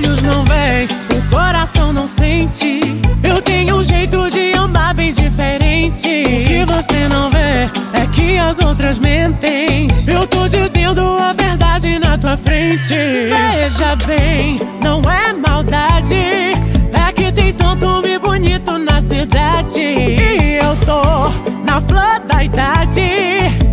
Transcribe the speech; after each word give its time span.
Olhos 0.00 0.22
não 0.22 0.44
veem, 0.44 0.88
o 1.16 1.30
coração 1.30 1.92
não 1.92 2.08
sente. 2.08 2.80
Eu 3.22 3.40
tenho 3.42 3.76
um 3.76 3.82
jeito 3.82 4.30
de 4.30 4.56
andar 4.56 4.94
bem 4.94 5.12
diferente. 5.12 6.08
O 6.08 6.46
que 6.46 6.64
você 6.64 7.08
não 7.08 7.30
vê 7.30 7.70
é 7.98 8.06
que 8.12 8.38
as 8.38 8.58
outras 8.60 8.98
mentem. 8.98 9.88
Eu 10.06 10.26
tô 10.26 10.48
dizendo 10.48 11.00
a 11.00 11.32
verdade 11.32 11.98
na 11.98 12.16
tua 12.16 12.36
frente. 12.36 12.94
Veja 12.94 13.96
bem, 14.06 14.60
não 14.80 15.02
é 15.10 15.32
maldade. 15.32 16.14
É 16.14 17.12
que 17.14 17.30
tem 17.32 17.52
tanto 17.52 17.86
homem 17.86 18.18
bonito 18.18 18.78
na 18.78 19.02
cidade. 19.02 19.80
E 19.80 20.58
eu 20.62 20.76
tô 20.86 21.28
na 21.64 21.80
flor 21.82 22.20
da 22.26 22.42
idade 22.42 23.69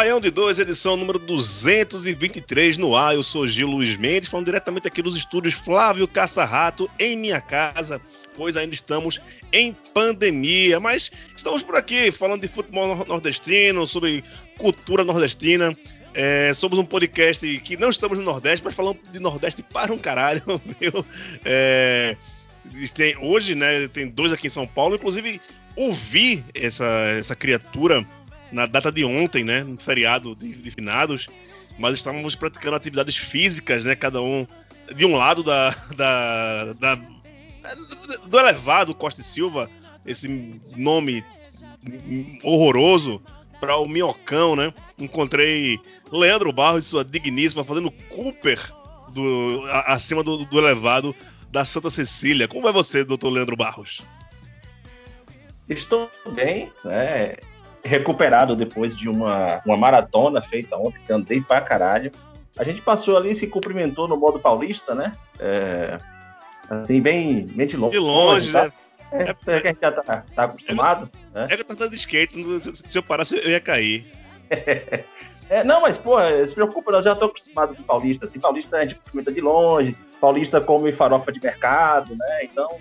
Baião 0.00 0.18
de 0.18 0.30
2, 0.30 0.60
edição 0.60 0.96
número 0.96 1.18
223 1.18 2.78
no 2.78 2.96
ar. 2.96 3.14
Eu 3.14 3.22
sou 3.22 3.46
Gil 3.46 3.68
Luiz 3.68 3.98
Mendes, 3.98 4.30
falando 4.30 4.46
diretamente 4.46 4.88
aqui 4.88 5.02
dos 5.02 5.14
estúdios 5.14 5.52
Flávio 5.52 6.08
Caça-Rato, 6.08 6.90
em 6.98 7.14
minha 7.18 7.38
casa, 7.38 8.00
pois 8.34 8.56
ainda 8.56 8.72
estamos 8.72 9.20
em 9.52 9.76
pandemia. 9.92 10.80
Mas 10.80 11.10
estamos 11.36 11.62
por 11.62 11.76
aqui 11.76 12.10
falando 12.10 12.40
de 12.40 12.48
futebol 12.48 12.96
nor- 12.96 13.06
nordestino, 13.06 13.86
sobre 13.86 14.24
cultura 14.56 15.04
nordestina. 15.04 15.76
É, 16.14 16.50
somos 16.54 16.78
um 16.78 16.84
podcast 16.86 17.58
que 17.58 17.76
não 17.76 17.90
estamos 17.90 18.16
no 18.16 18.24
Nordeste, 18.24 18.64
mas 18.64 18.74
falamos 18.74 19.02
de 19.12 19.20
Nordeste 19.20 19.62
para 19.62 19.92
um 19.92 19.98
caralho? 19.98 20.42
É, 21.44 22.16
tem, 22.94 23.18
hoje, 23.18 23.54
né, 23.54 23.86
tem 23.88 24.08
dois 24.08 24.32
aqui 24.32 24.46
em 24.46 24.50
São 24.50 24.66
Paulo. 24.66 24.94
Inclusive, 24.94 25.42
ouvi 25.76 26.42
essa, 26.54 26.86
essa 27.18 27.36
criatura 27.36 28.06
na 28.52 28.66
data 28.66 28.90
de 28.90 29.04
ontem, 29.04 29.44
né? 29.44 29.62
No 29.62 29.78
feriado 29.80 30.34
de, 30.34 30.54
de 30.54 30.70
finados. 30.70 31.28
Mas 31.78 31.94
estávamos 31.94 32.34
praticando 32.34 32.76
atividades 32.76 33.16
físicas, 33.16 33.84
né? 33.84 33.94
Cada 33.94 34.20
um 34.20 34.46
de 34.94 35.06
um 35.06 35.14
lado 35.16 35.42
da, 35.42 35.70
da, 35.96 36.72
da- 36.74 36.94
do 38.26 38.38
elevado 38.38 38.94
Costa 38.94 39.20
e 39.20 39.24
Silva, 39.24 39.70
esse 40.04 40.28
nome 40.76 41.24
horroroso 42.42 43.22
para 43.60 43.76
o 43.76 43.86
Minhocão, 43.88 44.56
né? 44.56 44.72
Encontrei 44.98 45.78
Leandro 46.10 46.52
Barros 46.52 46.84
e 46.86 46.88
sua 46.88 47.04
digníssima 47.04 47.64
fazendo 47.64 47.90
Cooper 48.08 48.58
do, 49.12 49.62
a- 49.70 49.92
acima 49.94 50.22
do, 50.22 50.44
do 50.44 50.58
elevado 50.58 51.14
da 51.50 51.64
Santa 51.64 51.90
Cecília. 51.90 52.48
Como 52.48 52.68
é 52.68 52.72
você, 52.72 53.04
doutor 53.04 53.30
Leandro 53.30 53.56
Barros? 53.56 54.02
Estou 55.68 56.10
bem, 56.32 56.72
né? 56.84 57.34
Recuperado 57.84 58.54
depois 58.54 58.96
de 58.96 59.08
uma, 59.08 59.60
uma 59.64 59.76
maratona 59.76 60.42
feita 60.42 60.76
ontem, 60.76 61.00
que 61.06 61.12
andei 61.12 61.40
pra 61.40 61.60
caralho. 61.60 62.10
A 62.58 62.64
gente 62.64 62.82
passou 62.82 63.16
ali 63.16 63.30
e 63.30 63.34
se 63.34 63.46
cumprimentou 63.46 64.06
no 64.06 64.16
modo 64.16 64.38
paulista, 64.38 64.94
né? 64.94 65.12
É, 65.38 65.98
assim, 66.68 67.00
bem, 67.00 67.46
bem 67.46 67.66
de 67.66 67.76
longe. 67.76 67.92
De 67.92 67.98
longe, 67.98 68.52
tá? 68.52 68.64
né? 68.64 68.72
É, 69.12 69.30
é 69.30 69.34
que 69.60 69.66
a 69.66 69.70
gente 69.70 69.80
já 69.80 69.92
tá, 69.92 70.24
tá 70.34 70.44
acostumado. 70.44 71.10
né? 71.34 71.46
É 71.50 71.56
que 71.56 71.62
eu 71.62 71.64
tava 71.64 71.88
de 71.88 71.96
skate, 71.96 72.34
se 72.60 72.76
se 72.76 72.98
eu 72.98 73.02
parasse 73.02 73.36
eu 73.36 73.50
ia 73.50 73.60
cair. 73.60 74.06
É, 75.50 75.64
não, 75.64 75.80
mas, 75.80 75.98
pô, 75.98 76.16
se 76.46 76.54
preocupa, 76.54 76.92
eu 76.92 77.02
já 77.02 77.12
tô 77.12 77.24
acostumado 77.24 77.74
com 77.74 77.82
paulista. 77.82 78.24
Assim, 78.24 78.38
paulista 78.38 78.76
a 78.76 78.82
gente 78.82 78.94
cumprimenta 78.94 79.32
de 79.32 79.40
longe, 79.40 79.96
paulista 80.20 80.60
come 80.60 80.92
farofa 80.92 81.32
de 81.32 81.42
mercado, 81.42 82.14
né? 82.16 82.44
Então, 82.44 82.78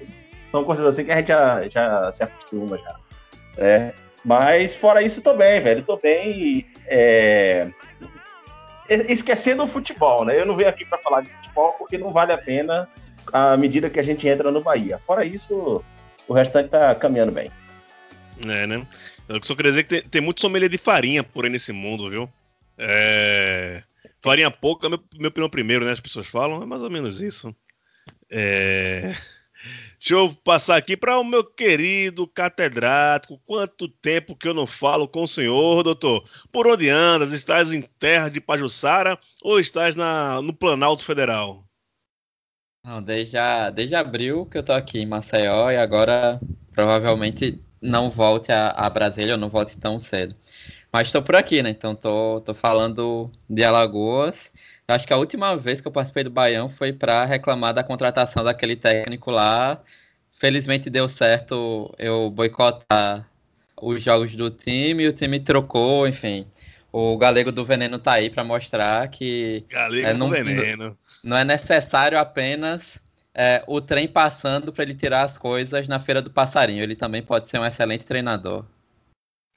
são 0.52 0.64
coisas 0.64 0.86
assim 0.86 1.04
que 1.04 1.12
a 1.12 1.18
gente 1.18 1.30
já, 1.30 1.68
já 1.68 2.12
se 2.12 2.24
acostuma 2.24 2.78
já. 2.78 2.96
É, 3.58 3.92
mas 4.24 4.76
fora 4.76 5.02
isso, 5.02 5.22
tô 5.22 5.34
bem, 5.34 5.62
velho. 5.62 5.84
Tô 5.84 5.98
bem. 5.98 6.66
é, 6.88 7.70
Esquecendo 9.08 9.64
o 9.64 9.68
futebol, 9.68 10.26
né? 10.26 10.40
Eu 10.40 10.46
não 10.46 10.56
venho 10.56 10.70
aqui 10.70 10.84
para 10.84 10.98
falar 10.98 11.22
de 11.22 11.30
futebol 11.30 11.74
porque 11.74 11.98
não 11.98 12.12
vale 12.12 12.34
a 12.34 12.38
pena 12.38 12.90
à 13.32 13.56
medida 13.56 13.90
que 13.90 14.00
a 14.00 14.04
gente 14.04 14.28
entra 14.28 14.52
no 14.52 14.62
Bahia. 14.62 14.98
Fora 14.98 15.24
isso, 15.24 15.84
o 16.28 16.34
restante 16.34 16.70
tá 16.70 16.96
caminhando 16.96 17.32
bem. 17.32 17.52
É, 18.48 18.66
né? 18.66 18.86
Eu 19.28 19.40
só 19.44 19.56
queria 19.56 19.72
dizer 19.72 19.84
que 19.84 19.90
tem, 19.90 20.02
tem 20.02 20.22
muito 20.22 20.42
sommelier 20.42 20.70
de 20.70 20.78
farinha 20.78 21.24
por 21.24 21.46
aí 21.46 21.52
nesse 21.52 21.72
mundo, 21.72 22.10
viu? 22.10 22.30
É... 22.78 23.84
Farinha 24.22 24.50
pouca, 24.50 24.90
meu, 24.90 25.00
meu 25.36 25.50
primeiro, 25.50 25.86
né? 25.86 25.92
As 25.92 26.00
pessoas 26.00 26.26
falam, 26.26 26.64
é 26.64 26.66
mais 26.66 26.82
ou 26.82 26.90
menos 26.90 27.22
isso. 27.22 27.56
É... 28.32 29.14
Deixa 30.00 30.14
eu 30.14 30.34
passar 30.34 30.78
aqui 30.78 30.96
para 30.96 31.20
o 31.20 31.26
meu 31.26 31.44
querido 31.44 32.26
catedrático. 32.26 33.38
Quanto 33.46 33.90
tempo 33.90 34.34
que 34.34 34.48
eu 34.48 34.54
não 34.54 34.66
falo 34.66 35.10
com 35.10 35.24
o 35.24 35.28
senhor, 35.28 35.84
doutor? 35.84 36.24
Por 36.54 36.68
onde 36.68 36.90
andas? 36.90 37.34
Estás 37.34 37.74
em 37.74 37.82
terra 37.82 38.30
de 38.30 38.40
Pajuçara 38.40 39.20
ou 39.44 39.60
estás 39.60 39.98
na, 39.98 40.42
no 40.42 40.54
Planalto 40.54 41.04
Federal? 41.04 41.66
Não, 42.86 43.04
desde, 43.04 43.38
desde 43.76 43.94
abril 43.94 44.46
que 44.46 44.58
eu 44.58 44.64
tô 44.64 44.72
aqui 44.72 45.00
em 45.00 45.06
Maceió 45.06 45.70
e 45.70 45.76
agora 45.76 46.40
provavelmente 46.74 47.62
não 47.82 48.10
volte 48.10 48.54
a, 48.54 48.70
a 48.70 48.90
Brasília, 48.90 49.34
ou 49.34 49.40
não 49.40 49.50
volte 49.50 49.78
tão 49.78 50.00
cedo. 50.00 50.34
Mas 50.92 51.10
estou 51.10 51.22
por 51.22 51.36
aqui, 51.36 51.62
né? 51.62 51.70
Então 51.72 51.94
tô, 51.94 52.40
tô 52.40 52.54
falando 52.54 53.30
de 53.50 53.66
Alagoas. 53.66 54.52
Acho 54.90 55.06
que 55.06 55.14
a 55.14 55.18
última 55.18 55.56
vez 55.56 55.80
que 55.80 55.88
eu 55.88 55.92
participei 55.92 56.24
do 56.24 56.32
Baião 56.32 56.68
foi 56.68 56.92
para 56.92 57.24
reclamar 57.24 57.74
da 57.76 57.84
contratação 57.84 58.44
daquele 58.44 58.76
técnico 58.76 59.30
lá. 59.30 59.80
Felizmente 60.34 60.90
deu 60.90 61.08
certo 61.08 61.94
eu 62.00 62.30
boicotar 62.32 63.30
os 63.80 64.02
jogos 64.02 64.36
do 64.36 64.50
time, 64.50 65.08
o 65.08 65.14
time 65.14 65.40
trocou, 65.40 66.08
enfim. 66.08 66.48
O 66.92 67.16
Galego 67.18 67.52
do 67.52 67.64
Veneno 67.64 68.00
tá 68.00 68.14
aí 68.14 68.32
para 68.32 68.44
mostrar 68.44 69.08
que 69.10 69.64
Galego 69.70 70.08
É, 70.08 70.14
do 70.14 70.18
não- 70.20 70.30
veneno. 70.30 70.98
não 71.24 71.38
é 71.38 71.44
necessário 71.44 72.18
apenas 72.18 73.00
é, 73.36 73.64
o 73.68 73.80
trem 73.80 74.08
passando 74.08 74.74
para 74.74 74.84
ele 74.84 74.96
tirar 74.96 75.22
as 75.22 75.38
coisas 75.38 75.88
na 75.88 76.00
Feira 76.00 76.20
do 76.22 76.32
Passarinho. 76.32 76.82
Ele 76.82 76.96
também 76.96 77.22
pode 77.22 77.48
ser 77.48 77.60
um 77.60 77.66
excelente 77.66 78.06
treinador. 78.06 78.66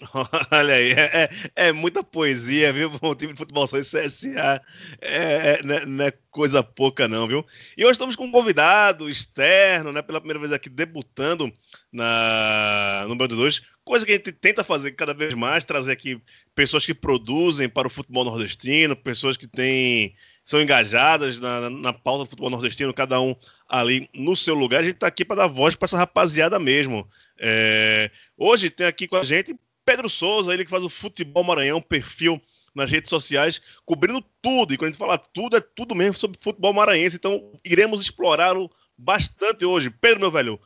Olha 0.51 0.75
aí, 0.75 0.93
é, 0.93 1.29
é- 1.57 1.69
é 1.69 1.73
muita 1.73 2.03
poesia, 2.03 2.73
viu? 2.73 2.91
O 3.03 3.15
time 3.15 3.33
de 3.33 3.39
futebol 3.39 3.67
só 3.67 3.79
CSA 3.79 4.63
é, 5.01 5.61
é- 5.61 5.61
não, 5.65 5.75
é, 5.75 5.87
não 5.87 6.05
é 6.05 6.13
coisa 6.31 6.63
pouca, 6.63 7.07
não, 7.07 7.27
viu? 7.27 7.47
E 7.77 7.85
hoje 7.85 7.93
estamos 7.93 8.17
com 8.17 8.25
um 8.25 8.33
convidado 8.33 9.09
externo, 9.09 9.93
né? 9.93 10.03
Pela 10.03 10.21
primeira 10.21 10.41
vez 10.41 10.53
aqui 10.53 10.69
debutando 10.69 11.53
na, 11.93 13.05
no 13.09 13.17
Bando 13.17 13.37
2, 13.37 13.62
coisa 13.85 14.05
que 14.07 14.12
a 14.12 14.17
gente 14.17 14.33
tenta 14.33 14.65
fazer 14.65 14.93
cada 14.93 15.15
vez 15.15 15.35
mais, 15.35 15.65
trazer 15.65 15.93
aqui 15.93 16.21
pessoas 16.55 16.85
que 16.87 16.94
produzem 16.94 17.69
para 17.69 17.87
o 17.87 17.91
futebol 17.91 18.25
nordestino, 18.25 18.97
pessoas 18.97 19.37
que 19.37 19.47
têm, 19.47 20.15
são 20.44 20.61
engajadas 20.61 21.38
na, 21.38 21.62
na, 21.62 21.71
na 21.71 21.93
pauta 21.93 22.25
do 22.25 22.31
futebol 22.31 22.50
nordestino, 22.50 22.94
cada 22.94 23.21
um 23.21 23.37
ali 23.69 24.09
no 24.15 24.35
seu 24.37 24.55
lugar. 24.55 24.81
A 24.81 24.85
gente 24.85 24.94
está 24.94 25.06
aqui 25.06 25.25
para 25.25 25.37
dar 25.37 25.47
voz 25.49 25.76
para 25.76 25.87
essa 25.87 25.99
rapaziada 25.99 26.59
mesmo. 26.59 27.09
É, 27.38 28.11
hoje 28.37 28.71
tem 28.71 28.87
aqui 28.87 29.06
com 29.09 29.17
a 29.17 29.23
gente 29.23 29.55
Pedro 29.84 30.08
Souza, 30.08 30.52
ele 30.52 30.64
que 30.64 30.70
faz 30.70 30.82
o 30.82 30.88
Futebol 30.88 31.44
Maranhão, 31.44 31.81
perfil 31.81 32.40
nas 32.75 32.90
redes 32.90 33.11
sociais, 33.11 33.61
cobrindo 33.84 34.23
tudo. 34.40 34.73
E 34.73 34.76
quando 34.76 34.88
a 34.88 34.93
gente 34.93 34.99
fala 34.99 35.19
tudo, 35.19 35.56
é 35.56 35.61
tudo 35.61 35.94
mesmo 35.94 36.17
sobre 36.17 36.38
futebol 36.40 36.73
maranhense. 36.73 37.17
Então, 37.17 37.52
iremos 37.64 38.00
explorá-lo 38.00 38.70
bastante 38.96 39.64
hoje. 39.64 39.90
Pedro, 39.90 40.20
meu 40.20 40.31
velho, 40.31 40.58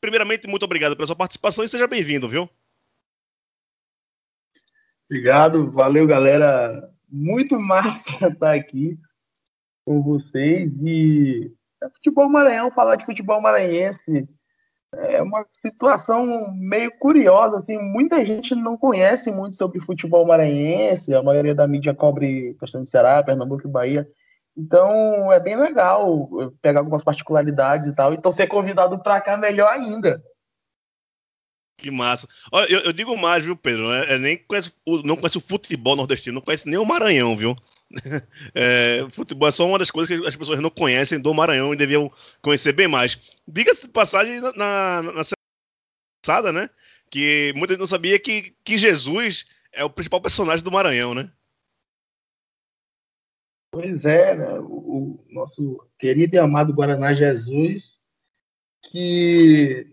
primeiramente, 0.00 0.48
muito 0.48 0.64
obrigado 0.64 0.94
pela 0.94 1.06
sua 1.06 1.16
participação 1.16 1.64
e 1.64 1.68
seja 1.68 1.86
bem-vindo, 1.86 2.28
viu? 2.28 2.48
Obrigado, 5.10 5.70
valeu, 5.70 6.06
galera. 6.06 6.90
Muito 7.08 7.58
massa 7.58 8.28
estar 8.28 8.54
aqui 8.54 8.98
com 9.84 10.02
vocês 10.02 10.76
e 10.82 11.50
é 11.82 11.88
futebol 11.88 12.28
maranhão, 12.28 12.70
falar 12.70 12.96
de 12.96 13.06
futebol 13.06 13.40
maranhense 13.40 14.28
é 14.94 15.22
uma 15.22 15.44
situação 15.60 16.52
meio 16.54 16.90
curiosa, 16.98 17.58
assim, 17.58 17.76
muita 17.78 18.24
gente 18.24 18.54
não 18.54 18.76
conhece 18.76 19.30
muito 19.30 19.56
sobre 19.56 19.80
futebol 19.80 20.26
maranhense, 20.26 21.14
a 21.14 21.22
maioria 21.22 21.54
da 21.54 21.68
mídia 21.68 21.94
cobre 21.94 22.54
questão 22.58 22.82
de 22.82 22.90
Ceará, 22.90 23.22
Pernambuco 23.22 23.66
e 23.66 23.70
Bahia, 23.70 24.08
então 24.56 25.30
é 25.30 25.38
bem 25.38 25.56
legal 25.56 26.28
pegar 26.62 26.80
algumas 26.80 27.02
particularidades 27.02 27.86
e 27.86 27.94
tal, 27.94 28.12
então 28.14 28.32
ser 28.32 28.46
convidado 28.46 28.98
para 28.98 29.20
cá 29.20 29.36
melhor 29.36 29.70
ainda. 29.70 30.22
Que 31.78 31.92
massa. 31.92 32.26
Olha, 32.50 32.66
eu, 32.72 32.80
eu, 32.80 32.92
digo 32.92 33.16
mais, 33.16 33.44
viu, 33.44 33.56
Pedro? 33.56 33.92
É, 33.92 34.14
é 34.14 34.18
nem 34.18 34.36
conhece, 34.36 34.72
não 35.04 35.14
conhece 35.14 35.38
o 35.38 35.40
futebol 35.40 35.94
nordestino, 35.94 36.34
não 36.34 36.42
conhece 36.42 36.68
nem 36.68 36.76
o 36.76 36.84
Maranhão, 36.84 37.36
viu? 37.36 37.54
É, 38.54 39.06
futebol 39.10 39.48
é 39.48 39.52
só 39.52 39.66
uma 39.66 39.78
das 39.78 39.90
coisas 39.90 40.08
que 40.08 40.26
as 40.26 40.36
pessoas 40.36 40.60
não 40.60 40.70
conhecem 40.70 41.18
do 41.18 41.32
Maranhão 41.32 41.72
e 41.72 41.76
deviam 41.76 42.12
conhecer 42.42 42.72
bem 42.72 42.88
mais. 42.88 43.18
Diga-se 43.46 43.82
de 43.82 43.88
passagem 43.88 44.40
na, 44.40 44.52
na, 44.52 45.02
na 45.02 45.22
passada, 46.22 46.52
né? 46.52 46.68
Que 47.10 47.52
muita 47.56 47.74
gente 47.74 47.80
não 47.80 47.86
sabia 47.86 48.18
que, 48.18 48.54
que 48.62 48.76
Jesus 48.76 49.46
é 49.72 49.84
o 49.84 49.90
principal 49.90 50.20
personagem 50.20 50.62
do 50.62 50.72
Maranhão, 50.72 51.14
né? 51.14 51.30
Pois 53.72 54.04
é, 54.04 54.34
né? 54.34 54.58
O, 54.60 55.20
o 55.20 55.24
nosso 55.30 55.88
querido 55.98 56.34
e 56.34 56.38
amado 56.38 56.74
Guaraná 56.74 57.12
Jesus, 57.12 57.98
que 58.90 59.86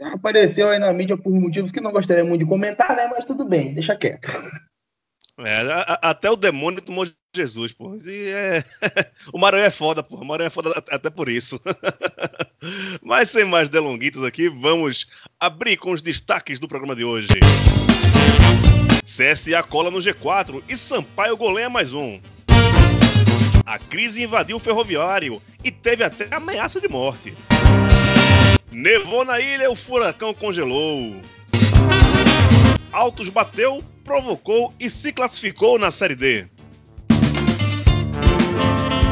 apareceu 0.00 0.68
aí 0.68 0.78
na 0.78 0.92
mídia 0.92 1.16
por 1.16 1.32
motivos 1.32 1.70
que 1.70 1.80
não 1.80 1.92
gostaria 1.92 2.24
muito 2.24 2.40
de 2.40 2.48
comentar, 2.48 2.94
né? 2.94 3.06
Mas 3.08 3.24
tudo 3.24 3.44
bem, 3.44 3.74
deixa 3.74 3.96
quieto. 3.96 4.28
É, 5.38 5.60
a, 5.72 6.10
até 6.10 6.30
o 6.30 6.36
demônio 6.36 6.80
tomou 6.80 7.06
Jesus, 7.34 7.72
pô. 7.72 7.96
E 7.96 8.28
é... 8.28 8.64
o 9.32 9.38
Maranhão 9.38 9.66
é 9.66 9.70
foda, 9.70 10.02
pô. 10.02 10.16
O 10.16 10.24
Maranhão 10.24 10.46
é 10.46 10.50
foda 10.50 10.70
até 10.90 11.10
por 11.10 11.28
isso. 11.28 11.60
Mas 13.02 13.30
sem 13.30 13.44
mais 13.44 13.68
delonguitos 13.68 14.22
aqui, 14.22 14.48
vamos 14.48 15.06
abrir 15.40 15.76
com 15.76 15.90
os 15.90 16.00
destaques 16.00 16.60
do 16.60 16.68
programa 16.68 16.94
de 16.94 17.04
hoje. 17.04 17.28
CSA 19.02 19.62
cola 19.62 19.90
no 19.90 19.98
G4 19.98 20.62
e 20.68 20.76
Sampaio 20.76 21.36
goleia 21.36 21.68
mais 21.68 21.92
um. 21.92 22.20
A 23.66 23.78
crise 23.78 24.22
invadiu 24.22 24.56
o 24.56 24.60
ferroviário 24.60 25.42
e 25.62 25.70
teve 25.70 26.04
até 26.04 26.28
ameaça 26.30 26.80
de 26.80 26.88
morte. 26.88 27.34
Nevou 28.70 29.24
na 29.24 29.40
ilha, 29.40 29.70
o 29.70 29.76
furacão 29.76 30.34
congelou. 30.34 31.20
Altos 32.92 33.28
bateu, 33.28 33.82
provocou 34.04 34.72
e 34.78 34.88
se 34.88 35.12
classificou 35.12 35.78
na 35.78 35.90
Série 35.90 36.14
D. 36.14 36.46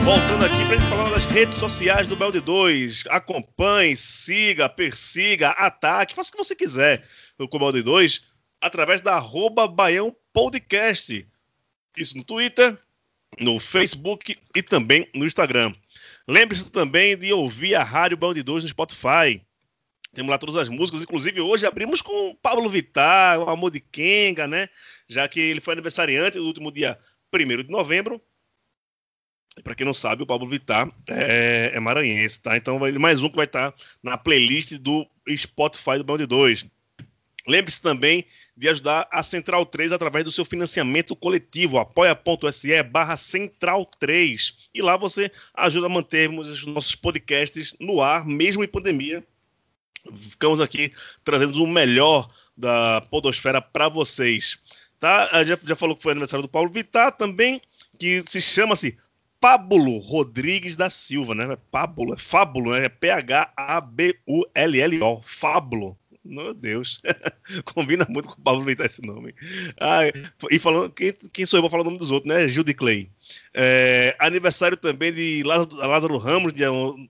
Voltando 0.04 0.44
aqui 0.44 0.66
para 0.66 0.76
gente 0.76 0.88
falar 0.88 1.10
das 1.10 1.26
redes 1.26 1.56
sociais 1.56 2.08
do 2.08 2.16
Belde 2.16 2.40
2. 2.40 3.04
Acompanhe, 3.08 3.94
siga, 3.94 4.68
persiga, 4.68 5.50
ataque, 5.50 6.14
faça 6.14 6.28
o 6.28 6.32
que 6.32 6.38
você 6.38 6.56
quiser 6.56 7.06
no 7.38 7.48
Belde 7.48 7.82
2 7.82 8.26
através 8.60 9.00
da 9.00 9.14
arroba 9.14 9.68
Baião 9.68 10.14
Podcast. 10.32 11.24
Isso 11.96 12.16
no 12.16 12.24
Twitter, 12.24 12.76
no 13.38 13.60
Facebook 13.60 14.36
e 14.54 14.62
também 14.62 15.08
no 15.14 15.24
Instagram. 15.24 15.72
Lembre-se 16.26 16.70
também 16.72 17.16
de 17.16 17.32
ouvir 17.32 17.76
a 17.76 17.84
Rádio 17.84 18.16
Band 18.16 18.34
2 18.34 18.64
no 18.64 18.70
Spotify. 18.70 19.40
Temos 20.12 20.30
lá 20.30 20.36
todas 20.36 20.56
as 20.56 20.68
músicas. 20.68 21.02
Inclusive, 21.02 21.40
hoje 21.40 21.64
abrimos 21.64 22.02
com 22.02 22.36
Pablo 22.42 22.68
Vittar, 22.68 23.38
o 23.38 23.48
Amor 23.48 23.70
de 23.70 23.80
Kenga, 23.80 24.48
né? 24.48 24.68
Já 25.08 25.28
que 25.28 25.40
ele 25.40 25.60
foi 25.60 25.72
aniversariante 25.72 26.38
do 26.38 26.46
último 26.46 26.72
dia 26.72 26.98
1 27.32 27.62
de 27.62 27.70
novembro. 27.70 28.20
Para 29.62 29.74
quem 29.74 29.84
não 29.84 29.92
sabe, 29.92 30.22
o 30.22 30.26
Pablo 30.26 30.48
Vittar 30.48 30.90
é, 31.08 31.72
é 31.74 31.80
maranhense, 31.80 32.40
tá? 32.40 32.56
Então, 32.56 32.78
vai, 32.78 32.90
mais 32.92 33.22
um 33.22 33.28
que 33.28 33.36
vai 33.36 33.44
estar 33.44 33.72
tá 33.72 33.78
na 34.02 34.16
playlist 34.16 34.72
do 34.78 35.06
Spotify 35.36 35.98
do 35.98 36.04
Band 36.04 36.26
2. 36.26 36.64
Lembre-se 37.46 37.82
também 37.82 38.24
de 38.56 38.68
ajudar 38.68 39.06
a 39.10 39.22
Central 39.22 39.66
3 39.66 39.92
através 39.92 40.24
do 40.24 40.32
seu 40.32 40.44
financiamento 40.44 41.14
coletivo, 41.14 41.78
apoia.se 41.78 42.82
barra 42.84 43.16
Central 43.16 43.84
3. 43.84 44.70
E 44.74 44.80
lá 44.80 44.96
você 44.96 45.30
ajuda 45.54 45.86
a 45.86 45.90
mantermos 45.90 46.48
os 46.48 46.64
nossos 46.64 46.94
podcasts 46.94 47.74
no 47.78 48.00
ar, 48.00 48.24
mesmo 48.24 48.64
em 48.64 48.68
pandemia, 48.68 49.22
ficamos 50.16 50.60
aqui 50.60 50.92
trazendo 51.24 51.62
o 51.62 51.66
melhor 51.66 52.30
da 52.56 53.00
podosfera 53.02 53.60
para 53.60 53.88
vocês. 53.88 54.58
Tá? 54.98 55.44
Já, 55.44 55.58
já 55.62 55.76
falou 55.76 55.96
que 55.96 56.02
foi 56.02 56.12
aniversário 56.12 56.42
do 56.42 56.48
Paulo 56.48 56.70
Vittar 56.70 57.12
também, 57.12 57.60
que 57.98 58.22
se 58.24 58.40
chama-se 58.40 58.96
Pablo 59.42 59.98
Rodrigues 59.98 60.76
da 60.76 60.88
Silva, 60.88 61.34
né? 61.34 61.58
Pablo, 61.68 62.14
é 62.14 62.16
Fábulo, 62.16 62.70
né? 62.70 62.84
É 62.84 62.88
P-H-A-B-U-L-L-O. 62.88 63.60
Fábulo. 65.22 65.98
Meu 66.24 66.54
Deus. 66.54 67.02
Combina 67.74 68.06
muito 68.08 68.28
com 68.28 68.40
o 68.40 68.44
Pablo 68.44 68.62
Vittar 68.62 68.86
esse 68.86 69.02
nome. 69.02 69.34
Ah, 69.80 70.02
e 70.48 70.60
falando, 70.60 70.90
quem, 70.90 71.12
quem 71.32 71.44
sou 71.44 71.58
eu 71.58 71.62
para 71.62 71.70
falar 71.72 71.82
o 71.82 71.86
nome 71.86 71.98
dos 71.98 72.12
outros, 72.12 72.32
né? 72.32 72.46
Gil 72.46 72.62
de 72.62 72.72
Clay. 72.72 73.10
É, 73.52 74.14
aniversário 74.20 74.76
também 74.76 75.12
de 75.12 75.42
Lázaro, 75.42 75.74
Lázaro 75.74 76.16
Ramos, 76.18 76.52
dia 76.52 76.70
1 76.70 77.08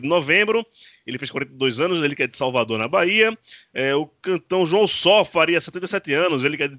de 0.00 0.08
novembro. 0.08 0.64
Ele 1.06 1.18
fez 1.18 1.30
42 1.30 1.78
anos, 1.78 2.02
ele 2.02 2.16
que 2.16 2.22
é 2.22 2.26
de 2.26 2.38
Salvador, 2.38 2.78
na 2.78 2.88
Bahia. 2.88 3.36
É, 3.74 3.94
o 3.94 4.06
cantão 4.06 4.64
João 4.64 4.88
Só 4.88 5.26
faria 5.26 5.60
77 5.60 6.14
anos, 6.14 6.42
ele 6.42 6.56
que 6.56 6.62
é 6.62 6.70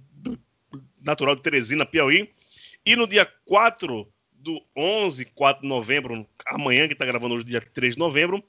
natural 0.99 1.35
de 1.35 1.43
Teresina, 1.43 1.85
Piauí. 1.85 2.31
E 2.83 2.95
no 2.95 3.05
dia 3.05 3.31
4 3.45 4.11
do 4.41 4.61
11, 4.75 5.25
4 5.25 5.61
de 5.61 5.67
novembro, 5.67 6.27
amanhã, 6.47 6.87
que 6.87 6.93
está 6.93 7.05
gravando 7.05 7.35
hoje, 7.35 7.45
dia 7.45 7.61
3 7.61 7.95
de 7.95 7.99
novembro, 7.99 8.43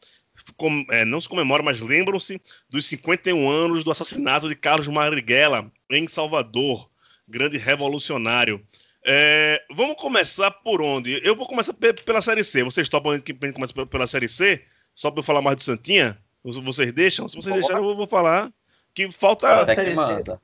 com, 0.56 0.84
é, 0.90 1.04
não 1.04 1.20
se 1.20 1.28
comemora, 1.28 1.62
mas 1.62 1.80
lembram-se 1.80 2.40
dos 2.68 2.86
51 2.86 3.50
anos 3.50 3.84
do 3.84 3.90
assassinato 3.90 4.48
de 4.48 4.54
Carlos 4.54 4.88
Marighella, 4.88 5.70
em 5.90 6.08
Salvador, 6.08 6.90
grande 7.28 7.58
revolucionário. 7.58 8.64
É, 9.04 9.62
vamos 9.74 9.96
começar 9.96 10.50
por 10.50 10.80
onde? 10.80 11.20
Eu 11.26 11.34
vou 11.34 11.46
começar 11.46 11.74
pela 11.74 12.22
Série 12.22 12.44
C. 12.44 12.62
Vocês 12.62 12.88
topam 12.88 13.18
que 13.20 13.32
a 13.32 13.46
gente 13.46 13.54
comece 13.54 13.74
pela 13.86 14.06
Série 14.06 14.28
C? 14.28 14.64
Só 14.94 15.10
para 15.10 15.20
eu 15.20 15.24
falar 15.24 15.42
mais 15.42 15.56
de 15.56 15.64
Santinha? 15.64 16.18
Vocês 16.44 16.92
deixam? 16.92 17.28
Se 17.28 17.36
vocês 17.36 17.54
deixarem, 17.54 17.84
eu 17.84 17.96
vou 17.96 18.06
falar 18.06 18.52
que 18.94 19.10
falta. 19.10 19.62
Até 19.62 19.84
que 19.84 19.94
manda. 19.94 20.40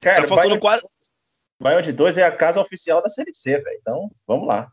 Cara, 0.00 0.22
tá 0.22 0.28
faltando 0.28 0.58
quase. 0.58 0.84
Baião 1.62 1.80
de 1.80 1.92
2 1.92 2.18
é 2.18 2.24
a 2.24 2.36
casa 2.36 2.60
oficial 2.60 3.00
da 3.00 3.08
Série 3.08 3.32
C, 3.32 3.58
velho. 3.58 3.78
Então, 3.80 4.10
vamos 4.26 4.48
lá. 4.48 4.70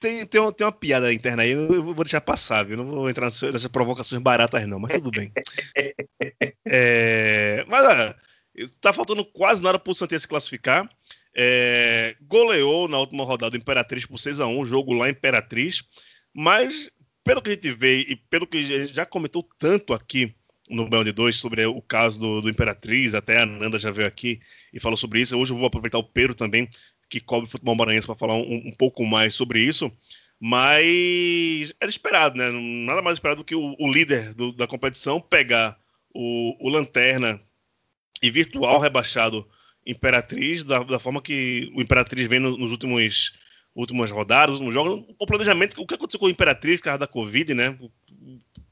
Tem, 0.00 0.26
tem, 0.26 0.40
uma, 0.40 0.52
tem 0.52 0.66
uma 0.66 0.72
piada 0.72 1.12
interna 1.12 1.42
aí, 1.42 1.52
eu 1.52 1.82
vou 1.82 2.04
deixar 2.04 2.20
passar, 2.20 2.64
viu? 2.64 2.76
Não 2.76 2.84
vou 2.84 3.08
entrar 3.08 3.26
nessas 3.26 3.66
provocações 3.68 4.20
baratas, 4.20 4.66
não, 4.68 4.78
mas 4.78 4.92
tudo 4.92 5.10
bem. 5.10 5.32
é, 6.68 7.64
mas, 7.66 7.86
olha, 7.86 8.16
tá 8.80 8.92
faltando 8.92 9.24
quase 9.24 9.62
nada 9.62 9.78
pro 9.78 9.94
Santinha 9.94 10.18
se 10.18 10.28
classificar. 10.28 10.90
É, 11.34 12.16
goleou 12.22 12.88
na 12.88 12.98
última 12.98 13.24
rodada 13.24 13.56
Imperatriz 13.56 14.04
por 14.04 14.18
6x1, 14.18 14.66
jogo 14.66 14.92
lá 14.92 15.08
Imperatriz. 15.08 15.82
Mas, 16.34 16.90
pelo 17.24 17.40
que 17.40 17.50
a 17.50 17.54
gente 17.54 17.70
vê 17.70 18.00
e 18.00 18.16
pelo 18.16 18.46
que 18.46 18.58
a 18.58 18.62
gente 18.62 18.94
já 18.94 19.06
comentou 19.06 19.48
tanto 19.58 19.94
aqui 19.94 20.34
no 20.68 20.88
Band 20.88 21.04
2 21.04 21.36
sobre 21.36 21.64
o 21.66 21.80
caso 21.80 22.18
do, 22.18 22.40
do, 22.40 22.50
Imperatriz, 22.50 23.14
até 23.14 23.40
a 23.40 23.46
Nanda 23.46 23.78
já 23.78 23.90
veio 23.90 24.08
aqui 24.08 24.40
e 24.72 24.80
falou 24.80 24.96
sobre 24.96 25.20
isso. 25.20 25.36
Hoje 25.36 25.52
eu 25.52 25.56
vou 25.56 25.66
aproveitar 25.66 25.98
o 25.98 26.04
Pedro 26.04 26.34
também, 26.34 26.68
que 27.08 27.20
cobre 27.20 27.48
futebol 27.48 27.74
maranhense, 27.74 28.06
para 28.06 28.16
falar 28.16 28.34
um, 28.34 28.62
um, 28.66 28.72
pouco 28.72 29.04
mais 29.04 29.34
sobre 29.34 29.60
isso. 29.60 29.90
Mas 30.38 31.72
era 31.80 31.88
esperado, 31.88 32.36
né? 32.36 32.50
Nada 32.50 33.00
mais 33.00 33.16
esperado 33.16 33.40
do 33.40 33.44
que 33.44 33.54
o, 33.54 33.74
o 33.78 33.92
líder 33.92 34.34
do, 34.34 34.52
da 34.52 34.66
competição 34.66 35.20
pegar 35.20 35.78
o, 36.12 36.56
o, 36.60 36.68
Lanterna 36.68 37.40
e 38.22 38.30
virtual 38.30 38.78
rebaixado 38.78 39.46
Imperatriz, 39.86 40.64
da, 40.64 40.82
da 40.82 40.98
forma 40.98 41.22
que 41.22 41.70
o 41.74 41.80
Imperatriz 41.80 42.28
vem 42.28 42.40
no, 42.40 42.56
nos 42.56 42.72
últimos 42.72 43.32
últimas 43.76 44.10
rodadas, 44.10 44.54
últimos 44.54 44.72
jogos, 44.72 45.04
o 45.18 45.26
planejamento, 45.26 45.78
o 45.78 45.86
que 45.86 45.94
aconteceu 45.94 46.18
com 46.18 46.26
o 46.26 46.30
Imperatriz 46.30 46.80
por 46.80 46.84
causa 46.84 46.98
da 46.98 47.06
Covid, 47.06 47.52
né? 47.52 47.78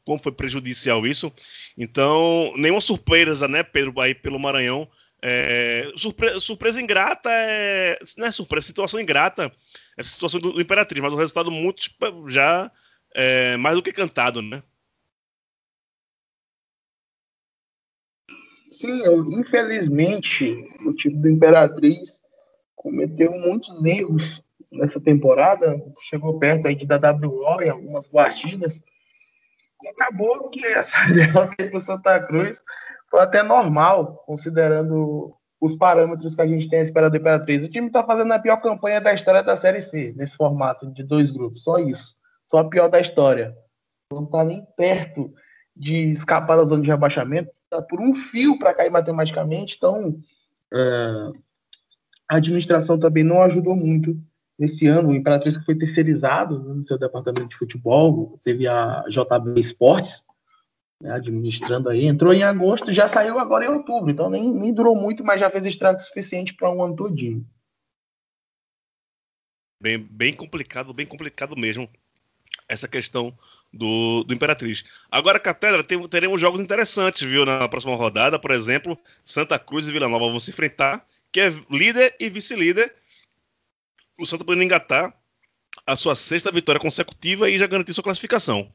Como 0.05 0.19
foi 0.19 0.33
prejudicial 0.33 1.07
isso. 1.07 1.33
Então, 1.77 2.53
nenhuma 2.57 2.81
surpresa, 2.81 3.49
né, 3.49 3.63
Pedro, 3.63 4.01
aí 4.01 4.15
pelo 4.15 4.39
Maranhão. 4.39 4.89
É, 5.27 5.91
surpre 5.97 6.39
surpresa 6.39 6.83
ingrata 6.83 7.31
é. 7.31 7.99
Não 8.19 8.27
é 8.27 8.31
surpresa, 8.31 8.67
situação 8.67 9.01
ingrata 9.01 9.51
essa 9.97 10.11
situação 10.11 10.39
do, 10.39 10.61
Imperatriz, 10.61 11.03
mas 11.03 11.15
o 11.15 11.17
resultado 11.17 11.51
muito 11.51 11.83
já 12.29 12.71
é, 13.15 13.57
mais 13.57 13.77
do 13.77 13.83
que 13.83 13.93
cantado, 13.93 14.43
né? 14.43 14.63
Sim, 18.71 19.03
eu, 19.05 19.25
infelizmente, 19.33 20.67
o 20.85 20.93
time 20.93 21.17
do 21.17 21.29
Imperatriz 21.29 22.23
cometeu 22.75 23.31
muitos 23.33 23.83
erros 23.85 24.43
nessa 24.71 25.01
temporada, 25.01 25.81
chegou 26.09 26.39
perto 26.39 26.67
aí 26.67 26.75
de 26.75 26.85
dar 26.85 27.01
WO 27.01 27.63
em 27.63 27.71
algumas 27.71 28.09
partidas, 28.09 28.83
acabou 29.89 30.49
que 30.51 30.65
essa 30.67 31.07
derrota 31.13 31.57
para 31.57 31.77
o 31.77 31.81
Santa 31.81 32.21
Cruz 32.21 32.63
foi 33.11 33.21
até 33.21 33.43
normal, 33.43 34.23
considerando 34.27 35.35
os 35.61 35.77
parâmetros 35.77 36.35
que 36.35 36.43
a 36.43 36.47
gente 36.47 36.69
tem 36.69 36.81
a 36.81 36.83
esperar 36.83 37.09
do 37.09 37.17
Imperatriz. 37.17 37.65
O 37.65 37.69
time 37.69 37.87
está 37.87 38.05
fazendo 38.05 38.33
a 38.33 38.39
pior 38.39 38.61
campanha 38.61 39.01
da 39.01 39.15
história 39.15 39.43
da 39.43 39.57
Série 39.57 39.81
C, 39.81 40.13
nesse 40.17 40.37
formato 40.37 40.91
de 40.93 41.03
dois 41.03 41.31
grupos, 41.31 41.63
só 41.63 41.79
isso. 41.79 42.17
Só 42.51 42.59
a 42.59 42.69
pior 42.69 42.89
da 42.89 43.01
história. 43.01 43.57
não 44.13 44.25
está 44.25 44.45
nem 44.45 44.67
perto 44.77 45.33
de 45.75 46.11
escapar 46.11 46.57
da 46.57 46.65
zona 46.65 46.83
de 46.83 46.91
rebaixamento, 46.91 47.51
está 47.65 47.83
por 47.83 48.01
um 48.01 48.13
fio 48.13 48.59
para 48.59 48.75
cair 48.75 48.91
matematicamente, 48.91 49.77
então 49.77 50.17
é, 50.73 51.33
a 52.31 52.37
administração 52.37 52.99
também 52.99 53.25
não 53.25 53.43
ajudou 53.43 53.75
muito 53.75 54.17
nesse 54.59 54.87
ano. 54.87 55.11
O 55.11 55.15
Imperatriz 55.15 55.55
foi 55.65 55.75
terceirizado 55.75 56.63
né, 56.63 56.75
no 56.75 56.87
seu 56.87 56.99
departamento 56.99 57.49
de 57.49 57.57
futebol, 57.57 58.39
teve 58.43 58.67
a 58.67 59.05
JB 59.09 59.61
Esportes 59.61 60.25
né, 61.01 61.13
administrando 61.13 61.89
aí, 61.89 62.07
entrou 62.07 62.33
em 62.33 62.43
agosto, 62.43 62.93
já 62.93 63.07
saiu 63.07 63.39
agora 63.39 63.65
em 63.65 63.69
outubro, 63.69 64.11
então 64.11 64.31
nem, 64.31 64.53
nem 64.53 64.73
durou 64.73 64.97
muito, 64.97 65.25
mas 65.25 65.41
já 65.41 65.51
fez 65.51 65.67
estrago 65.67 66.01
suficiente 66.01 66.55
para 66.55 66.71
um 66.71 66.83
ano 66.83 66.97
todinho. 66.97 67.47
Bem, 69.81 69.99
bem 69.99 70.33
complicado, 70.33 70.95
bem 70.95 71.05
complicado 71.05 71.57
mesmo 71.57 71.89
essa 72.69 72.89
questão 72.89 73.37
do, 73.73 74.25
do 74.25 74.33
Imperatriz. 74.33 74.85
Agora, 75.11 75.39
Catedra, 75.39 75.85
tem, 75.85 76.09
teremos 76.09 76.41
jogos 76.41 76.61
interessantes, 76.61 77.23
viu? 77.23 77.45
Na 77.45 77.69
próxima 77.69 77.95
rodada, 77.95 78.39
por 78.39 78.51
exemplo, 78.51 78.99
Santa 79.23 79.59
Cruz 79.59 79.87
e 79.87 79.93
Vila 79.93 80.09
Nova 80.09 80.29
vão 80.29 80.41
se 80.41 80.51
enfrentar, 80.51 81.07
que 81.31 81.41
é 81.41 81.53
líder 81.71 82.17
e 82.19 82.31
vice-líder. 82.31 82.95
O 84.21 84.27
Santa 84.27 84.45
podendo 84.45 84.65
engatar 84.65 85.15
a 85.87 85.97
sua 85.97 86.15
sexta 86.15 86.53
vitória 86.53 86.81
consecutiva 86.81 87.51
e 87.51 87.59
já 87.59 87.67
garantir 87.67 87.93
sua 87.93 88.05
classificação. 88.05 88.73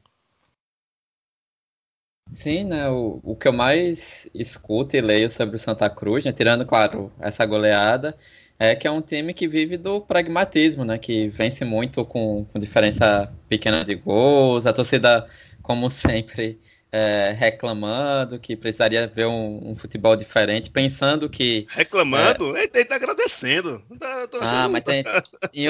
Sim, 2.32 2.64
né? 2.64 2.88
O, 2.88 3.20
o 3.24 3.36
que 3.36 3.48
eu 3.48 3.52
mais 3.52 4.28
escuto 4.32 4.96
e 4.96 5.00
leio 5.00 5.28
sobre 5.28 5.56
o 5.56 5.58
Santa 5.58 5.90
Cruz, 5.90 6.24
né, 6.24 6.32
tirando, 6.32 6.64
claro, 6.64 7.12
essa 7.18 7.44
goleada, 7.44 8.16
é 8.58 8.76
que 8.76 8.86
é 8.86 8.90
um 8.90 9.02
time 9.02 9.34
que 9.34 9.48
vive 9.48 9.76
do 9.76 10.00
pragmatismo, 10.00 10.84
né? 10.84 10.98
Que 10.98 11.28
vence 11.28 11.64
muito 11.64 12.04
com, 12.04 12.44
com 12.44 12.60
diferença 12.60 13.32
pequena 13.48 13.84
de 13.84 13.96
gols. 13.96 14.66
A 14.66 14.72
torcida, 14.72 15.26
como 15.62 15.90
sempre, 15.90 16.60
é, 16.92 17.34
reclamando 17.38 18.38
que 18.38 18.56
precisaria 18.56 19.06
ver 19.06 19.26
um, 19.26 19.70
um, 19.70 19.76
futebol 19.76 20.16
diferente, 20.16 20.70
pensando 20.70 21.28
que. 21.28 21.66
Reclamando? 21.70 22.56
É... 22.56 22.64
Ele, 22.64 22.70
ele 22.74 22.84
tá 22.84 22.96
agradecendo. 22.96 23.82
Tá, 23.98 24.26
ah, 24.40 24.68
mas 24.68 24.82
tem. 24.82 25.04
Em, 25.52 25.66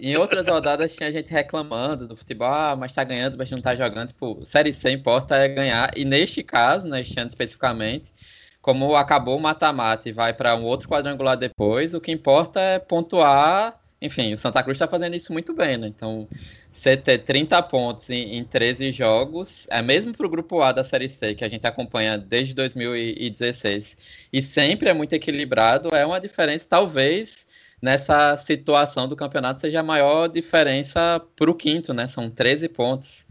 em 0.00 0.16
outras 0.16 0.46
rodadas 0.46 0.94
tinha 0.94 1.10
gente 1.12 1.30
reclamando 1.30 2.06
do 2.06 2.16
futebol, 2.16 2.48
ah, 2.48 2.76
mas 2.76 2.92
tá 2.94 3.04
ganhando, 3.04 3.36
mas 3.38 3.50
não 3.50 3.60
tá 3.60 3.74
jogando. 3.74 4.08
Tipo, 4.08 4.44
Série 4.44 4.72
C 4.72 4.90
importa 4.90 5.36
é 5.36 5.48
ganhar. 5.48 5.90
E 5.96 6.04
neste 6.04 6.42
caso, 6.42 6.88
neste 6.88 7.18
ano 7.18 7.28
especificamente, 7.28 8.12
como 8.60 8.96
acabou 8.96 9.36
o 9.36 9.40
mata-mata 9.40 10.08
e 10.08 10.12
vai 10.12 10.32
para 10.32 10.56
um 10.56 10.64
outro 10.64 10.88
quadrangular 10.88 11.36
depois, 11.36 11.94
o 11.94 12.00
que 12.00 12.12
importa 12.12 12.60
é 12.60 12.78
pontuar. 12.78 13.78
Enfim, 14.04 14.34
o 14.34 14.38
Santa 14.38 14.62
Cruz 14.62 14.76
está 14.76 14.86
fazendo 14.86 15.16
isso 15.16 15.32
muito 15.32 15.54
bem, 15.54 15.78
né? 15.78 15.86
Então, 15.86 16.28
você 16.70 16.94
ter 16.94 17.18
30 17.18 17.62
pontos 17.62 18.10
em, 18.10 18.36
em 18.36 18.44
13 18.44 18.92
jogos, 18.92 19.66
é 19.70 19.80
mesmo 19.80 20.12
para 20.14 20.26
o 20.26 20.28
grupo 20.30 20.60
A 20.60 20.72
da 20.72 20.84
Série 20.84 21.08
C, 21.08 21.34
que 21.34 21.42
a 21.42 21.48
gente 21.48 21.66
acompanha 21.66 22.18
desde 22.18 22.52
2016, 22.52 23.96
e 24.30 24.42
sempre 24.42 24.90
é 24.90 24.92
muito 24.92 25.14
equilibrado, 25.14 25.88
é 25.94 26.04
uma 26.04 26.20
diferença, 26.20 26.66
talvez 26.68 27.46
nessa 27.80 28.36
situação 28.36 29.08
do 29.08 29.16
campeonato 29.16 29.62
seja 29.62 29.80
a 29.80 29.82
maior 29.82 30.28
diferença 30.28 31.18
para 31.34 31.50
o 31.50 31.54
quinto, 31.54 31.94
né? 31.94 32.06
São 32.06 32.30
13 32.30 32.68
pontos. 32.68 33.24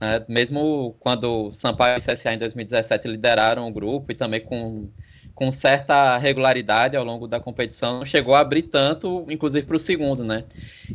Né? 0.00 0.24
Mesmo 0.28 0.96
quando 0.98 1.52
Sampaio 1.52 1.98
e 1.98 2.02
CSA 2.02 2.34
em 2.34 2.38
2017 2.38 3.06
lideraram 3.06 3.68
o 3.68 3.72
grupo 3.72 4.10
e 4.10 4.14
também 4.14 4.40
com, 4.40 4.88
com 5.36 5.52
certa 5.52 6.16
regularidade 6.16 6.96
ao 6.96 7.04
longo 7.04 7.28
da 7.28 7.38
competição, 7.38 8.04
chegou 8.06 8.34
a 8.34 8.40
abrir 8.40 8.62
tanto, 8.62 9.26
inclusive 9.30 9.66
para 9.66 9.76
o 9.76 9.78
segundo, 9.78 10.24
né? 10.24 10.44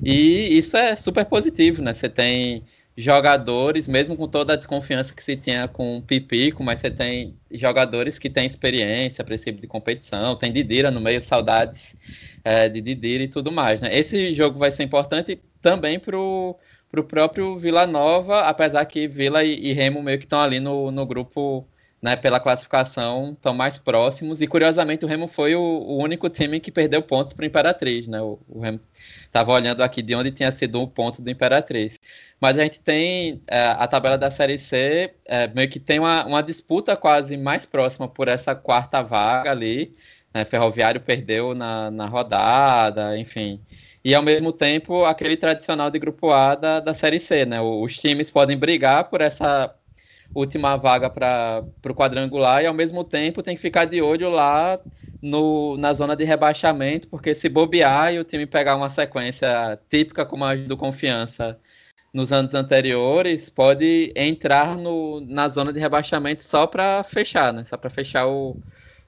E 0.03 0.57
isso 0.57 0.75
é 0.75 0.95
super 0.95 1.23
positivo, 1.25 1.81
né? 1.81 1.93
Você 1.93 2.09
tem 2.09 2.65
jogadores, 2.97 3.87
mesmo 3.87 4.17
com 4.17 4.27
toda 4.27 4.53
a 4.53 4.55
desconfiança 4.55 5.13
que 5.13 5.23
se 5.23 5.37
tinha 5.37 5.67
com 5.67 5.97
o 5.97 6.01
Pipico, 6.01 6.63
mas 6.63 6.79
você 6.79 6.89
tem 6.89 7.37
jogadores 7.51 8.17
que 8.17 8.31
têm 8.31 8.47
experiência 8.47 9.23
tipo 9.23 9.61
de 9.61 9.67
competição, 9.67 10.35
tem 10.35 10.51
Didira 10.51 10.89
no 10.89 10.99
meio, 10.99 11.21
saudades 11.21 11.95
é, 12.43 12.67
de 12.67 12.81
Didira 12.81 13.23
e 13.23 13.27
tudo 13.27 13.51
mais, 13.51 13.79
né? 13.79 13.95
Esse 13.95 14.33
jogo 14.33 14.57
vai 14.57 14.71
ser 14.71 14.83
importante 14.83 15.39
também 15.61 15.99
para 15.99 16.17
o 16.17 16.57
para 16.91 16.99
o 16.99 17.05
próprio 17.05 17.57
Vila 17.57 17.87
Nova, 17.87 18.41
apesar 18.41 18.83
que 18.85 19.07
Vila 19.07 19.43
e, 19.45 19.67
e 19.67 19.71
Remo 19.71 20.03
meio 20.03 20.19
que 20.19 20.25
estão 20.25 20.41
ali 20.41 20.59
no, 20.59 20.91
no 20.91 21.05
grupo, 21.05 21.65
né, 22.01 22.15
pela 22.15 22.39
classificação, 22.39 23.33
estão 23.33 23.53
mais 23.53 23.77
próximos. 23.77 24.41
E 24.41 24.47
curiosamente 24.47 25.05
o 25.05 25.07
Remo 25.07 25.27
foi 25.27 25.55
o, 25.55 25.61
o 25.61 25.97
único 25.97 26.29
time 26.29 26.59
que 26.59 26.71
perdeu 26.71 27.01
pontos 27.01 27.33
para 27.33 27.43
o 27.43 27.45
Imperatriz, 27.45 28.07
né? 28.07 28.19
O, 28.21 28.39
o 28.49 28.59
Remo 28.59 28.79
estava 29.25 29.51
olhando 29.51 29.81
aqui 29.83 30.01
de 30.01 30.15
onde 30.15 30.31
tinha 30.31 30.51
sido 30.51 30.81
o 30.81 30.87
ponto 30.87 31.21
do 31.21 31.29
Imperatriz. 31.29 31.99
Mas 32.39 32.57
a 32.57 32.63
gente 32.63 32.79
tem 32.79 33.41
é, 33.47 33.67
a 33.67 33.87
tabela 33.87 34.17
da 34.17 34.31
Série 34.31 34.57
C, 34.57 35.13
é, 35.25 35.47
meio 35.49 35.69
que 35.69 35.79
tem 35.79 35.99
uma, 35.99 36.25
uma 36.25 36.41
disputa 36.41 36.95
quase 36.97 37.37
mais 37.37 37.65
próxima 37.65 38.07
por 38.07 38.27
essa 38.27 38.55
quarta 38.55 39.03
vaga 39.03 39.51
ali. 39.51 39.95
Né? 40.33 40.43
Ferroviário 40.45 41.01
perdeu 41.01 41.53
na, 41.53 41.91
na 41.91 42.07
rodada, 42.07 43.17
enfim 43.17 43.61
e 44.03 44.15
ao 44.15 44.23
mesmo 44.23 44.51
tempo 44.51 45.05
aquele 45.05 45.37
tradicional 45.37 45.91
de 45.91 45.99
grupo 45.99 46.31
A 46.31 46.55
da, 46.55 46.79
da 46.79 46.93
Série 46.93 47.19
C, 47.19 47.45
né? 47.45 47.61
Os 47.61 47.95
times 47.97 48.31
podem 48.31 48.57
brigar 48.57 49.09
por 49.09 49.21
essa 49.21 49.73
última 50.33 50.75
vaga 50.75 51.09
para 51.09 51.63
o 51.85 51.93
quadrangular 51.93 52.63
e 52.63 52.65
ao 52.65 52.73
mesmo 52.73 53.03
tempo 53.03 53.43
tem 53.43 53.55
que 53.55 53.61
ficar 53.61 53.85
de 53.85 54.01
olho 54.01 54.29
lá 54.29 54.79
no, 55.21 55.77
na 55.77 55.93
zona 55.93 56.15
de 56.15 56.23
rebaixamento, 56.23 57.07
porque 57.07 57.35
se 57.35 57.47
bobear 57.47 58.13
e 58.13 58.19
o 58.19 58.23
time 58.23 58.45
pegar 58.45 58.75
uma 58.75 58.89
sequência 58.89 59.79
típica 59.89 60.25
como 60.25 60.43
a 60.43 60.55
do 60.55 60.75
Confiança 60.75 61.59
nos 62.13 62.31
anos 62.31 62.53
anteriores, 62.53 63.49
pode 63.49 64.11
entrar 64.15 64.77
no, 64.77 65.21
na 65.21 65.47
zona 65.47 65.71
de 65.71 65.79
rebaixamento 65.79 66.43
só 66.43 66.67
para 66.67 67.03
fechar, 67.03 67.53
né? 67.53 67.63
Só 67.63 67.77
para 67.77 67.89
fechar 67.89 68.27
o, 68.27 68.57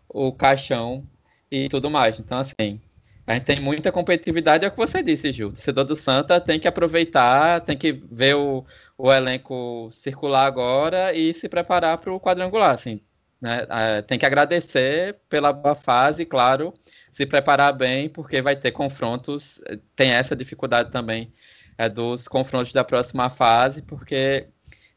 o 0.08 0.32
caixão 0.32 1.06
e 1.52 1.68
tudo 1.68 1.90
mais. 1.90 2.20
Então, 2.20 2.38
assim, 2.38 2.80
a 3.28 3.34
gente 3.34 3.44
tem 3.46 3.60
muita 3.60 3.92
competitividade, 3.92 4.64
é 4.64 4.68
o 4.68 4.72
que 4.72 4.78
você 4.78 5.04
disse, 5.04 5.32
Gil. 5.34 5.50
O 5.50 5.52
torcedor 5.52 5.86
do 5.86 5.96
Santa 5.96 6.40
tem 6.40 6.60
que 6.60 6.68
aproveitar, 6.68 7.62
tem 7.62 7.78
que 7.78 7.92
ver 7.92 8.36
o, 8.36 8.66
o 9.04 9.12
elenco 9.12 9.90
circular 9.92 10.46
agora 10.46 11.14
e 11.14 11.34
se 11.34 11.50
preparar 11.50 11.98
para 11.98 12.14
o 12.14 12.22
quadrangular. 12.22 12.72
Assim, 12.72 13.02
né? 13.42 13.68
É, 13.70 14.02
tem 14.02 14.18
que 14.18 14.26
agradecer 14.26 15.20
pela 15.28 15.52
boa 15.52 15.76
fase, 15.76 16.26
claro, 16.26 16.74
se 17.12 17.26
preparar 17.26 17.74
bem, 17.74 18.08
porque 18.08 18.42
vai 18.42 18.56
ter 18.56 18.72
confrontos, 18.72 19.60
tem 19.94 20.12
essa 20.12 20.34
dificuldade 20.34 20.90
também 20.90 21.34
é, 21.78 21.90
dos 21.90 22.30
confrontos 22.30 22.72
da 22.72 22.82
próxima 22.86 23.30
fase, 23.30 23.82
porque 23.82 24.48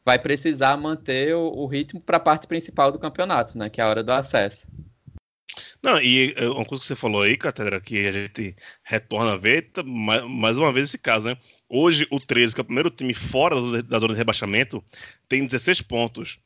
vai 0.05 0.17
precisar 0.17 0.77
manter 0.77 1.35
o, 1.35 1.41
o 1.41 1.65
ritmo 1.67 1.99
para 1.99 2.15
a 2.15 2.21
parte 2.21 2.47
principal 2.47 2.93
do 2.93 2.99
campeonato, 2.99 3.57
né? 3.57 3.69
que 3.69 3.81
é 3.81 3.83
a 3.83 3.89
hora 3.89 4.05
do 4.05 4.13
acesso. 4.13 4.69
Não, 5.81 6.01
e 6.01 6.33
é, 6.35 6.47
uma 6.49 6.65
coisa 6.65 6.81
que 6.81 6.87
você 6.87 6.95
falou 6.95 7.21
aí, 7.21 7.37
Catedra, 7.37 7.79
que 7.79 8.07
a 8.07 8.11
gente 8.11 8.55
retorna 8.83 9.33
a 9.33 9.37
ver, 9.37 9.71
tá, 9.71 9.83
mais 9.83 10.57
uma 10.57 10.71
vez 10.73 10.89
esse 10.89 10.97
caso, 10.97 11.29
né? 11.29 11.37
Hoje 11.69 12.07
o 12.11 12.19
13, 12.19 12.55
que 12.55 12.61
é 12.61 12.63
o 12.63 12.65
primeiro 12.65 12.89
time 12.89 13.13
fora 13.13 13.55
da 13.83 13.99
zona 13.99 14.13
de 14.13 14.17
rebaixamento, 14.17 14.83
tem 15.27 15.45
16 15.45 15.81
pontos. 15.81 16.39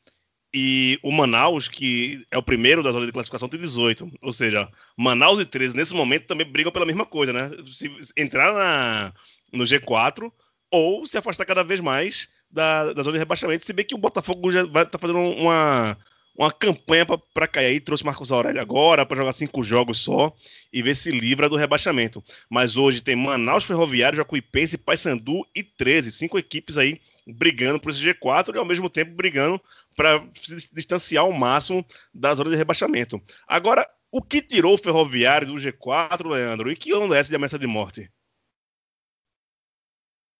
E 0.54 0.98
o 1.02 1.10
Manaus, 1.10 1.66
que 1.66 2.26
é 2.30 2.36
o 2.36 2.42
primeiro 2.42 2.82
da 2.82 2.92
zona 2.92 3.06
de 3.06 3.12
classificação, 3.12 3.48
tem 3.48 3.58
18. 3.58 4.10
Ou 4.20 4.32
seja, 4.32 4.70
Manaus 4.96 5.40
e 5.40 5.46
13, 5.46 5.74
nesse 5.74 5.94
momento, 5.94 6.26
também 6.26 6.46
brigam 6.46 6.70
pela 6.70 6.84
mesma 6.84 7.06
coisa, 7.06 7.32
né? 7.32 7.50
Se 7.66 7.90
entrar 8.18 8.52
na, 8.52 9.14
no 9.50 9.64
G4 9.64 10.30
ou 10.70 11.06
se 11.06 11.16
afastar 11.16 11.46
cada 11.46 11.62
vez 11.62 11.80
mais 11.80 12.28
da, 12.50 12.92
da 12.92 13.02
zona 13.02 13.14
de 13.14 13.20
rebaixamento. 13.20 13.64
Se 13.64 13.72
bem 13.72 13.84
que 13.84 13.94
o 13.94 13.98
Botafogo 13.98 14.50
já 14.50 14.64
vai 14.64 14.82
estar 14.82 14.98
tá 14.98 14.98
fazendo 14.98 15.20
uma 15.20 15.96
uma 16.34 16.50
campanha 16.50 17.06
para 17.06 17.46
cair 17.46 17.66
aí. 17.66 17.80
Trouxe 17.80 18.04
Marcos 18.04 18.32
Aurélio 18.32 18.60
agora 18.60 19.04
para 19.04 19.18
jogar 19.18 19.32
cinco 19.32 19.62
jogos 19.62 19.98
só 19.98 20.34
e 20.72 20.82
ver 20.82 20.94
se 20.94 21.10
livra 21.10 21.48
do 21.48 21.56
rebaixamento. 21.56 22.22
Mas 22.48 22.76
hoje 22.76 23.00
tem 23.00 23.16
Manaus 23.16 23.64
Ferroviário, 23.64 24.16
Jacuipense, 24.16 24.78
Paysandu 24.78 25.46
e 25.54 25.62
13. 25.62 26.10
Cinco 26.10 26.38
equipes 26.38 26.78
aí 26.78 27.00
brigando 27.26 27.78
por 27.78 27.90
esse 27.90 28.00
G4 28.00 28.54
e 28.54 28.58
ao 28.58 28.64
mesmo 28.64 28.90
tempo 28.90 29.14
brigando 29.14 29.60
para 29.96 30.24
se 30.34 30.74
distanciar 30.74 31.24
ao 31.24 31.32
máximo 31.32 31.84
da 32.12 32.34
zona 32.34 32.50
de 32.50 32.56
rebaixamento. 32.56 33.20
Agora, 33.46 33.86
o 34.10 34.20
que 34.20 34.42
tirou 34.42 34.74
o 34.74 34.78
Ferroviário 34.78 35.46
do 35.46 35.54
G4, 35.54 36.28
Leandro? 36.28 36.70
E 36.70 36.76
que 36.76 36.94
onda 36.94 37.16
é 37.16 37.20
essa 37.20 37.30
de 37.30 37.36
ameaça 37.36 37.58
de 37.58 37.66
morte? 37.66 38.10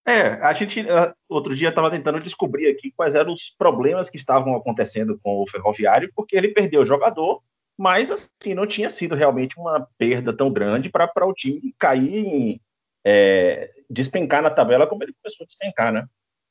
É, 0.06 0.32
a 0.44 0.52
gente 0.52 0.84
outro 1.28 1.54
dia 1.54 1.68
estava 1.68 1.90
tentando 1.90 2.18
descobrir 2.18 2.68
aqui 2.68 2.92
quais 2.96 3.14
eram 3.14 3.32
os 3.32 3.50
problemas 3.56 4.10
que 4.10 4.16
estavam 4.16 4.56
acontecendo 4.56 5.18
com 5.22 5.40
o 5.40 5.46
Ferroviário, 5.46 6.10
porque 6.14 6.36
ele 6.36 6.48
perdeu 6.48 6.82
o 6.82 6.86
jogador, 6.86 7.40
mas 7.78 8.10
assim 8.10 8.54
não 8.54 8.66
tinha 8.66 8.90
sido 8.90 9.14
realmente 9.14 9.58
uma 9.58 9.86
perda 9.96 10.36
tão 10.36 10.52
grande 10.52 10.90
para 10.90 11.08
o 11.24 11.32
time 11.32 11.72
cair 11.78 12.26
em 12.26 12.60
é, 13.04 13.72
despencar 13.88 14.42
na 14.42 14.50
tabela 14.50 14.86
como 14.86 15.04
ele 15.04 15.14
começou 15.22 15.44
a 15.44 15.46
despencar, 15.46 15.92
né? 15.92 16.06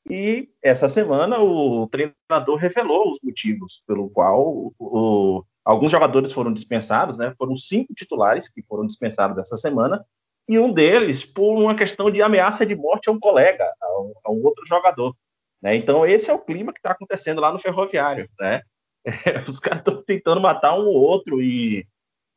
E 0.08 0.48
essa 0.62 0.88
semana 0.88 1.38
o 1.38 1.86
treinador 1.88 2.56
revelou 2.58 3.10
os 3.10 3.18
motivos 3.22 3.82
pelo 3.86 4.10
qual 4.10 4.48
o, 4.48 4.74
o, 4.78 5.44
alguns 5.64 5.92
jogadores 5.92 6.32
foram 6.32 6.52
dispensados, 6.52 7.18
né? 7.18 7.34
Foram 7.36 7.56
cinco 7.56 7.94
titulares 7.94 8.48
que 8.48 8.62
foram 8.62 8.86
dispensados 8.86 9.36
dessa 9.36 9.56
semana 9.56 10.04
e 10.48 10.58
um 10.58 10.72
deles 10.72 11.24
por 11.24 11.54
uma 11.54 11.74
questão 11.74 12.10
de 12.10 12.20
ameaça 12.20 12.66
de 12.66 12.74
morte 12.74 13.08
a 13.08 13.12
um 13.12 13.20
colega, 13.20 13.64
a 13.80 14.00
um, 14.00 14.12
a 14.24 14.32
um 14.32 14.44
outro 14.44 14.66
jogador. 14.66 15.14
Né? 15.62 15.76
Então, 15.76 16.04
esse 16.04 16.30
é 16.30 16.34
o 16.34 16.40
clima 16.40 16.72
que 16.72 16.80
está 16.80 16.90
acontecendo 16.90 17.40
lá 17.40 17.52
no 17.52 17.58
Ferroviário. 17.58 18.28
Né? 18.40 18.60
os 19.48 19.60
caras 19.60 19.78
estão 19.78 20.02
tentando 20.02 20.40
matar 20.40 20.74
um 20.74 20.86
ou 20.86 20.96
outro 20.96 21.40
e 21.40 21.86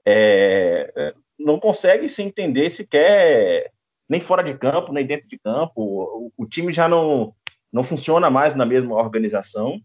é, 0.06 1.14
não 1.38 1.60
conseguem 1.60 2.08
se 2.08 2.22
entender 2.22 2.70
sequer, 2.70 3.72
nem 4.08 4.22
fora 4.22 4.44
de 4.44 4.54
campo, 4.56 4.94
nem 4.94 5.06
dentro 5.06 5.28
de 5.28 5.40
campo. 5.40 5.74
O, 5.78 6.32
o 6.38 6.46
time 6.46 6.72
já 6.72 6.88
não, 6.88 7.34
não 7.74 7.84
funciona 7.84 8.30
mais 8.30 8.54
na 8.54 8.66
mesma 8.66 8.96
organização. 8.96 9.82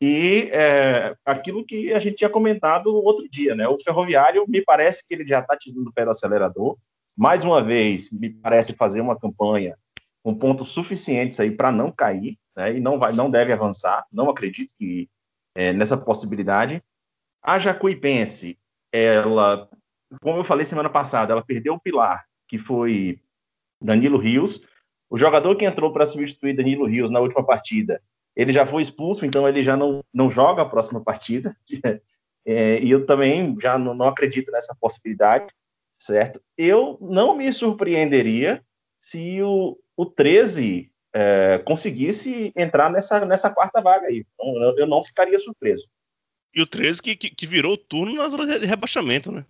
E 0.00 0.50
é, 0.52 1.14
aquilo 1.24 1.64
que 1.64 1.92
a 1.92 1.98
gente 1.98 2.16
tinha 2.16 2.28
comentado 2.28 2.92
outro 2.92 3.28
dia, 3.30 3.54
né? 3.54 3.68
O 3.68 3.78
Ferroviário, 3.78 4.44
me 4.48 4.60
parece 4.60 5.06
que 5.06 5.14
ele 5.14 5.24
já 5.24 5.38
está 5.38 5.56
tirando 5.56 5.86
o 5.86 5.92
pé 5.92 6.04
do 6.04 6.10
acelerador. 6.10 6.76
Mais 7.16 7.44
uma 7.44 7.62
vez, 7.62 8.10
me 8.10 8.30
parece 8.30 8.72
fazer 8.72 9.00
uma 9.00 9.18
campanha 9.18 9.76
com 10.22 10.34
pontos 10.34 10.68
suficientes 10.68 11.40
aí 11.40 11.50
para 11.50 11.72
não 11.72 11.90
cair, 11.90 12.38
né? 12.56 12.76
E 12.76 12.80
não 12.80 12.98
vai, 12.98 13.12
não 13.12 13.30
deve 13.30 13.52
avançar. 13.52 14.06
Não 14.12 14.30
acredito 14.30 14.74
que 14.76 15.08
é, 15.54 15.72
nessa 15.72 15.96
possibilidade. 15.96 16.82
A 17.42 17.58
Jacuipense, 17.58 18.58
ela, 18.92 19.68
como 20.20 20.38
eu 20.38 20.44
falei 20.44 20.64
semana 20.64 20.88
passada, 20.88 21.32
ela 21.32 21.44
perdeu 21.44 21.74
o 21.74 21.80
pilar, 21.80 22.24
que 22.48 22.58
foi 22.58 23.20
Danilo 23.80 24.18
Rios. 24.18 24.60
O 25.10 25.18
jogador 25.18 25.56
que 25.56 25.64
entrou 25.64 25.92
para 25.92 26.06
substituir 26.06 26.56
Danilo 26.56 26.86
Rios 26.86 27.10
na 27.10 27.20
última 27.20 27.44
partida, 27.44 28.00
ele 28.34 28.52
já 28.52 28.64
foi 28.64 28.80
expulso, 28.80 29.26
então 29.26 29.46
ele 29.46 29.62
já 29.62 29.76
não, 29.76 30.02
não 30.14 30.30
joga 30.30 30.62
a 30.62 30.68
próxima 30.68 31.00
partida. 31.00 31.56
É, 32.44 32.82
e 32.82 32.90
eu 32.90 33.06
também 33.06 33.56
já 33.60 33.78
não, 33.78 33.94
não 33.94 34.08
acredito 34.08 34.50
nessa 34.50 34.74
possibilidade, 34.80 35.46
certo? 36.02 36.42
Eu 36.58 36.98
não 37.00 37.36
me 37.36 37.52
surpreenderia 37.52 38.62
se 39.00 39.40
o, 39.40 39.78
o 39.96 40.04
13 40.04 40.90
é, 41.14 41.58
conseguisse 41.58 42.52
entrar 42.56 42.90
nessa, 42.90 43.24
nessa 43.24 43.50
quarta 43.50 43.80
vaga 43.80 44.08
aí. 44.08 44.26
Então, 44.34 44.62
eu, 44.62 44.78
eu 44.78 44.86
não 44.86 45.04
ficaria 45.04 45.38
surpreso. 45.38 45.86
E 46.52 46.60
o 46.60 46.66
13 46.66 47.00
que, 47.00 47.16
que, 47.16 47.30
que, 47.30 47.46
virou 47.46 47.76
turno 47.76 48.16
na 48.16 48.28
zona 48.28 48.58
de 48.58 48.66
rebaixamento, 48.66 49.30
né? 49.30 49.46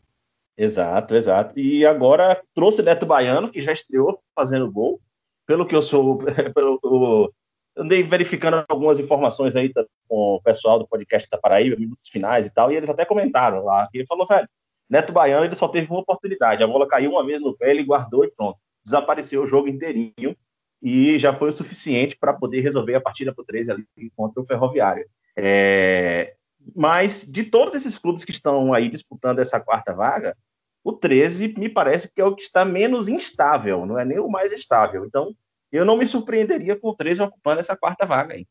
Exato, 0.56 1.14
exato. 1.14 1.59
E 1.59 1.87
agora 1.87 2.40
trouxe 2.54 2.82
Neto 2.82 3.06
Baiano, 3.06 3.50
que 3.50 3.62
já 3.62 3.73
estreou 3.73 4.23
fazendo 4.37 4.71
gol. 4.71 5.00
Pelo 5.47 5.66
que 5.66 5.75
eu 5.75 5.82
sou. 5.82 6.18
Pelo, 6.54 6.78
eu 6.85 7.35
andei 7.76 8.02
verificando 8.02 8.62
algumas 8.68 9.00
informações 9.00 9.56
aí 9.56 9.73
com 10.06 10.35
o 10.35 10.42
pessoal 10.42 10.78
do 10.78 10.87
podcast 10.87 11.28
da 11.30 11.38
Paraíba, 11.38 11.76
minutos 11.76 12.11
finais 12.11 12.47
e 12.47 12.52
tal, 12.52 12.71
e 12.71 12.76
eles 12.76 12.90
até 12.90 13.06
comentaram 13.06 13.64
lá. 13.64 13.88
E 13.92 13.99
ele 13.99 14.06
falou, 14.06 14.26
velho, 14.26 14.47
Neto 14.93 15.11
Baiano 15.11 15.47
ele 15.47 15.55
só 15.55 15.69
teve 15.69 15.91
uma 15.91 16.01
oportunidade. 16.01 16.63
A 16.63 16.67
bola 16.67 16.87
caiu 16.87 17.13
uma 17.13 17.25
vez 17.25 17.41
no 17.41 17.57
pé, 17.57 17.71
ele 17.71 17.83
guardou 17.83 18.27
e 18.27 18.31
pronto. 18.31 18.59
Desapareceu 18.85 19.43
o 19.43 19.47
jogo 19.47 19.67
inteirinho 19.67 20.37
e 20.83 21.19
já 21.19 21.33
foi 21.33 21.49
o 21.49 21.53
suficiente 21.53 22.15
para 22.15 22.35
poder 22.35 22.61
resolver 22.61 22.95
a 22.95 23.01
partida 23.01 23.35
por 23.35 23.43
13 23.47 23.71
ali 23.71 23.87
contra 24.15 24.43
o 24.43 24.45
Ferroviário. 24.45 25.09
É, 25.35 26.35
mas 26.77 27.25
de 27.25 27.45
todos 27.45 27.75
esses 27.75 27.97
clubes 27.97 28.23
que 28.23 28.33
estão 28.33 28.75
aí 28.75 28.87
disputando 28.91 29.39
essa 29.39 29.59
quarta 29.59 29.95
vaga, 29.95 30.37
o 30.85 30.93
13 30.93 31.55
me 31.59 31.71
parece 31.71 32.13
que 32.13 32.21
é 32.21 32.25
o 32.27 32.35
que 32.35 32.43
está 32.43 32.63
menos 32.63 33.09
instável, 33.09 33.87
não 33.87 33.99
é 33.99 34.05
nem 34.05 34.19
o 34.19 34.29
mais 34.29 34.53
estável. 34.53 35.07
Então, 35.07 35.35
eu 35.71 35.87
não 35.87 35.97
me 35.97 36.05
surpreenderia 36.05 36.79
com 36.79 36.91
o 36.91 36.95
13 36.95 37.23
ocupando 37.23 37.61
essa 37.61 37.75
quarta 37.75 38.05
vaga 38.05 38.35
aí. 38.35 38.47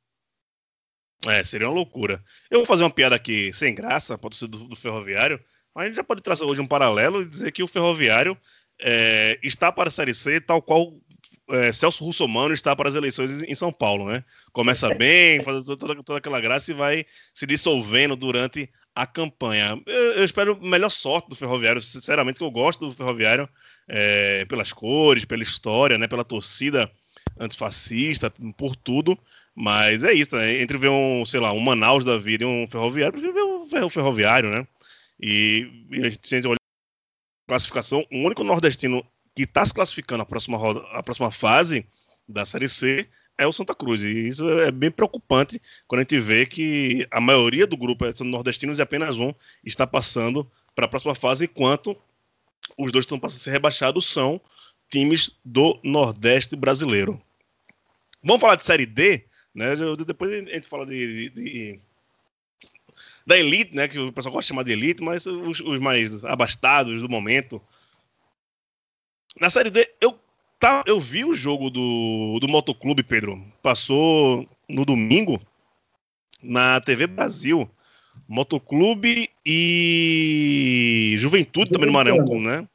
É, 1.27 1.43
seria 1.43 1.67
uma 1.67 1.75
loucura. 1.75 2.19
Eu 2.49 2.59
vou 2.59 2.65
fazer 2.65 2.81
uma 2.81 2.89
piada 2.89 3.15
aqui 3.15 3.53
sem 3.53 3.75
graça 3.75 4.17
para 4.17 4.31
o 4.33 4.47
do, 4.47 4.69
do 4.69 4.75
Ferroviário, 4.75 5.39
mas 5.73 5.85
a 5.85 5.87
gente 5.87 5.97
já 5.97 6.03
pode 6.03 6.21
trazer 6.21 6.43
hoje 6.43 6.61
um 6.61 6.67
paralelo 6.67 7.21
e 7.21 7.27
dizer 7.27 7.51
que 7.51 7.63
o 7.63 7.67
Ferroviário 7.67 8.37
é, 8.81 9.39
está 9.43 9.71
para 9.71 9.89
a 9.89 9.91
Série 9.91 10.13
C, 10.13 10.41
tal 10.41 10.61
qual 10.61 10.93
é, 11.49 11.71
Celso 11.71 12.03
Russomano 12.03 12.53
está 12.53 12.75
para 12.75 12.89
as 12.89 12.95
eleições 12.95 13.43
em 13.43 13.55
São 13.55 13.71
Paulo, 13.71 14.07
né? 14.07 14.23
Começa 14.51 14.89
bem, 14.95 15.43
faz 15.43 15.63
toda, 15.63 16.03
toda 16.03 16.17
aquela 16.17 16.39
graça 16.39 16.71
e 16.71 16.73
vai 16.73 17.05
se 17.33 17.45
dissolvendo 17.45 18.15
durante 18.15 18.69
a 18.95 19.05
campanha. 19.05 19.81
Eu, 19.85 20.13
eu, 20.13 20.25
espero 20.25 20.59
melhor 20.61 20.89
sorte 20.89 21.29
do 21.29 21.35
Ferroviário, 21.35 21.81
sinceramente, 21.81 22.39
que 22.39 22.43
eu 22.43 22.51
gosto 22.51 22.87
do 22.87 22.93
Ferroviário 22.93 23.47
é, 23.87 24.45
pelas 24.45 24.73
cores, 24.73 25.25
pela 25.25 25.43
história, 25.43 25.97
né? 25.97 26.07
Pela 26.07 26.23
torcida 26.23 26.91
antifascista, 27.39 28.31
por 28.57 28.75
tudo. 28.75 29.17
Mas 29.55 30.03
é 30.03 30.13
isso, 30.13 30.35
né? 30.35 30.61
Entre 30.61 30.77
ver 30.77 30.89
um, 30.89 31.25
sei 31.25 31.39
lá, 31.39 31.51
um 31.51 31.59
Manaus 31.59 32.05
da 32.05 32.17
vida 32.17 32.43
e 32.43 32.47
um 32.47 32.67
Ferroviário, 32.69 33.13
prefiro 33.13 33.65
ver 33.65 33.83
o 33.83 33.89
Ferroviário, 33.89 34.49
né? 34.49 34.67
E, 35.21 35.85
e 35.91 36.05
a 36.05 36.09
gente 36.09 36.47
olha 36.47 36.55
a 36.55 37.51
classificação, 37.51 38.05
o 38.11 38.17
único 38.17 38.43
nordestino 38.43 39.05
que 39.35 39.43
está 39.43 39.65
se 39.65 39.73
classificando 39.73 40.23
a 40.23 40.25
próxima, 40.25 40.57
roda, 40.57 40.81
a 40.91 41.03
próxima 41.03 41.31
fase 41.31 41.85
da 42.27 42.45
Série 42.45 42.67
C 42.67 43.07
é 43.37 43.47
o 43.47 43.53
Santa 43.53 43.75
Cruz. 43.75 44.01
E 44.01 44.27
isso 44.27 44.47
é 44.59 44.71
bem 44.71 44.91
preocupante 44.91 45.61
quando 45.87 45.99
a 45.99 46.03
gente 46.03 46.19
vê 46.19 46.45
que 46.45 47.07
a 47.11 47.21
maioria 47.21 47.67
do 47.67 47.77
grupo 47.77 48.05
é 48.05 48.13
são 48.13 48.25
nordestinos 48.25 48.79
e 48.79 48.81
apenas 48.81 49.17
um 49.17 49.33
está 49.63 49.85
passando 49.85 50.49
para 50.75 50.85
a 50.85 50.89
próxima 50.89 51.15
fase, 51.15 51.45
enquanto 51.45 51.97
os 52.77 52.91
dois 52.91 53.05
que 53.05 53.07
estão 53.07 53.19
passando 53.19 53.39
a 53.39 53.43
ser 53.43 53.51
rebaixados 53.51 54.05
são 54.05 54.39
times 54.89 55.37
do 55.43 55.79
Nordeste 55.83 56.55
brasileiro. 56.55 57.21
Vamos 58.23 58.41
falar 58.41 58.55
de 58.55 58.65
Série 58.65 58.85
D, 58.85 59.25
né? 59.53 59.73
Depois 60.05 60.31
a 60.31 60.53
gente 60.53 60.67
fala 60.67 60.85
de, 60.85 61.29
de, 61.29 61.29
de 61.29 61.79
da 63.25 63.37
elite, 63.37 63.75
né? 63.75 63.87
Que 63.87 63.99
o 63.99 64.11
pessoal 64.11 64.33
gosta 64.33 64.45
de 64.45 64.47
chamar 64.49 64.63
de 64.63 64.71
elite, 64.71 65.03
mas 65.03 65.25
os, 65.25 65.59
os 65.59 65.79
mais 65.79 66.23
abastados 66.25 67.01
do 67.01 67.09
momento, 67.09 67.61
na 69.39 69.49
Série 69.49 69.69
D, 69.69 69.89
eu, 70.01 70.19
tá, 70.59 70.83
eu 70.85 70.99
vi 70.99 71.23
o 71.23 71.35
jogo 71.35 71.69
do, 71.69 72.39
do 72.39 72.47
Motoclube, 72.47 73.03
Pedro. 73.03 73.41
Passou 73.61 74.47
no 74.67 74.85
domingo 74.85 75.41
na 76.41 76.81
TV 76.81 77.07
Brasil. 77.07 77.69
Motoclube 78.27 79.29
e 79.45 81.15
Juventude 81.19 81.71
também 81.71 81.87
no 81.87 81.93
Maranhão, 81.93 82.39
né? 82.39 82.67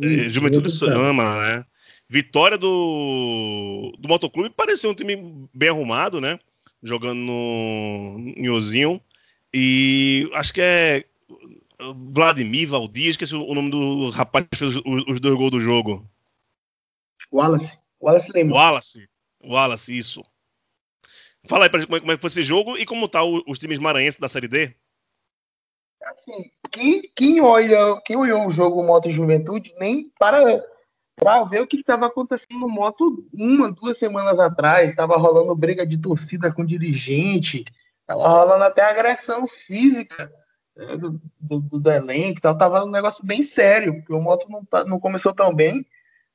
É, 0.00 0.30
Juventude 0.30 0.70
Sama, 0.70 1.46
né? 1.46 1.64
Vitória 2.08 2.56
do, 2.56 3.94
do 3.98 4.08
Motoclube 4.08 4.50
pareceu 4.50 4.90
um 4.90 4.94
time 4.94 5.48
bem 5.52 5.68
arrumado, 5.68 6.20
né? 6.20 6.38
Jogando 6.82 7.20
no 7.20 8.18
Nhozinho. 8.36 9.00
E 9.52 10.30
acho 10.34 10.52
que 10.52 10.60
é 10.60 11.04
Vladimir, 12.12 12.68
Valdir, 12.68 13.10
esqueci 13.10 13.34
o 13.34 13.54
nome 13.54 13.70
do 13.70 14.10
rapaz 14.10 14.46
que 14.50 14.58
fez 14.58 14.76
os, 14.76 14.82
os 15.08 15.20
dois 15.20 15.36
gols 15.36 15.50
do 15.50 15.60
jogo. 15.60 16.08
Wallace. 17.32 17.78
Wallace 18.00 18.30
Lima. 18.34 18.54
Wallace. 18.54 19.08
Wallace, 19.44 19.96
isso. 19.96 20.24
Fala 21.46 21.64
aí 21.64 21.70
pra 21.70 21.80
gente 21.80 21.88
como 21.88 21.96
é, 21.96 22.00
como 22.00 22.12
é 22.12 22.16
que 22.16 22.20
foi 22.20 22.28
esse 22.28 22.44
jogo 22.44 22.76
e 22.76 22.84
como 22.84 23.08
tá 23.08 23.22
o, 23.22 23.42
os 23.46 23.58
times 23.58 23.78
maranhenses 23.78 24.18
da 24.18 24.28
Série 24.28 24.48
D. 24.48 24.74
Assim, 26.02 26.50
quem, 26.70 27.02
quem, 27.14 27.40
olha, 27.40 28.00
quem 28.04 28.16
olhou 28.16 28.46
o 28.46 28.50
jogo 28.50 28.84
Moto 28.84 29.10
Juventude 29.10 29.74
nem 29.78 30.10
para 30.18 30.64
para 31.18 31.44
ver 31.44 31.60
o 31.60 31.66
que 31.66 31.78
estava 31.78 32.06
acontecendo 32.06 32.60
no 32.60 32.68
Moto 32.68 33.26
uma, 33.32 33.70
duas 33.72 33.98
semanas 33.98 34.38
atrás. 34.38 34.90
Estava 34.90 35.16
rolando 35.16 35.54
briga 35.54 35.84
de 35.84 35.98
torcida 35.98 36.52
com 36.52 36.64
dirigente, 36.64 37.64
estava 38.00 38.28
rolando 38.28 38.64
até 38.64 38.82
agressão 38.82 39.46
física 39.46 40.32
é, 40.78 40.96
do, 40.96 41.20
do, 41.40 41.60
do, 41.60 41.90
elenco 41.90 42.40
tal, 42.40 42.56
tava 42.56 42.84
um 42.84 42.90
negócio 42.90 43.26
bem 43.26 43.42
sério, 43.42 43.94
porque 43.94 44.12
o 44.12 44.20
Moto 44.20 44.46
não, 44.48 44.64
tá, 44.64 44.84
não 44.84 45.00
começou 45.00 45.34
tão 45.34 45.52
bem, 45.52 45.80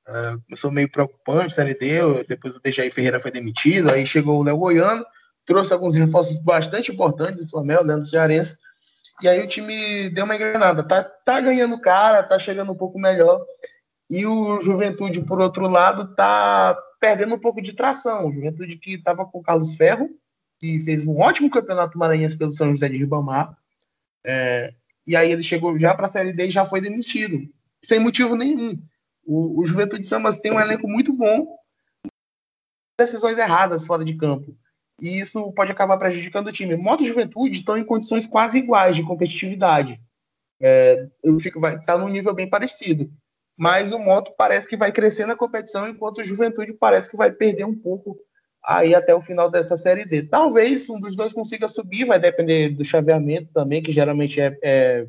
uh, 0.05 0.41
começou 0.45 0.69
meio 0.69 0.91
preocupante, 0.91 1.53
Série 1.53 1.73
D, 1.73 2.25
depois 2.27 2.53
o 2.53 2.59
Dejaí 2.59 2.89
Ferreira 2.89 3.21
foi 3.21 3.31
demitido, 3.31 3.89
aí 3.89 4.05
chegou 4.05 4.41
o 4.41 4.43
Léo 4.43 4.57
Goiano, 4.57 5.05
trouxe 5.45 5.71
alguns 5.71 5.95
reforços 5.95 6.35
bastante 6.43 6.91
importantes 6.91 7.41
do 7.41 7.49
Flamengo, 7.49 7.83
Leandro 7.83 8.09
Cearense, 8.09 8.57
e 9.21 9.29
aí 9.29 9.41
o 9.41 9.47
time 9.47 10.09
deu 10.09 10.25
uma 10.25 10.35
engrenada, 10.35 10.83
tá, 10.83 11.01
tá 11.01 11.39
ganhando 11.39 11.79
cara, 11.79 12.21
tá 12.21 12.37
chegando 12.37 12.73
um 12.73 12.77
pouco 12.77 12.99
melhor, 12.99 13.45
e 14.09 14.25
o 14.25 14.59
Juventude, 14.59 15.23
por 15.23 15.39
outro 15.39 15.67
lado, 15.67 16.13
tá 16.15 16.77
perdendo 16.99 17.35
um 17.35 17.39
pouco 17.39 17.61
de 17.61 17.73
tração, 17.73 18.27
o 18.27 18.31
Juventude 18.31 18.77
que 18.77 18.93
estava 18.93 19.25
com 19.25 19.39
o 19.39 19.43
Carlos 19.43 19.75
Ferro, 19.75 20.09
que 20.59 20.79
fez 20.79 21.05
um 21.05 21.19
ótimo 21.19 21.49
campeonato 21.49 21.97
maranhense 21.97 22.37
pelo 22.37 22.53
São 22.53 22.69
José 22.69 22.87
de 22.89 22.97
Ribamar, 22.97 23.57
é, 24.25 24.73
e 25.05 25.15
aí 25.15 25.31
ele 25.31 25.43
chegou 25.43 25.77
já 25.77 25.93
para 25.93 26.07
a 26.07 26.11
Série 26.11 26.31
D 26.31 26.47
e 26.47 26.51
já 26.51 26.65
foi 26.65 26.79
demitido, 26.79 27.37
sem 27.83 27.99
motivo 27.99 28.35
nenhum. 28.35 28.81
O, 29.25 29.61
o 29.61 29.65
Juventude 29.65 30.07
Samas 30.07 30.39
tem 30.39 30.53
um 30.53 30.59
elenco 30.59 30.87
muito 30.87 31.11
bom, 31.13 31.57
decisões 32.97 33.37
erradas 33.37 33.85
fora 33.85 34.03
de 34.05 34.15
campo. 34.15 34.55
E 35.01 35.19
isso 35.19 35.51
pode 35.53 35.71
acabar 35.71 35.97
prejudicando 35.97 36.47
o 36.47 36.51
time. 36.51 36.75
Moto 36.75 37.03
e 37.03 37.07
Juventude 37.07 37.55
estão 37.57 37.77
em 37.77 37.83
condições 37.83 38.27
quase 38.27 38.59
iguais 38.59 38.95
de 38.95 39.03
competitividade. 39.03 39.99
É, 40.61 41.09
eu 41.21 41.37
fico, 41.39 41.59
vai 41.59 41.77
tá 41.83 41.97
num 41.97 42.07
nível 42.07 42.33
bem 42.33 42.49
parecido. 42.49 43.11
Mas 43.57 43.91
o 43.91 43.99
Moto 43.99 44.33
parece 44.37 44.67
que 44.67 44.77
vai 44.77 44.91
crescer 44.91 45.25
na 45.25 45.35
competição, 45.35 45.87
enquanto 45.87 46.19
o 46.19 46.23
Juventude 46.23 46.73
parece 46.73 47.09
que 47.09 47.17
vai 47.17 47.31
perder 47.31 47.65
um 47.65 47.75
pouco 47.75 48.17
aí 48.63 48.95
até 48.95 49.13
o 49.13 49.21
final 49.21 49.49
dessa 49.51 49.77
série 49.77 50.05
D. 50.05 50.23
Talvez 50.23 50.89
um 50.89 50.99
dos 50.99 51.15
dois 51.15 51.33
consiga 51.33 51.67
subir, 51.67 52.05
vai 52.05 52.19
depender 52.19 52.69
do 52.69 52.85
chaveamento 52.85 53.51
também, 53.53 53.83
que 53.83 53.91
geralmente 53.91 54.39
é, 54.39 54.57
é 54.63 55.07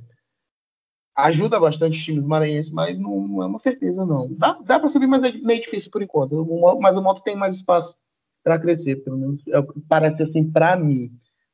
ajuda 1.17 1.61
bastante 1.61 1.97
os 1.97 2.05
times 2.05 2.25
maranhenses, 2.25 2.73
mas 2.73 2.99
não, 2.99 3.43
é 3.43 3.47
uma 3.47 3.61
certeza, 3.61 4.05
não. 4.05 4.35
Dá, 4.37 4.59
dá 4.65 4.79
para 4.79 4.89
subir, 4.89 5.07
mas 5.07 5.23
é 5.23 5.33
meio 5.33 5.61
difícil 5.61 5.91
por 5.91 6.03
enquanto. 6.03 6.45
Mas 6.81 6.97
o 6.97 7.03
Moto 7.03 7.23
tem 7.23 7.37
mais 7.37 7.55
espaço 7.57 7.97
para 8.43 8.59
crescer, 8.59 8.97
pelo 8.97 9.17
menos 9.17 9.41
é 9.49 9.63
parece 9.89 10.23
assim 10.23 10.51
para 10.51 10.77
mim. 10.77 11.11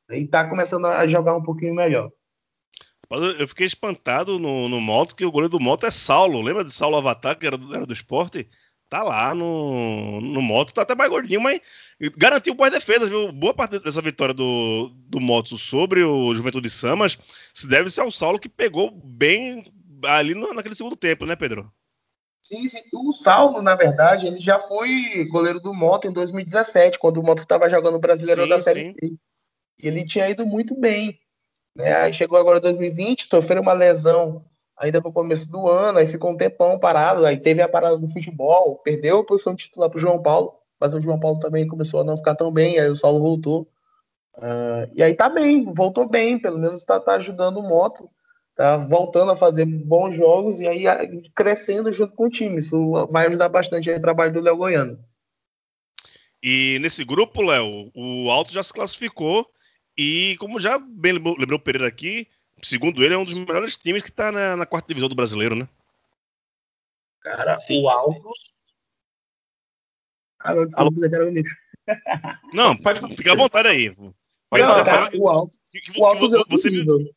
E 0.09 0.27
tá 0.27 0.49
começando 0.49 0.85
a 0.87 1.07
jogar 1.07 1.35
um 1.35 1.43
pouquinho 1.43 1.73
melhor. 1.73 2.11
Eu 3.11 3.47
fiquei 3.47 3.65
espantado 3.65 4.39
no, 4.39 4.69
no 4.69 4.79
Moto 4.79 5.15
que 5.15 5.25
o 5.25 5.31
goleiro 5.31 5.51
do 5.51 5.59
Moto 5.59 5.85
é 5.85 5.91
Saulo. 5.91 6.41
Lembra 6.41 6.63
de 6.63 6.71
Saulo 6.71 6.95
Avatar, 6.97 7.37
que 7.37 7.45
era 7.45 7.57
do, 7.57 7.75
era 7.75 7.85
do 7.85 7.93
esporte? 7.93 8.47
Tá 8.89 9.03
lá 9.03 9.33
no, 9.33 10.19
no 10.19 10.41
Moto, 10.41 10.73
tá 10.73 10.81
até 10.81 10.93
mais 10.93 11.09
gordinho, 11.09 11.39
mas 11.39 11.61
garantiu 12.17 12.53
boas 12.53 12.71
defesas, 12.71 13.09
viu? 13.09 13.31
Boa 13.31 13.53
parte 13.53 13.79
dessa 13.79 14.01
vitória 14.01 14.33
do, 14.33 14.89
do 15.07 15.19
Moto 15.19 15.57
sobre 15.57 16.03
o 16.03 16.35
Juventude 16.35 16.69
Samas 16.69 17.17
se 17.53 17.67
deve 17.67 17.89
ser 17.89 18.01
ao 18.01 18.11
Saulo 18.11 18.39
que 18.39 18.49
pegou 18.49 18.91
bem 18.91 19.63
ali 20.05 20.33
no, 20.33 20.53
naquele 20.53 20.75
segundo 20.75 20.95
tempo, 20.95 21.25
né, 21.25 21.35
Pedro? 21.35 21.71
Sim, 22.41 22.67
sim. 22.67 22.81
O 22.93 23.13
Saulo, 23.13 23.61
na 23.61 23.75
verdade, 23.75 24.25
ele 24.27 24.41
já 24.41 24.59
foi 24.59 25.25
goleiro 25.29 25.59
do 25.59 25.73
Moto 25.73 26.07
em 26.07 26.11
2017, 26.11 26.97
quando 26.99 27.17
o 27.17 27.23
Moto 27.23 27.39
estava 27.39 27.69
jogando 27.69 27.95
o 27.95 28.01
Brasileiro 28.01 28.43
sim, 28.43 28.49
da 28.49 28.59
Série 28.59 28.85
sim. 28.85 28.95
C. 28.99 29.13
E 29.79 29.87
ele 29.87 30.05
tinha 30.05 30.29
ido 30.29 30.45
muito 30.45 30.77
bem. 30.77 31.19
Né? 31.75 31.93
Aí 31.95 32.13
chegou 32.13 32.37
agora 32.37 32.59
2020, 32.59 33.27
sofreu 33.29 33.61
uma 33.61 33.73
lesão 33.73 34.43
ainda 34.77 34.99
no 34.99 35.11
começo 35.11 35.49
do 35.51 35.69
ano, 35.69 35.99
aí 35.99 36.07
ficou 36.07 36.31
um 36.31 36.37
tempão 36.37 36.79
parado, 36.79 37.25
aí 37.25 37.37
teve 37.37 37.61
a 37.61 37.69
parada 37.69 37.97
do 37.97 38.07
futebol, 38.07 38.77
perdeu 38.77 39.19
a 39.19 39.25
posição 39.25 39.55
titular 39.55 39.89
para 39.89 39.97
o 39.97 40.01
João 40.01 40.21
Paulo, 40.21 40.55
mas 40.79 40.93
o 40.93 41.01
João 41.01 41.19
Paulo 41.19 41.39
também 41.39 41.67
começou 41.67 42.01
a 42.01 42.03
não 42.03 42.17
ficar 42.17 42.35
tão 42.35 42.51
bem, 42.51 42.79
aí 42.79 42.89
o 42.89 42.95
Saulo 42.95 43.19
voltou. 43.19 43.67
Uh, 44.37 44.89
e 44.93 45.03
aí 45.03 45.13
tá 45.13 45.29
bem, 45.29 45.71
voltou 45.73 46.09
bem, 46.09 46.39
pelo 46.39 46.57
menos 46.57 46.83
tá, 46.83 46.99
tá 46.99 47.13
ajudando 47.13 47.57
o 47.57 47.63
Moto 47.63 48.09
tá 48.55 48.77
voltando 48.77 49.31
a 49.31 49.35
fazer 49.35 49.65
bons 49.65 50.13
jogos 50.13 50.59
e 50.59 50.67
aí 50.67 50.83
crescendo 51.33 51.91
junto 51.91 52.15
com 52.15 52.25
o 52.25 52.29
time. 52.29 52.59
Isso 52.59 53.07
vai 53.09 53.27
ajudar 53.27 53.49
bastante 53.49 53.89
o 53.89 53.99
trabalho 53.99 54.33
do 54.33 54.41
Léo 54.41 54.57
Goiano. 54.57 54.99
E 56.43 56.77
nesse 56.79 57.03
grupo, 57.03 57.41
Léo, 57.41 57.91
o 57.95 58.29
Alto 58.29 58.53
já 58.53 58.63
se 58.63 58.73
classificou 58.73 59.47
e, 59.97 60.35
como 60.39 60.59
já 60.59 60.77
bem 60.77 61.13
lembrou, 61.13 61.35
lembrou 61.37 61.59
o 61.59 61.61
Pereira 61.61 61.87
aqui, 61.87 62.27
segundo 62.63 63.03
ele, 63.03 63.13
é 63.13 63.17
um 63.17 63.25
dos 63.25 63.33
melhores 63.33 63.77
times 63.77 64.01
que 64.01 64.09
está 64.09 64.31
na, 64.31 64.55
na, 64.55 64.65
quarta 64.65 64.87
divisão 64.87 65.09
do 65.09 65.15
brasileiro, 65.15 65.55
né? 65.55 65.67
Cara, 67.21 67.57
Sim. 67.57 67.83
o 67.83 67.89
Alto. 67.89 68.31
Alô, 70.39 70.69
Alô. 70.73 70.91
Não, 72.53 72.75
pode 72.75 73.15
ficar 73.15 73.33
à 73.33 73.35
vontade 73.35 73.67
aí. 73.67 73.95
Pode 74.49 74.63
Não, 74.63 74.83
cara, 74.83 75.11
o 75.17 75.29
Alto. 75.29 75.57
o 75.97 76.05
Alto 76.05 76.29
você, 76.29 76.43
você, 76.49 77.13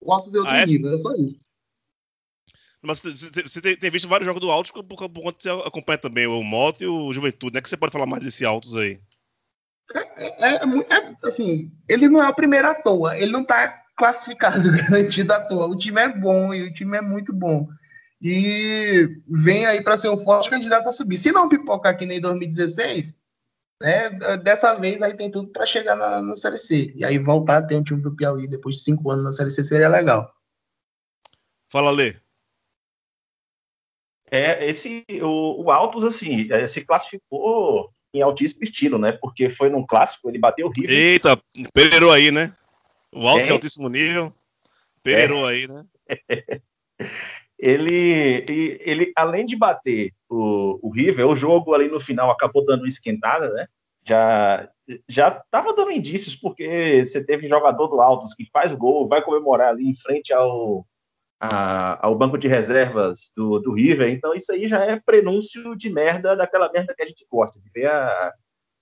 o 0.00 0.12
Altos 0.12 0.34
eu 0.34 0.46
ah, 0.46 0.58
é? 0.58 0.62
era 0.62 0.98
só 0.98 1.14
isso. 1.14 1.38
Mas 2.82 3.00
você 3.00 3.76
tem, 3.76 3.90
visto 3.90 4.08
vários 4.08 4.26
jogos 4.26 4.40
do 4.40 4.50
Altos 4.50 4.72
por, 4.72 4.82
por, 4.82 5.08
conta 5.08 5.38
você 5.40 5.48
acompanha 5.48 5.98
também 5.98 6.26
o 6.26 6.42
Moto 6.42 6.82
e 6.82 6.86
o 6.86 7.12
Juventude, 7.12 7.54
né? 7.54 7.60
Que 7.60 7.68
você 7.68 7.76
pode 7.76 7.92
falar 7.92 8.06
mais 8.06 8.24
desse 8.24 8.44
Altos 8.44 8.76
aí? 8.76 9.00
É, 9.94 10.26
é, 10.26 10.48
é, 10.48 10.54
é, 10.54 11.16
assim, 11.24 11.70
ele 11.88 12.08
não 12.08 12.22
é 12.22 12.28
o 12.28 12.34
primeiro 12.34 12.68
à 12.68 12.74
toa, 12.74 13.16
ele 13.16 13.32
não 13.32 13.44
tá 13.44 13.82
classificado 13.96 14.70
garantido 14.72 15.32
à 15.32 15.40
toa. 15.40 15.66
O 15.66 15.76
time 15.76 16.00
é 16.00 16.08
bom 16.08 16.54
e 16.54 16.62
o 16.62 16.72
time 16.72 16.96
é 16.96 17.02
muito 17.02 17.32
bom. 17.32 17.68
E 18.20 19.20
vem 19.28 19.66
aí 19.66 19.82
para 19.82 19.98
ser 19.98 20.08
o 20.08 20.16
forte 20.16 20.48
candidato 20.48 20.88
a 20.88 20.92
subir. 20.92 21.18
Se 21.18 21.32
não 21.32 21.48
pipocar 21.48 21.92
aqui 21.92 22.06
nem 22.06 22.20
2016, 22.20 23.18
né, 23.80 24.10
dessa 24.38 24.74
vez 24.74 25.02
aí 25.02 25.14
tem 25.14 25.28
tudo 25.28 25.48
para 25.48 25.66
chegar 25.66 25.96
na, 25.96 26.22
na, 26.22 26.36
Série 26.36 26.58
C. 26.58 26.92
E 26.94 27.04
aí 27.04 27.18
voltar 27.18 27.58
a 27.58 27.66
ter 27.66 27.74
um 27.74 27.82
time 27.82 28.00
do 28.00 28.14
Piauí 28.14 28.46
depois 28.46 28.76
de 28.76 28.84
cinco 28.84 29.10
anos 29.10 29.24
na 29.24 29.32
Série 29.32 29.50
C 29.50 29.64
seria 29.64 29.88
legal. 29.88 30.32
Fala, 31.70 31.90
Lê. 31.90 32.16
É, 34.30 34.66
esse, 34.66 35.04
o, 35.20 35.64
o 35.64 35.70
Altos, 35.70 36.04
assim, 36.04 36.50
é, 36.50 36.66
se 36.66 36.84
classificou 36.84 37.92
em 38.12 38.22
altíssimo 38.22 38.64
estilo, 38.64 38.98
né? 38.98 39.12
Porque 39.12 39.48
foi 39.48 39.70
num 39.70 39.86
clássico, 39.86 40.28
ele 40.28 40.38
bateu 40.38 40.66
o 40.66 40.70
River. 40.70 40.96
Eita, 40.96 41.40
pereirou 41.72 42.10
aí, 42.10 42.30
né? 42.30 42.54
O 43.12 43.26
Altos 43.26 43.48
é. 43.48 43.50
em 43.50 43.54
altíssimo 43.54 43.88
nível, 43.88 44.32
pereirou 45.02 45.48
é. 45.48 45.52
aí, 45.52 45.68
né? 45.68 45.84
ele, 47.58 48.44
ele, 48.80 49.12
além 49.16 49.46
de 49.46 49.56
bater 49.56 50.12
o, 50.28 50.78
o 50.82 50.90
River, 50.90 51.26
o 51.26 51.36
jogo 51.36 51.74
ali 51.74 51.88
no 51.88 52.00
final 52.00 52.30
acabou 52.30 52.64
dando 52.64 52.80
uma 52.80 52.88
esquentada, 52.88 53.50
né? 53.50 53.66
Já 54.04 54.68
já 55.08 55.28
estava 55.28 55.72
dando 55.72 55.92
indícios, 55.92 56.34
porque 56.34 57.04
você 57.04 57.24
teve 57.24 57.48
jogador 57.48 57.86
do 57.86 58.00
Altos 58.00 58.34
que 58.34 58.48
faz 58.52 58.72
gol, 58.74 59.08
vai 59.08 59.22
comemorar 59.22 59.68
ali 59.68 59.88
em 59.88 59.94
frente 59.94 60.32
ao, 60.32 60.84
a, 61.44 62.06
ao 62.06 62.14
banco 62.14 62.38
de 62.38 62.46
reservas 62.46 63.32
do, 63.36 63.58
do 63.58 63.72
River, 63.72 64.08
então 64.08 64.32
isso 64.32 64.52
aí 64.52 64.68
já 64.68 64.84
é 64.84 65.00
prenúncio 65.00 65.74
de 65.74 65.90
merda, 65.90 66.36
daquela 66.36 66.70
merda 66.70 66.94
que 66.94 67.02
a 67.02 67.06
gente 67.06 67.26
gosta, 67.28 67.60
de 67.60 67.68
ver 67.68 67.90
a, 67.90 68.32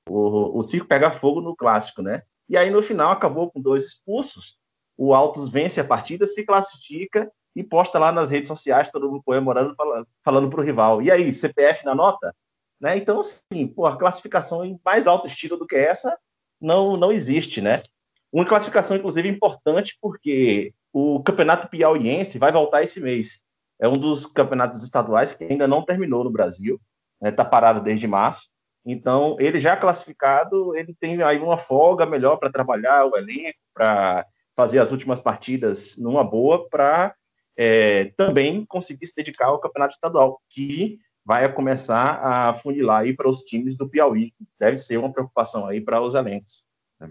o, 0.07 0.59
o 0.59 0.63
circo 0.63 0.87
pegar 0.87 1.13
fogo 1.13 1.41
no 1.41 1.57
clássico, 1.57 2.03
né? 2.03 2.23
E 2.47 2.59
aí 2.59 2.69
no 2.71 2.83
final 2.83 3.13
acabou 3.13 3.51
com 3.51 3.63
dois 3.63 3.85
expulsos, 3.85 4.59
o 4.95 5.15
Altos 5.15 5.49
vence 5.49 5.81
a 5.81 5.85
partida, 5.85 6.27
se 6.27 6.45
classifica 6.45 7.33
e 7.57 7.65
posta 7.65 7.99
lá 7.99 8.13
nas 8.13 8.29
redes 8.29 8.49
sociais, 8.49 8.91
todo 8.91 9.11
mundo 9.11 9.23
comemorando, 9.25 9.75
falando, 10.23 10.51
para 10.51 10.61
o 10.61 10.63
rival. 10.63 11.01
E 11.01 11.11
aí, 11.11 11.33
CPF 11.33 11.87
na 11.87 11.95
nota? 11.95 12.35
Né? 12.79 12.99
Então, 12.99 13.21
assim, 13.21 13.67
pô, 13.67 13.87
a 13.87 13.97
classificação 13.97 14.63
em 14.63 14.79
mais 14.85 15.07
alto 15.07 15.27
estilo 15.27 15.57
do 15.57 15.67
que 15.67 15.77
essa 15.77 16.19
não, 16.61 16.99
não 16.99 17.11
existe, 17.11 17.63
né? 17.63 17.83
Uma 18.31 18.45
classificação, 18.45 18.99
inclusive, 18.99 19.29
importante, 19.29 19.97
porque 20.01 20.75
o 20.93 21.23
Campeonato 21.23 21.69
Piauiense 21.69 22.39
vai 22.39 22.53
voltar 22.53 22.83
esse 22.83 23.01
mês. 23.01 23.41
É 23.81 23.89
um 23.89 23.97
dos 23.97 24.27
campeonatos 24.27 24.83
estaduais 24.83 25.33
que 25.33 25.45
ainda 25.45 25.67
não 25.67 25.85
terminou 25.85 26.23
no 26.23 26.31
Brasil, 26.31 26.81
está 27.23 27.45
né? 27.45 27.51
parado 27.51 27.81
desde 27.81 28.07
março. 28.07 28.49
Então, 28.85 29.37
ele 29.39 29.59
já 29.59 29.77
classificado, 29.77 30.77
ele 30.77 30.95
tem 30.95 31.23
aí 31.23 31.39
uma 31.39 31.59
folga 31.59 32.07
melhor 32.07 32.37
para 32.37 32.51
trabalhar 32.51 33.05
o 33.07 33.17
elenco, 33.17 33.59
para 33.75 34.27
fazer 34.55 34.79
as 34.79 34.91
últimas 34.91 35.21
partidas 35.21 35.97
numa 35.97 36.25
boa, 36.25 36.69
para 36.69 37.15
é, 37.57 38.07
também 38.17 38.65
conseguir 38.67 39.07
se 39.07 39.15
dedicar 39.15 39.47
ao 39.47 39.61
campeonato 39.61 39.95
estadual, 39.95 40.41
que 40.49 40.99
vai 41.25 41.51
começar 41.53 42.21
a 42.23 42.53
funilar 42.53 43.03
aí 43.03 43.15
para 43.15 43.29
os 43.29 43.41
times 43.41 43.77
do 43.77 43.89
Piauí. 43.89 44.33
Deve 44.59 44.77
ser 44.77 44.97
uma 44.97 45.13
preocupação 45.13 45.67
aí 45.67 45.81
para 45.81 46.01
os 46.01 46.15
elencos. 46.15 46.67
Né? 46.99 47.11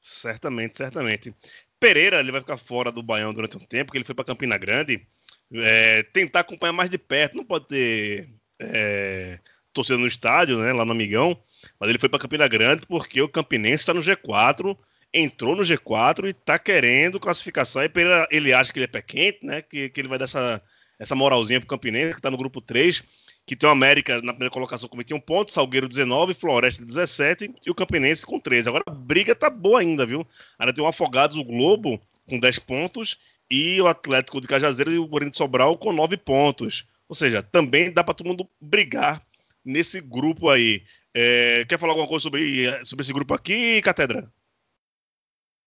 Certamente, 0.00 0.76
certamente. 0.76 1.34
Pereira 1.80 2.20
ele 2.20 2.30
vai 2.30 2.40
ficar 2.40 2.58
fora 2.58 2.92
do 2.92 3.02
Baião 3.02 3.34
durante 3.34 3.56
um 3.56 3.60
tempo, 3.60 3.86
porque 3.86 3.98
ele 3.98 4.04
foi 4.04 4.14
para 4.14 4.24
Campina 4.24 4.56
Grande. 4.58 5.04
É, 5.52 6.04
tentar 6.04 6.40
acompanhar 6.40 6.72
mais 6.72 6.88
de 6.88 6.98
perto, 6.98 7.36
não 7.36 7.44
pode 7.44 7.66
ter 7.66 8.28
é, 8.60 9.40
torcida 9.72 9.98
no 9.98 10.06
estádio, 10.06 10.58
né, 10.58 10.72
lá 10.72 10.84
no 10.84 10.92
Amigão, 10.92 11.36
mas 11.80 11.88
ele 11.88 11.98
foi 11.98 12.08
para 12.08 12.20
Campina 12.20 12.46
Grande 12.46 12.82
porque 12.86 13.20
o 13.20 13.28
Campinense 13.28 13.82
está 13.82 13.92
no 13.92 14.00
G4 14.00 14.76
entrou 15.12 15.56
no 15.56 15.62
G4 15.62 16.28
e 16.28 16.32
tá 16.32 16.58
querendo 16.58 17.20
classificação. 17.20 17.82
Aí 17.82 17.88
Pereira, 17.88 18.26
ele 18.30 18.52
acha 18.52 18.72
que 18.72 18.78
ele 18.78 18.84
é 18.84 18.88
pé 18.88 19.02
quente, 19.02 19.44
né? 19.44 19.62
Que, 19.62 19.88
que 19.88 20.00
ele 20.00 20.08
vai 20.08 20.18
dar 20.18 20.24
essa, 20.24 20.62
essa 20.98 21.14
moralzinha 21.14 21.60
pro 21.60 21.68
Campinense, 21.68 22.14
que 22.14 22.22
tá 22.22 22.30
no 22.30 22.38
grupo 22.38 22.60
3, 22.60 23.02
que 23.46 23.56
tem 23.56 23.68
o 23.68 23.72
América 23.72 24.22
na 24.22 24.32
primeira 24.32 24.52
colocação 24.52 24.88
com 24.88 24.96
21 24.96 25.20
pontos, 25.20 25.54
Salgueiro 25.54 25.88
19, 25.88 26.34
Floresta 26.34 26.84
17 26.84 27.52
e 27.66 27.70
o 27.70 27.74
Campinense 27.74 28.24
com 28.24 28.38
13. 28.38 28.68
Agora 28.68 28.84
a 28.86 28.90
briga 28.90 29.34
tá 29.34 29.50
boa 29.50 29.80
ainda, 29.80 30.06
viu? 30.06 30.26
Ainda 30.58 30.72
tem 30.72 30.84
o 30.84 30.86
Afogados, 30.86 31.36
o 31.36 31.44
Globo, 31.44 32.00
com 32.28 32.38
10 32.38 32.60
pontos, 32.60 33.18
e 33.50 33.80
o 33.80 33.88
Atlético 33.88 34.40
de 34.40 34.46
Cajazeiro 34.46 34.92
e 34.92 34.98
o 34.98 35.08
de 35.08 35.36
Sobral 35.36 35.76
com 35.76 35.92
9 35.92 36.16
pontos. 36.16 36.86
Ou 37.08 37.14
seja, 37.14 37.42
também 37.42 37.92
dá 37.92 38.04
para 38.04 38.14
todo 38.14 38.28
mundo 38.28 38.48
brigar 38.60 39.20
nesse 39.64 40.00
grupo 40.00 40.48
aí. 40.48 40.84
É, 41.12 41.64
quer 41.68 41.78
falar 41.78 41.92
alguma 41.92 42.08
coisa 42.08 42.22
sobre, 42.22 42.84
sobre 42.84 43.02
esse 43.02 43.12
grupo 43.12 43.34
aqui, 43.34 43.82
Catedra? 43.82 44.30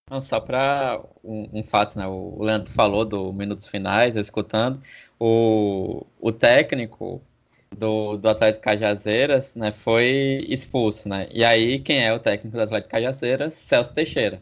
Não, 0.10 0.22
só 0.22 0.40
para 0.40 1.02
um, 1.24 1.50
um, 1.60 1.64
fato, 1.64 1.98
né? 1.98 2.06
O 2.08 2.42
Leandro 2.42 2.72
falou 2.74 3.04
do 3.04 3.34
minutos 3.34 3.68
finais, 3.68 4.16
escutando. 4.16 4.82
O, 5.20 6.06
o 6.20 6.32
técnico 6.32 7.22
do, 7.78 8.18
do 8.18 8.30
Atlético 8.30 8.64
Cajazeiras 8.64 9.54
né, 9.56 9.72
foi 9.72 10.46
expulso, 10.48 11.08
né? 11.10 11.28
E 11.32 11.44
aí, 11.44 11.80
quem 11.80 12.04
é 12.04 12.14
o 12.14 12.20
técnico 12.20 12.58
do 12.58 12.64
Atlético 12.64 12.92
Cajazeiras? 12.92 13.54
Celso 13.54 13.94
Teixeira. 13.94 14.42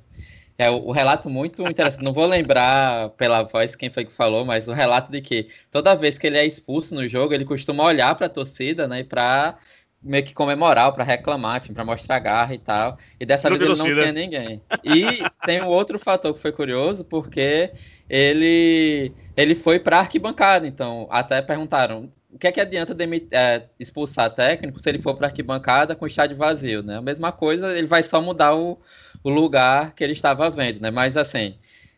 É 0.57 0.69
o, 0.69 0.75
o 0.87 0.91
relato 0.91 1.29
muito 1.29 1.63
interessante. 1.63 2.03
Não 2.03 2.13
vou 2.13 2.25
lembrar 2.27 3.09
pela 3.11 3.43
voz 3.43 3.75
quem 3.75 3.89
foi 3.89 4.05
que 4.05 4.13
falou, 4.13 4.45
mas 4.45 4.67
o 4.67 4.73
relato 4.73 5.11
de 5.11 5.21
que 5.21 5.47
toda 5.71 5.95
vez 5.95 6.17
que 6.17 6.27
ele 6.27 6.37
é 6.37 6.45
expulso 6.45 6.93
no 6.93 7.07
jogo, 7.07 7.33
ele 7.33 7.45
costuma 7.45 7.83
olhar 7.83 8.13
para 8.15 8.27
a 8.27 8.29
torcida, 8.29 8.87
né? 8.87 8.99
E 8.99 9.03
para 9.03 9.57
meio 10.03 10.23
que 10.23 10.33
comemorar, 10.33 10.91
para 10.93 11.03
reclamar, 11.03 11.57
enfim, 11.57 11.73
para 11.73 11.85
mostrar 11.85 12.19
garra 12.19 12.53
e 12.53 12.57
tal. 12.57 12.97
E 13.19 13.25
dessa 13.25 13.49
não 13.49 13.57
vez 13.57 13.69
ele 13.69 13.77
não 13.77 13.85
tinha 13.85 14.11
ninguém. 14.11 14.61
E 14.83 15.23
tem 15.45 15.61
um 15.61 15.67
outro 15.67 15.99
fator 15.99 16.33
que 16.33 16.41
foi 16.41 16.51
curioso, 16.51 17.05
porque 17.05 17.71
ele 18.09 19.13
ele 19.37 19.55
foi 19.55 19.79
para 19.79 19.99
arquibancada, 19.99 20.67
então 20.67 21.07
até 21.09 21.41
perguntaram 21.41 22.11
o 22.31 22.37
que 22.39 22.47
é 22.47 22.51
que 22.51 22.61
adianta 22.61 22.95
é, 23.31 23.63
expulsar 23.79 24.33
técnico 24.33 24.79
se 24.79 24.89
ele 24.89 25.01
for 25.01 25.15
para 25.15 25.27
arquibancada 25.27 25.95
com 25.95 26.05
o 26.05 26.07
estádio 26.07 26.37
vazio, 26.37 26.81
né? 26.81 26.97
A 26.97 27.01
mesma 27.01 27.31
coisa, 27.31 27.77
ele 27.77 27.87
vai 27.87 28.03
só 28.03 28.21
mudar 28.21 28.55
o, 28.55 28.79
o 29.23 29.29
lugar 29.29 29.93
que 29.93 30.03
ele 30.03 30.13
estava 30.13 30.49
vendo, 30.49 30.79
né? 30.79 30.89
Mas 30.89 31.17
assim, 31.17 31.55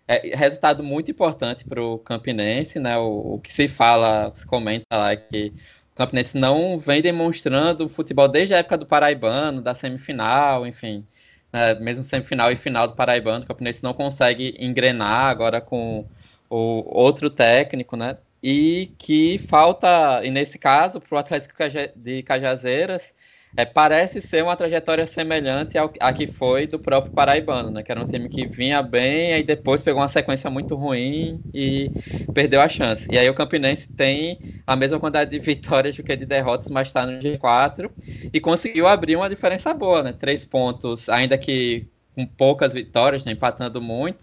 é, 0.08 0.36
resultado 0.36 0.84
muito 0.84 1.12
importante 1.12 1.64
para 1.66 1.82
o 1.82 2.00
Campinense, 2.00 2.80
né? 2.80 2.98
O, 2.98 3.36
o, 3.36 3.40
que 3.40 3.52
se 3.52 3.68
fala, 3.68 4.32
se 4.34 4.46
comenta 4.46 4.86
lá 4.92 5.12
é 5.12 5.18
que 5.18 5.54
Campinense 5.96 6.38
não 6.38 6.80
vem 6.80 7.02
demonstrando 7.02 7.90
futebol 7.90 8.28
desde 8.28 8.54
a 8.54 8.58
época 8.58 8.78
do 8.78 8.86
Paraibano, 8.86 9.62
da 9.62 9.74
semifinal, 9.76 10.66
enfim. 10.66 11.06
Né, 11.52 11.76
mesmo 11.76 12.04
semifinal 12.04 12.52
e 12.52 12.56
final 12.56 12.88
do 12.88 12.96
Paraibano, 12.96 13.44
o 13.44 13.48
Campinense 13.48 13.84
não 13.84 13.94
consegue 13.94 14.56
engrenar 14.60 15.30
agora 15.30 15.62
com 15.62 16.06
o 16.50 16.84
outro 17.00 17.30
técnico, 17.30 17.96
né? 17.96 18.18
E 18.42 18.92
que 18.98 19.38
falta, 19.48 20.22
e 20.24 20.30
nesse 20.30 20.58
caso, 20.58 21.00
para 21.00 21.16
o 21.16 21.20
Atlético 21.20 21.54
de 21.96 22.24
Cajazeiras, 22.24 23.14
é, 23.56 23.66
parece 23.66 24.22
ser 24.22 24.44
uma 24.44 24.56
trajetória 24.58 25.06
semelhante 25.06 25.78
ao, 25.78 25.94
à 26.00 26.12
que 26.14 26.28
foi 26.28 26.68
do 26.68 26.80
próprio 26.80 27.14
Paraibano, 27.14 27.70
né? 27.70 27.84
Que 27.84 27.92
era 27.92 28.02
um 28.02 28.06
time 28.06 28.28
que 28.30 28.46
vinha 28.48 28.82
bem, 28.82 29.34
aí 29.34 29.44
depois 29.44 29.84
pegou 29.84 30.02
uma 30.02 30.08
sequência 30.08 30.50
muito 30.50 30.76
ruim 30.76 31.42
e 31.54 31.92
perdeu 32.34 32.62
a 32.62 32.70
chance. 32.70 33.06
E 33.12 33.18
aí 33.18 33.30
o 33.30 33.36
Campinense 33.36 33.88
tem 33.90 34.40
a 34.66 34.76
mesma 34.76 35.00
quantidade 35.00 35.32
de 35.32 35.40
vitórias 35.40 35.96
do 35.96 36.04
que 36.04 36.16
de 36.16 36.26
derrotas, 36.26 36.70
mas 36.72 36.88
está 36.88 37.06
no 37.06 37.20
G4 37.22 37.92
e 38.34 38.40
conseguiu 38.40 38.88
abrir 38.88 39.16
uma 39.16 39.30
diferença 39.30 39.74
boa, 39.74 40.02
né? 40.04 40.14
Três 40.14 40.46
pontos, 40.46 41.10
ainda 41.10 41.38
que 41.38 41.88
com 42.16 42.26
poucas 42.26 42.74
vitórias, 42.74 43.26
né? 43.26 43.32
empatando 43.34 43.82
muito. 43.82 44.20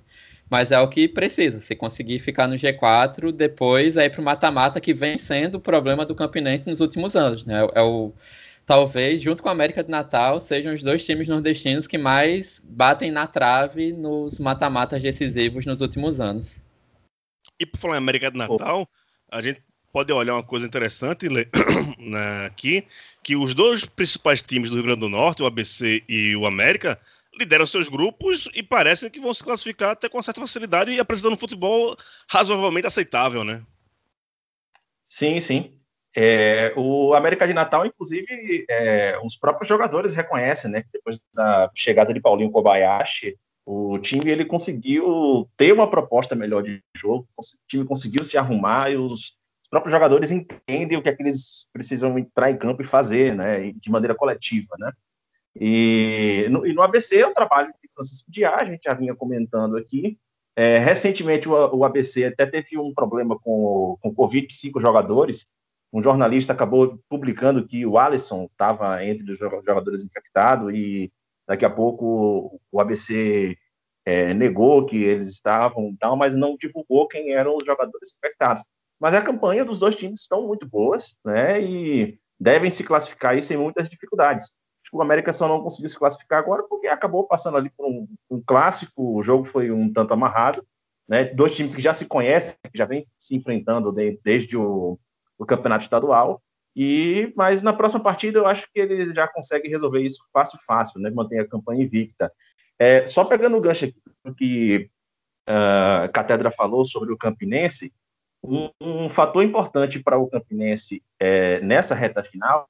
Mas 0.49 0.73
é 0.73 0.81
o 0.81 0.89
que 0.89 1.07
precisa. 1.09 1.61
Se 1.61 1.77
conseguir 1.77 2.19
ficar 2.19 2.49
no 2.49 2.57
G4, 2.57 3.31
depois 3.33 3.97
é 3.97 4.07
ir 4.07 4.11
para 4.11 4.21
o 4.21 4.25
mata-mata, 4.25 4.81
que 4.81 4.93
vem 4.93 5.17
sendo 5.17 5.57
o 5.57 5.61
problema 5.61 6.05
do 6.05 6.15
Campinense 6.15 6.69
nos 6.69 6.81
últimos 6.81 7.15
anos. 7.15 7.45
Né? 7.45 7.61
É 7.75 7.81
o 7.83 8.13
talvez, 8.67 9.21
junto 9.21 9.43
com 9.43 9.49
a 9.49 9.53
América 9.53 9.83
de 9.83 9.91
Natal, 9.91 10.41
sejam 10.41 10.75
os 10.75 10.83
dois 10.83 11.05
times 11.05 11.29
nordestinos 11.29 11.87
que 11.87 11.99
mais 11.99 12.61
batem 12.65 13.11
na 13.11 13.27
trave 13.27 13.93
nos 13.93 14.39
mata-matas 14.39 15.03
decisivos 15.03 15.67
nos 15.67 15.81
últimos 15.81 16.21
anos. 16.21 16.63
E 17.59 17.67
por 17.67 17.79
falar 17.79 17.95
em 17.97 17.99
América 17.99 18.31
de 18.31 18.39
Natal, 18.39 18.89
a 19.31 19.43
gente 19.43 19.63
pode 19.93 20.13
olhar 20.13 20.35
uma 20.35 20.43
coisa 20.43 20.67
interessante 20.67 21.29
né, 21.99 22.47
aqui, 22.47 22.87
que 23.23 23.37
os 23.37 23.55
dois 23.55 23.85
principais 23.85 24.43
times 24.43 24.71
do 24.71 24.77
Rio 24.77 24.85
Grande 24.85 25.01
do 25.01 25.09
Norte, 25.09 25.43
o 25.43 25.47
ABC 25.47 26.03
e 26.09 26.35
o 26.37 26.47
América, 26.47 27.01
lideram 27.39 27.67
seus 27.67 27.89
grupos 27.89 28.49
e 28.55 28.63
parecem 28.63 29.11
que 29.11 29.21
vão 29.21 29.33
se 29.33 29.43
classificar 29.43 29.91
até 29.91 30.09
com 30.09 30.23
certa 30.23 30.41
facilidade 30.41 30.91
e 30.91 31.01
apresentando 31.01 31.35
um 31.35 31.39
futebol 31.39 31.97
razoavelmente 32.29 32.87
aceitável, 32.87 33.45
né? 33.45 33.63
Sim, 35.09 35.41
sim. 35.41 35.80
É, 36.17 36.73
o 36.77 37.15
América 37.15 37.47
de 37.47 37.55
Natal, 37.55 37.87
inclusive, 37.87 38.67
é, 38.69 39.19
os 39.25 39.37
próprios 39.37 39.69
jogadores 39.69 40.15
reconhecem, 40.15 40.71
né? 40.71 40.85
Depois 40.93 41.21
da 41.33 41.71
chegada 41.75 42.13
de 42.13 42.21
Paulinho 42.21 42.51
Kobayashi, 42.51 43.37
o 43.65 43.99
time 43.99 44.29
ele 44.31 44.45
conseguiu 44.45 45.49
ter 45.57 45.73
uma 45.73 45.89
proposta 45.89 46.35
melhor 46.35 46.63
de 46.63 46.83
jogo, 46.97 47.29
o 47.37 47.43
time 47.69 47.85
conseguiu 47.85 48.25
se 48.25 48.37
arrumar 48.37 48.91
e 48.91 48.97
os, 48.97 49.13
os 49.13 49.69
próprios 49.71 49.93
jogadores 49.93 50.33
entendem 50.33 50.99
o 50.99 51.03
que 51.03 51.09
é 51.09 51.15
que 51.15 51.23
eles 51.23 51.69
precisam 51.73 52.19
entrar 52.19 52.51
em 52.51 52.59
campo 52.59 52.83
e 52.83 52.87
fazer, 52.87 53.35
né? 53.35 53.73
De 53.73 53.91
maneira 53.91 54.15
coletiva, 54.15 54.75
né? 54.79 54.93
E 55.55 56.47
no, 56.51 56.67
e 56.67 56.73
no 56.73 56.83
ABC 56.83 57.21
é 57.21 57.27
o 57.27 57.35
trabalho 57.35 57.73
de 57.83 57.89
Francisco 57.93 58.31
Diá, 58.31 58.57
a 58.57 58.65
gente 58.65 58.85
já 58.85 58.95
vinha 58.95 59.15
comentando 59.15 59.77
aqui. 59.77 60.19
É, 60.57 60.79
recentemente 60.79 61.49
o, 61.49 61.53
o, 61.53 61.85
ABC 61.85 62.25
até 62.25 62.45
teve 62.45 62.77
um 62.77 62.93
problema 62.93 63.39
com, 63.39 63.97
com 64.01 64.15
Covid 64.15 64.47
de 64.47 64.55
cinco 64.55 64.81
jogadores, 64.81 65.47
um 65.93 66.03
jornalista 66.03 66.53
acabou 66.53 66.99
publicando 67.09 67.67
que 67.67 67.85
o 67.85 67.99
Alisson 67.99 68.45
estava 68.45 69.05
entre 69.05 69.33
os 69.33 69.39
jogadores 69.39 70.05
infectados 70.05 70.73
e 70.73 71.13
daqui 71.47 71.65
a 71.65 71.71
pouco 71.71 72.61
o 72.71 72.81
ABC 72.81 73.57
é, 74.05 74.33
negou 74.33 74.87
que 74.87 75.03
eles 75.03 75.29
estavam 75.29 75.95
tal, 75.99 76.17
mas 76.17 76.35
não 76.35 76.57
divulgou 76.57 77.09
quem 77.09 77.33
eram 77.33 77.57
os 77.57 77.65
jogadores 77.65 78.15
infectados. 78.17 78.63
Mas 79.01 79.15
a 79.15 79.23
campanha 79.23 79.65
dos 79.65 79.79
dois 79.79 79.95
times 79.95 80.21
estão 80.21 80.47
muito 80.47 80.69
boas, 80.69 81.17
né? 81.25 81.61
E 81.61 82.19
devem 82.39 82.71
se 82.71 82.85
classificar 82.85 83.33
aí 83.33 83.43
sem 83.43 83.57
muitas 83.57 83.89
dificuldades. 83.89 84.53
O 84.93 85.03
América 85.03 85.33
só 85.33 85.47
não 85.47 85.63
conseguiu 85.63 85.89
se 85.89 85.99
classificar 85.99 86.39
agora 86.39 86.65
porque 86.65 86.87
acabou 86.87 87.27
passando 87.27 87.57
ali 87.57 87.71
por 87.71 87.87
um, 87.87 88.09
um 88.31 88.43
clássico, 88.45 89.17
o 89.17 89.23
jogo 89.23 89.45
foi 89.45 89.71
um 89.71 89.93
tanto 89.93 90.13
amarrado, 90.13 90.65
né? 91.09 91.25
Dois 91.25 91.55
times 91.55 91.75
que 91.75 91.83
já 91.83 91.95
se 91.95 92.07
conhecem, 92.07 92.57
que 92.71 92.79
já 92.79 92.85
vêm 92.85 93.07
se 93.19 93.37
enfrentando 93.37 93.93
de, 93.93 94.19
desde 94.23 94.57
o 94.57 94.99
o 95.41 95.47
campeonato 95.47 95.85
estadual. 95.85 96.43
E, 96.77 97.33
mas 97.37 97.63
na 97.63 97.73
próxima 97.73 98.03
partida 98.03 98.39
eu 98.39 98.47
acho 98.47 98.69
que 98.73 98.79
eles 98.79 99.13
já 99.13 99.27
conseguem 99.27 99.71
resolver 99.71 100.03
isso 100.03 100.23
fácil, 100.33 100.59
fácil, 100.65 101.01
né? 101.01 101.11
Manter 101.11 101.41
a 101.41 101.49
campanha 101.49 101.83
invicta. 101.83 102.31
É, 102.79 103.05
só 103.07 103.25
pegando 103.25 103.57
o 103.57 103.61
gancho 103.61 103.87
aqui 103.87 104.01
do 104.25 104.35
que 104.35 104.91
a 105.47 106.09
Catedra 106.09 106.51
falou 106.51 106.85
sobre 106.85 107.13
o 107.13 107.17
Campinense, 107.17 107.93
um, 108.43 108.71
um 108.81 109.11
fator 109.11 109.43
importante 109.43 109.99
para 109.99 110.17
o 110.17 110.29
Campinense 110.29 111.03
é, 111.19 111.61
nessa 111.61 111.95
reta 111.95 112.23
final 112.23 112.69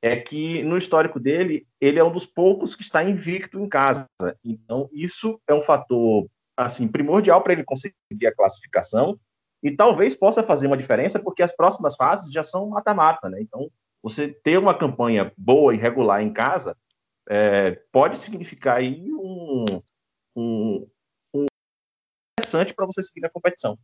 é 0.00 0.16
que 0.16 0.62
no 0.64 0.76
histórico 0.76 1.20
dele 1.20 1.66
ele 1.80 1.98
é 1.98 2.04
um 2.04 2.10
dos 2.10 2.26
poucos 2.26 2.74
que 2.74 2.82
está 2.82 3.04
invicto 3.04 3.60
em 3.60 3.68
casa. 3.68 4.06
Então 4.44 4.88
isso 4.92 5.40
é 5.46 5.54
um 5.54 5.62
fator 5.62 6.26
assim 6.56 6.88
primordial 6.88 7.42
para 7.42 7.52
ele 7.52 7.64
conseguir 7.64 8.26
a 8.26 8.34
classificação 8.34 9.18
e 9.62 9.70
talvez 9.70 10.14
possa 10.14 10.42
fazer 10.42 10.66
uma 10.66 10.76
diferença, 10.76 11.22
porque 11.22 11.42
as 11.42 11.54
próximas 11.54 11.94
fases 11.94 12.32
já 12.32 12.42
são 12.42 12.68
mata-mata, 12.68 13.28
né? 13.28 13.40
Então, 13.40 13.70
você 14.02 14.28
ter 14.28 14.58
uma 14.58 14.76
campanha 14.76 15.32
boa 15.36 15.74
e 15.74 15.78
regular 15.78 16.20
em 16.20 16.32
casa 16.32 16.76
é, 17.28 17.72
pode 17.92 18.16
significar 18.18 18.78
aí 18.78 19.12
um, 19.12 19.64
um, 20.34 20.90
um 21.32 21.46
interessante 22.38 22.74
para 22.74 22.86
você 22.86 23.02
seguir 23.02 23.20
na 23.20 23.30
competição. 23.30 23.78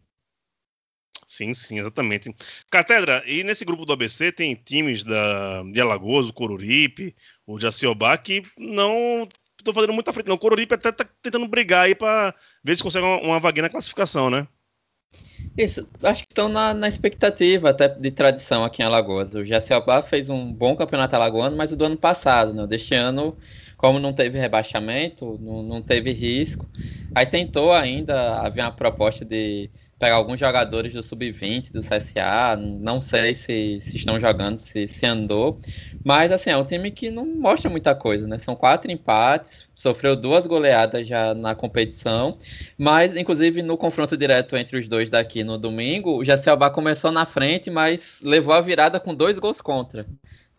Sim, 1.25 1.53
sim, 1.53 1.79
exatamente. 1.79 2.35
Catedra, 2.71 3.23
e 3.27 3.45
nesse 3.45 3.65
grupo 3.65 3.85
do 3.85 3.93
ABC 3.93 4.33
tem 4.33 4.55
times 4.55 5.05
da, 5.05 5.63
de 5.63 5.81
Alagoas, 5.81 6.27
o 6.27 6.33
Coruripe, 6.33 7.15
o 7.47 7.61
Jaciobá, 7.61 8.17
que 8.17 8.43
não 8.57 9.29
estão 9.59 9.75
fazendo 9.75 9.93
muita 9.93 10.13
frente, 10.13 10.27
não. 10.27 10.37
O 10.37 10.39
Coruripe 10.39 10.75
até 10.75 10.89
está 10.89 11.05
tentando 11.21 11.47
brigar 11.47 11.85
aí 11.85 11.95
para 11.95 12.35
ver 12.65 12.77
se 12.77 12.83
consegue 12.83 13.05
uma, 13.05 13.21
uma 13.21 13.41
vaguinha 13.41 13.65
na 13.65 13.69
classificação, 13.69 14.31
né? 14.31 14.49
Isso, 15.57 15.89
acho 16.05 16.23
que 16.23 16.31
estão 16.31 16.49
na, 16.49 16.73
na, 16.73 16.87
expectativa 16.87 17.71
até 17.71 17.89
de 17.89 18.11
tradição 18.13 18.65
aqui 18.65 18.81
em 18.81 18.85
Alagoas. 18.85 19.35
O 19.35 19.45
Jaciobá 19.45 20.03
fez 20.03 20.29
um 20.29 20.53
bom 20.53 20.77
campeonato 20.77 21.17
alagoano, 21.17 21.57
mas 21.57 21.73
o 21.73 21.77
do 21.77 21.85
ano 21.85 21.97
passado, 21.97 22.53
né? 22.55 22.65
Deste 22.67 22.95
ano, 22.95 23.37
como 23.77 23.99
não 23.99 24.13
teve 24.13 24.39
rebaixamento, 24.39 25.37
não, 25.41 25.63
não 25.63 25.83
teve 25.83 26.13
risco, 26.13 26.71
aí 27.15 27.27
tentou 27.27 27.73
ainda, 27.73 28.41
havia 28.41 28.65
uma 28.65 28.73
proposta 28.73 29.25
de 29.25 29.71
pegar 29.99 30.15
alguns 30.17 30.39
jogadores 30.39 30.93
do 30.95 31.03
Sub-20, 31.03 31.73
do 31.73 31.83
CSA, 31.83 32.57
não 32.57 33.03
sei 33.03 33.35
se, 33.35 33.81
se 33.81 33.97
estão 33.97 34.21
jogando, 34.21 34.59
se, 34.59 34.87
se 34.89 35.07
andou, 35.07 35.61
mas 36.05 36.31
assim, 36.33 36.51
é 36.51 36.57
um 36.57 36.65
time 36.65 36.91
que 36.91 37.11
não 37.11 37.27
mostra 37.41 37.71
muita 37.71 37.95
coisa, 37.95 38.27
né? 38.27 38.39
São 38.39 38.55
quatro 38.57 38.91
empates, 38.91 39.69
sofreu 39.75 40.15
duas 40.17 40.47
goleadas 40.47 41.07
já 41.07 41.35
na 41.35 41.55
competição, 41.55 42.39
mas 42.77 43.17
inclusive 43.17 43.63
no 43.63 43.77
confronto 43.77 44.17
direto 44.17 44.57
entre 44.57 44.79
os 44.79 44.89
dois 44.89 45.11
daqui 45.11 45.43
no 45.45 45.59
domingo, 45.59 46.17
o 46.19 46.25
Jaciobá 46.25 46.71
começou 46.71 47.11
na 47.13 47.27
frente, 47.27 47.71
mas 47.71 48.21
levou 48.23 48.55
a 48.55 48.61
virada 48.61 49.01
com 49.01 49.15
dois 49.15 49.39
gols 49.39 49.61
contra. 49.61 50.07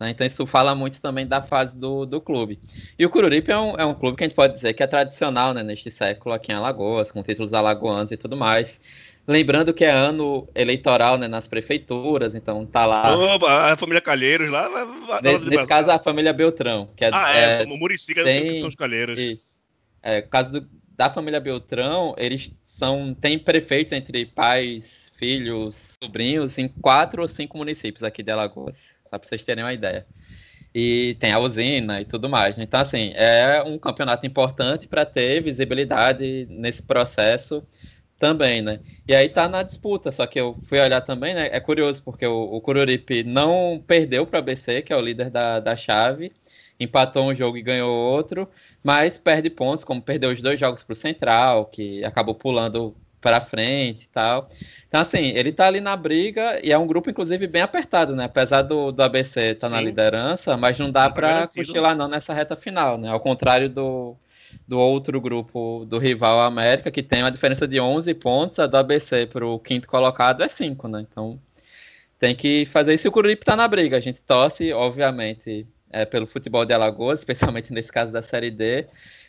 Né? 0.00 0.10
Então 0.10 0.26
isso 0.26 0.46
fala 0.46 0.74
muito 0.74 1.00
também 1.00 1.26
da 1.26 1.42
fase 1.42 1.76
do, 1.76 2.06
do 2.06 2.20
clube. 2.20 2.58
E 2.98 3.04
o 3.04 3.10
Cururipe 3.10 3.52
é 3.52 3.58
um, 3.58 3.76
é 3.76 3.84
um 3.84 3.94
clube 3.94 4.16
que 4.16 4.24
a 4.24 4.26
gente 4.26 4.34
pode 4.34 4.54
dizer 4.54 4.72
que 4.72 4.82
é 4.82 4.86
tradicional 4.86 5.52
né, 5.52 5.62
neste 5.62 5.90
século 5.90 6.34
aqui 6.34 6.50
em 6.50 6.54
Alagoas, 6.54 7.12
com 7.12 7.22
títulos 7.22 7.52
alagoanos 7.52 8.10
e 8.10 8.16
tudo 8.16 8.36
mais. 8.36 8.80
Lembrando 9.28 9.74
que 9.74 9.84
é 9.84 9.90
ano 9.90 10.48
eleitoral 10.54 11.18
né, 11.18 11.28
nas 11.28 11.46
prefeituras, 11.46 12.34
então 12.34 12.64
tá 12.64 12.86
lá. 12.86 13.14
Opa, 13.14 13.72
a 13.72 13.76
família 13.76 14.00
Calheiros 14.00 14.50
lá. 14.50 14.68
nesse, 15.22 15.44
nesse 15.44 15.68
caso, 15.68 15.90
a 15.90 15.98
família 15.98 16.32
Beltrão. 16.32 16.88
Que 16.96 17.04
é, 17.04 17.10
ah, 17.12 17.36
é, 17.36 17.62
é 17.62 17.66
Murici, 17.66 18.14
que 18.14 18.24
tem, 18.24 18.58
são 18.58 18.68
os 18.68 18.74
Calheiros. 18.74 19.18
Isso. 19.18 19.60
É, 20.02 20.22
caso 20.22 20.60
do, 20.60 20.68
da 20.96 21.10
família 21.10 21.38
Beltrão, 21.38 22.14
eles 22.16 22.50
são 22.64 23.14
têm 23.14 23.38
prefeitos 23.38 23.92
entre 23.92 24.24
pais, 24.24 25.12
filhos, 25.16 25.96
sobrinhos 26.02 26.56
em 26.56 26.66
quatro 26.66 27.20
ou 27.20 27.28
cinco 27.28 27.58
municípios 27.58 28.02
aqui 28.02 28.22
de 28.22 28.32
Alagoas, 28.32 28.78
só 29.10 29.18
para 29.18 29.28
vocês 29.28 29.44
terem 29.44 29.64
uma 29.64 29.72
ideia. 29.72 30.06
E 30.74 31.16
tem 31.20 31.32
a 31.32 31.40
usina 31.40 32.00
e 32.00 32.04
tudo 32.04 32.28
mais. 32.28 32.56
Então, 32.56 32.80
assim, 32.80 33.12
é 33.14 33.62
um 33.66 33.76
campeonato 33.78 34.24
importante 34.26 34.86
para 34.86 35.04
ter 35.04 35.42
visibilidade 35.42 36.46
nesse 36.48 36.82
processo 36.82 37.66
também, 38.18 38.62
né? 38.62 38.80
E 39.08 39.14
aí 39.14 39.28
tá 39.28 39.48
na 39.48 39.62
disputa, 39.62 40.12
só 40.12 40.26
que 40.26 40.38
eu 40.38 40.58
fui 40.62 40.78
olhar 40.78 41.00
também, 41.00 41.34
né? 41.34 41.48
É 41.50 41.58
curioso, 41.58 42.02
porque 42.04 42.26
o, 42.26 42.42
o 42.42 42.60
Cururipe 42.60 43.24
não 43.24 43.82
perdeu 43.84 44.26
para 44.26 44.36
o 44.38 44.40
ABC, 44.40 44.82
que 44.82 44.92
é 44.92 44.96
o 44.96 45.00
líder 45.00 45.30
da, 45.30 45.58
da 45.58 45.74
chave, 45.74 46.32
empatou 46.78 47.24
um 47.24 47.34
jogo 47.34 47.56
e 47.56 47.62
ganhou 47.62 47.90
outro, 47.90 48.48
mas 48.82 49.18
perde 49.18 49.50
pontos, 49.50 49.84
como 49.84 50.02
perdeu 50.02 50.30
os 50.30 50.40
dois 50.40 50.60
jogos 50.60 50.82
para 50.82 50.92
o 50.92 50.96
Central, 50.96 51.66
que 51.66 52.04
acabou 52.04 52.34
pulando 52.34 52.94
para 53.20 53.40
frente 53.40 54.04
e 54.04 54.08
tal. 54.08 54.48
Então, 54.88 55.00
assim, 55.00 55.28
ele 55.36 55.52
tá 55.52 55.66
ali 55.66 55.80
na 55.80 55.94
briga 55.96 56.60
e 56.64 56.72
é 56.72 56.78
um 56.78 56.86
grupo, 56.86 57.10
inclusive, 57.10 57.46
bem 57.46 57.62
apertado, 57.62 58.16
né? 58.16 58.24
Apesar 58.24 58.62
do, 58.62 58.90
do 58.90 59.02
ABC 59.02 59.52
estar 59.52 59.68
tá 59.68 59.76
na 59.76 59.80
liderança, 59.80 60.56
mas 60.56 60.78
não 60.78 60.90
dá 60.90 61.08
tá 61.08 61.10
para 61.10 61.46
cochilar 61.46 61.94
não 61.94 62.08
nessa 62.08 62.32
reta 62.32 62.56
final, 62.56 62.96
né? 62.96 63.10
Ao 63.10 63.20
contrário 63.20 63.68
do, 63.68 64.16
do 64.66 64.78
outro 64.78 65.20
grupo 65.20 65.84
do 65.86 65.98
rival 65.98 66.40
América, 66.40 66.90
que 66.90 67.02
tem 67.02 67.22
uma 67.22 67.30
diferença 67.30 67.68
de 67.68 67.78
11 67.78 68.14
pontos, 68.14 68.58
a 68.58 68.66
do 68.66 68.76
ABC 68.76 69.26
para 69.26 69.46
o 69.46 69.58
quinto 69.58 69.86
colocado 69.86 70.42
é 70.42 70.48
5, 70.48 70.88
né? 70.88 71.06
Então 71.08 71.38
tem 72.18 72.34
que 72.34 72.66
fazer 72.66 72.94
isso. 72.94 73.06
E 73.06 73.08
o 73.08 73.12
Coruripe 73.12 73.44
tá 73.44 73.56
na 73.56 73.66
briga. 73.66 73.96
A 73.96 74.00
gente 74.00 74.20
torce, 74.20 74.72
obviamente, 74.72 75.66
é, 75.90 76.04
pelo 76.04 76.26
futebol 76.26 76.64
de 76.64 76.72
Alagoas, 76.72 77.20
especialmente 77.20 77.72
nesse 77.72 77.90
caso 77.90 78.12
da 78.12 78.22
Série 78.22 78.50
D, 78.50 78.86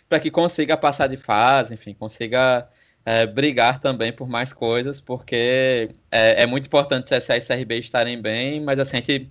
para 0.08 0.20
que 0.20 0.30
consiga 0.30 0.76
passar 0.76 1.08
de 1.08 1.18
fase, 1.18 1.74
enfim, 1.74 1.94
consiga 1.94 2.68
é, 3.06 3.26
brigar 3.26 3.80
também 3.80 4.12
por 4.14 4.28
mais 4.28 4.54
coisas, 4.54 5.00
porque 5.02 5.90
é, 6.12 6.44
é 6.44 6.46
muito 6.46 6.68
importante 6.68 7.16
CSA 7.16 7.38
e 7.38 7.42
CRB 7.42 7.80
estarem 7.80 8.22
bem, 8.22 8.62
mas 8.62 8.80
assim, 8.80 8.98
a 8.98 9.00
gente 9.00 9.30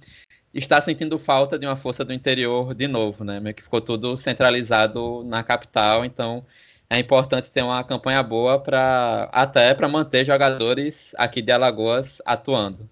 está 0.52 0.80
sentindo 0.80 1.18
falta 1.18 1.58
de 1.58 1.66
uma 1.66 1.76
força 1.76 2.04
do 2.04 2.12
interior 2.12 2.74
de 2.74 2.88
novo, 2.88 3.24
né? 3.24 3.38
Meio 3.40 3.54
que 3.54 3.62
ficou 3.62 3.80
tudo 3.80 4.16
centralizado 4.16 5.22
na 5.24 5.42
capital, 5.42 6.04
então 6.04 6.44
é 6.88 6.98
importante 6.98 7.50
ter 7.50 7.62
uma 7.62 7.84
campanha 7.84 8.22
boa 8.22 8.58
para 8.58 9.28
até 9.32 9.72
para 9.74 9.88
manter 9.88 10.26
jogadores 10.26 11.12
aqui 11.16 11.40
de 11.40 11.52
Alagoas 11.52 12.20
atuando. 12.26 12.88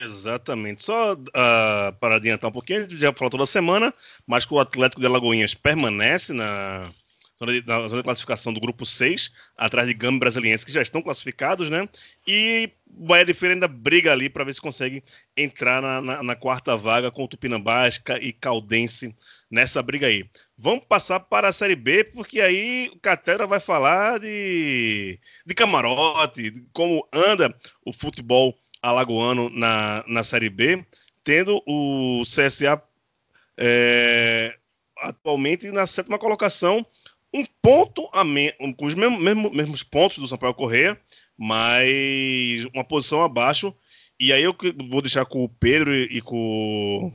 Exatamente. 0.00 0.82
Só 0.82 1.14
uh, 1.14 1.92
para 2.00 2.16
adiantar 2.16 2.50
um 2.50 2.52
pouquinho, 2.52 2.80
a 2.80 2.82
gente 2.82 2.98
já 2.98 3.12
falou 3.12 3.30
toda 3.30 3.46
semana, 3.46 3.94
mas 4.26 4.44
que 4.44 4.52
o 4.52 4.58
Atlético 4.58 5.00
de 5.00 5.06
Alagoinhas 5.06 5.54
permanece 5.54 6.32
na, 6.32 6.90
na 7.66 7.88
zona 7.88 8.02
de 8.02 8.04
classificação 8.04 8.52
do 8.52 8.60
grupo 8.60 8.84
6, 8.84 9.32
atrás 9.56 9.88
de 9.88 9.94
Gama 9.94 10.18
Brasiliense, 10.18 10.64
que 10.64 10.72
já 10.72 10.82
estão 10.82 11.00
classificados, 11.00 11.70
né? 11.70 11.88
E 12.26 12.70
o 12.86 13.06
Bahia 13.06 13.24
de 13.24 13.32
Feira 13.32 13.54
ainda 13.54 13.66
briga 13.66 14.12
ali 14.12 14.28
para 14.28 14.44
ver 14.44 14.52
se 14.52 14.60
consegue 14.60 15.02
entrar 15.34 15.80
na, 15.80 16.02
na, 16.02 16.22
na, 16.22 16.36
quarta 16.36 16.76
vaga 16.76 17.10
com 17.10 17.24
o 17.24 17.28
Tupinambás 17.28 17.98
e 18.20 18.32
Caldense 18.32 19.16
nessa 19.50 19.82
briga 19.82 20.06
aí. 20.06 20.28
Vamos 20.58 20.84
passar 20.86 21.20
para 21.20 21.48
a 21.48 21.52
Série 21.52 21.76
B, 21.76 22.04
porque 22.04 22.42
aí 22.42 22.90
o 22.92 22.98
Catera 22.98 23.46
vai 23.46 23.58
falar 23.58 24.20
de, 24.20 25.18
de 25.46 25.54
camarote, 25.54 26.50
de 26.50 26.66
como 26.74 27.08
anda 27.10 27.54
o 27.84 27.92
futebol 27.92 28.54
alagoano 28.82 29.48
na, 29.48 30.04
na 30.06 30.22
Série 30.22 30.50
B, 30.50 30.84
tendo 31.24 31.62
o 31.66 32.22
CSA 32.22 32.82
é, 33.56 34.56
atualmente 34.98 35.70
na 35.70 35.86
sétima 35.86 36.18
colocação, 36.18 36.86
um 37.32 37.44
ponto 37.62 38.08
a 38.12 38.24
menos, 38.24 38.56
com 38.76 38.86
os 38.86 38.94
mesmos, 38.94 39.20
mesmos, 39.22 39.52
mesmos 39.52 39.82
pontos 39.82 40.18
do 40.18 40.26
Sampaio 40.26 40.54
Correia, 40.54 41.00
mas 41.38 42.66
uma 42.74 42.84
posição 42.84 43.22
abaixo. 43.22 43.74
E 44.18 44.32
aí 44.32 44.42
eu 44.42 44.54
vou 44.90 45.00
deixar 45.00 45.24
com 45.24 45.44
o 45.44 45.48
Pedro 45.48 45.94
e 45.94 46.20
com, 46.20 47.12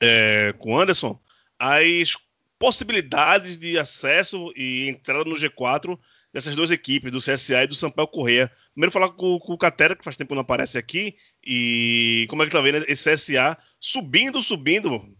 é, 0.00 0.54
com 0.58 0.72
o 0.72 0.78
Anderson 0.78 1.18
as 1.58 2.16
possibilidades 2.58 3.56
de 3.56 3.78
acesso 3.78 4.52
e 4.56 4.88
entrada 4.88 5.24
no 5.24 5.36
G4 5.36 5.98
dessas 6.32 6.54
duas 6.54 6.70
equipes, 6.70 7.10
do 7.10 7.20
CSA 7.20 7.64
e 7.64 7.66
do 7.66 7.74
Sampaio 7.74 8.08
Correia. 8.08 8.50
Primeiro 8.72 8.92
falar 8.92 9.10
com, 9.10 9.38
com, 9.38 9.52
o 9.52 9.58
Catera, 9.58 9.96
que 9.96 10.04
faz 10.04 10.16
tempo 10.16 10.28
que 10.28 10.34
não 10.34 10.42
aparece 10.42 10.78
aqui, 10.78 11.16
e 11.44 12.26
como 12.28 12.42
é 12.42 12.46
que 12.46 12.52
tá 12.52 12.60
vendo 12.60 12.84
esse 12.88 13.12
CSA 13.12 13.56
subindo, 13.80 14.42
subindo 14.42 15.14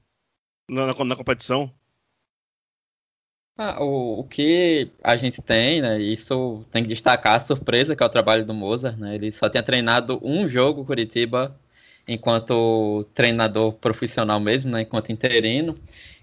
na, 0.69 0.87
na, 0.87 1.05
na 1.05 1.17
competição? 1.17 1.75
Ah, 3.61 3.83
o, 3.83 4.21
o 4.21 4.25
que 4.25 4.89
a 5.03 5.17
gente 5.17 5.43
tem, 5.43 5.83
né, 5.83 6.01
isso 6.01 6.65
tem 6.71 6.85
que 6.85 6.89
destacar 6.89 7.35
a 7.35 7.41
surpresa 7.41 7.97
que 7.97 8.03
é 8.05 8.07
o 8.07 8.09
trabalho 8.09 8.47
do 8.47 8.55
Mozart, 8.55 8.97
né, 8.97 9.17
ele 9.17 9.33
só 9.33 9.49
tinha 9.51 9.65
treinado 9.65 10.21
um 10.23 10.49
jogo 10.49 10.85
Curitiba 10.85 11.59
enquanto 12.09 13.05
treinador 13.15 13.73
profissional 13.75 14.41
mesmo, 14.41 14.71
né, 14.73 14.83
enquanto 14.83 15.13
interino, 15.13 15.77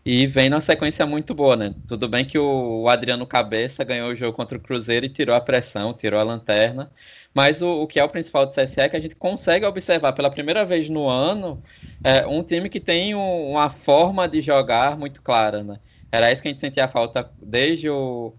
e 0.05 0.27
vem 0.27 0.49
numa 0.49 0.61
sequência 0.61 1.05
muito 1.05 1.33
boa, 1.33 1.55
né? 1.55 1.73
Tudo 1.87 2.07
bem 2.07 2.25
que 2.25 2.37
o 2.37 2.87
Adriano 2.87 3.25
Cabeça 3.25 3.83
ganhou 3.83 4.09
o 4.11 4.15
jogo 4.15 4.33
contra 4.35 4.57
o 4.57 4.61
Cruzeiro 4.61 5.05
e 5.05 5.09
tirou 5.09 5.35
a 5.35 5.41
pressão, 5.41 5.93
tirou 5.93 6.19
a 6.19 6.23
lanterna. 6.23 6.91
Mas 7.33 7.61
o, 7.61 7.81
o 7.83 7.87
que 7.87 7.99
é 7.99 8.03
o 8.03 8.09
principal 8.09 8.45
do 8.45 8.51
CSE 8.51 8.79
é 8.81 8.89
que 8.89 8.95
a 8.95 8.99
gente 8.99 9.15
consegue 9.15 9.65
observar 9.65 10.13
pela 10.13 10.29
primeira 10.29 10.63
vez 10.65 10.89
no 10.89 11.07
ano 11.07 11.61
é, 12.03 12.25
um 12.27 12.43
time 12.43 12.69
que 12.69 12.79
tem 12.79 13.15
um, 13.15 13.51
uma 13.51 13.69
forma 13.69 14.27
de 14.27 14.41
jogar 14.41 14.97
muito 14.97 15.21
clara, 15.23 15.63
né? 15.63 15.79
Era 16.11 16.31
isso 16.31 16.41
que 16.41 16.47
a 16.47 16.51
gente 16.51 16.61
sentia 16.61 16.87
falta 16.87 17.29
desde 17.41 17.89
o, 17.89 18.33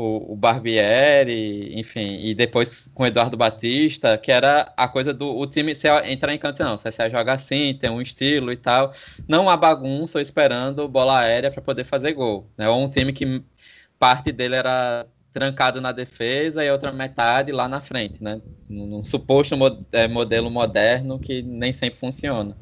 o, 0.00 0.32
o 0.32 0.36
Barbieri, 0.36 1.78
enfim, 1.78 2.18
e 2.22 2.34
depois 2.34 2.88
com 2.94 3.02
o 3.02 3.06
Eduardo 3.06 3.36
Batista, 3.36 4.16
que 4.16 4.32
era 4.32 4.72
a 4.76 4.88
coisa 4.88 5.12
do 5.12 5.36
o 5.36 5.46
time 5.46 5.74
se 5.74 5.88
entrar 6.06 6.34
em 6.34 6.38
canto, 6.38 6.62
não, 6.62 6.78
você 6.78 6.90
joga 7.10 7.32
assim, 7.32 7.74
tem 7.74 7.90
um 7.90 8.00
estilo 8.00 8.52
e 8.52 8.56
tal, 8.56 8.94
não 9.28 9.48
há 9.48 9.56
bagunça 9.56 10.20
esperando 10.20 10.88
bola 10.88 11.20
aérea 11.20 11.50
para 11.50 11.62
poder 11.62 11.84
fazer 11.84 12.12
gol, 12.12 12.50
né? 12.56 12.68
Ou 12.68 12.82
um 12.82 12.88
time 12.90 13.12
que 13.12 13.42
parte 13.98 14.32
dele 14.32 14.54
era 14.56 15.06
trancado 15.32 15.80
na 15.80 15.92
defesa 15.92 16.64
e 16.64 16.70
outra 16.70 16.92
metade 16.92 17.52
lá 17.52 17.68
na 17.68 17.80
frente, 17.80 18.22
né? 18.22 18.40
Num 18.68 19.02
suposto 19.02 19.56
é, 19.92 20.06
modelo 20.08 20.50
moderno 20.50 21.18
que 21.18 21.42
nem 21.42 21.72
sempre 21.72 21.98
funciona. 21.98 22.56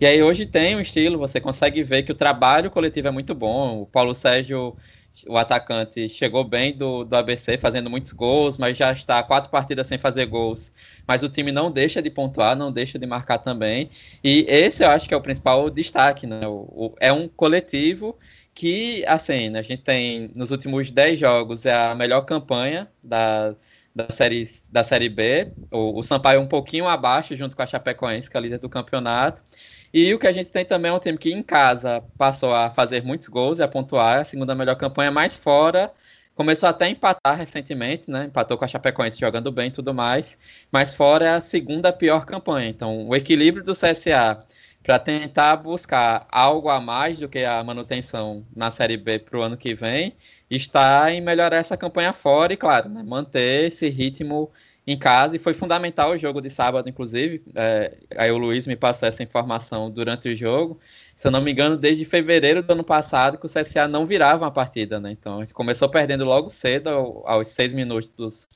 E 0.00 0.06
aí 0.06 0.22
hoje 0.22 0.44
tem 0.44 0.76
um 0.76 0.80
estilo, 0.80 1.18
você 1.18 1.40
consegue 1.40 1.82
ver 1.84 2.02
que 2.02 2.12
o 2.12 2.16
trabalho 2.16 2.70
coletivo 2.70 3.08
é 3.08 3.10
muito 3.12 3.34
bom. 3.34 3.82
O 3.82 3.86
Paulo 3.86 4.14
Sérgio 4.14 4.76
o 5.28 5.36
atacante 5.36 6.08
chegou 6.08 6.42
bem 6.44 6.76
do, 6.76 7.04
do 7.04 7.14
ABC, 7.14 7.58
fazendo 7.58 7.90
muitos 7.90 8.12
gols, 8.12 8.56
mas 8.56 8.76
já 8.76 8.92
está 8.92 9.22
quatro 9.22 9.50
partidas 9.50 9.86
sem 9.86 9.98
fazer 9.98 10.26
gols. 10.26 10.72
Mas 11.06 11.22
o 11.22 11.28
time 11.28 11.52
não 11.52 11.70
deixa 11.70 12.00
de 12.00 12.10
pontuar, 12.10 12.56
não 12.56 12.72
deixa 12.72 12.98
de 12.98 13.06
marcar 13.06 13.38
também. 13.38 13.90
E 14.24 14.44
esse 14.48 14.82
eu 14.82 14.90
acho 14.90 15.06
que 15.06 15.14
é 15.14 15.16
o 15.16 15.20
principal 15.20 15.68
destaque, 15.70 16.26
né? 16.26 16.46
O, 16.46 16.68
o, 16.70 16.94
é 17.00 17.12
um 17.12 17.28
coletivo 17.28 18.16
que, 18.54 19.04
assim, 19.06 19.56
a 19.56 19.62
gente 19.62 19.82
tem 19.82 20.30
nos 20.34 20.50
últimos 20.50 20.90
dez 20.90 21.18
jogos 21.18 21.64
é 21.64 21.74
a 21.74 21.94
melhor 21.94 22.22
campanha 22.22 22.88
da, 23.02 23.54
da, 23.94 24.08
série, 24.10 24.48
da 24.70 24.84
série 24.84 25.08
B. 25.08 25.52
O, 25.70 25.98
o 25.98 26.02
Sampaio 26.02 26.40
um 26.40 26.46
pouquinho 26.46 26.88
abaixo, 26.88 27.36
junto 27.36 27.56
com 27.56 27.62
a 27.62 27.66
Chapecoense, 27.66 28.30
que 28.30 28.36
é 28.36 28.38
a 28.38 28.42
líder 28.42 28.58
do 28.58 28.68
campeonato. 28.68 29.42
E 29.92 30.12
o 30.14 30.18
que 30.18 30.26
a 30.26 30.32
gente 30.32 30.50
tem 30.50 30.64
também 30.64 30.90
é 30.90 30.94
um 30.94 30.98
time 30.98 31.18
que 31.18 31.32
em 31.32 31.42
casa 31.42 32.02
passou 32.16 32.54
a 32.54 32.70
fazer 32.70 33.02
muitos 33.02 33.28
gols 33.28 33.58
e 33.58 33.62
a 33.62 33.68
pontuar, 33.68 34.20
a 34.20 34.24
segunda 34.24 34.54
melhor 34.54 34.76
campanha, 34.76 35.10
mais 35.10 35.36
fora 35.36 35.92
começou 36.34 36.68
até 36.68 36.86
a 36.86 36.88
empatar 36.88 37.36
recentemente, 37.36 38.10
né? 38.10 38.24
Empatou 38.24 38.56
com 38.56 38.64
a 38.64 38.68
Chapecoense 38.68 39.20
jogando 39.20 39.52
bem 39.52 39.68
e 39.68 39.70
tudo 39.70 39.92
mais, 39.92 40.38
mas 40.70 40.94
fora 40.94 41.26
é 41.26 41.28
a 41.30 41.40
segunda 41.40 41.92
pior 41.92 42.24
campanha. 42.24 42.68
Então, 42.68 43.08
o 43.08 43.14
equilíbrio 43.14 43.64
do 43.64 43.74
CSA 43.74 44.44
para 44.82 44.98
tentar 44.98 45.56
buscar 45.56 46.26
algo 46.30 46.68
a 46.68 46.80
mais 46.80 47.18
do 47.18 47.28
que 47.28 47.44
a 47.44 47.62
manutenção 47.62 48.44
na 48.54 48.70
Série 48.70 48.96
B 48.96 49.18
para 49.18 49.38
o 49.38 49.42
ano 49.42 49.56
que 49.56 49.74
vem 49.74 50.14
está 50.50 51.12
em 51.12 51.20
melhorar 51.20 51.56
essa 51.56 51.76
campanha 51.76 52.12
fora 52.12 52.52
e, 52.52 52.56
claro, 52.56 52.88
né, 52.88 53.02
manter 53.02 53.68
esse 53.68 53.88
ritmo 53.88 54.50
em 54.84 54.98
casa 54.98 55.36
e 55.36 55.38
foi 55.38 55.54
fundamental 55.54 56.10
o 56.10 56.18
jogo 56.18 56.40
de 56.40 56.50
sábado, 56.50 56.88
inclusive. 56.88 57.40
É, 57.54 57.96
aí 58.16 58.32
o 58.32 58.38
Luiz 58.38 58.66
me 58.66 58.74
passou 58.74 59.08
essa 59.08 59.22
informação 59.22 59.88
durante 59.88 60.28
o 60.28 60.36
jogo. 60.36 60.80
Se 61.14 61.28
eu 61.28 61.30
não 61.30 61.40
me 61.40 61.52
engano, 61.52 61.76
desde 61.76 62.04
fevereiro 62.04 62.62
do 62.62 62.72
ano 62.72 62.82
passado 62.82 63.38
que 63.38 63.46
o 63.46 63.48
CSA 63.48 63.86
não 63.86 64.04
virava 64.04 64.44
uma 64.44 64.50
partida, 64.50 64.98
né? 64.98 65.12
Então 65.12 65.38
a 65.38 65.40
gente 65.42 65.54
começou 65.54 65.88
perdendo 65.88 66.24
logo 66.24 66.50
cedo, 66.50 67.22
aos 67.24 67.48
seis 67.48 67.72
minutos 67.72 68.10
dos, 68.16 68.48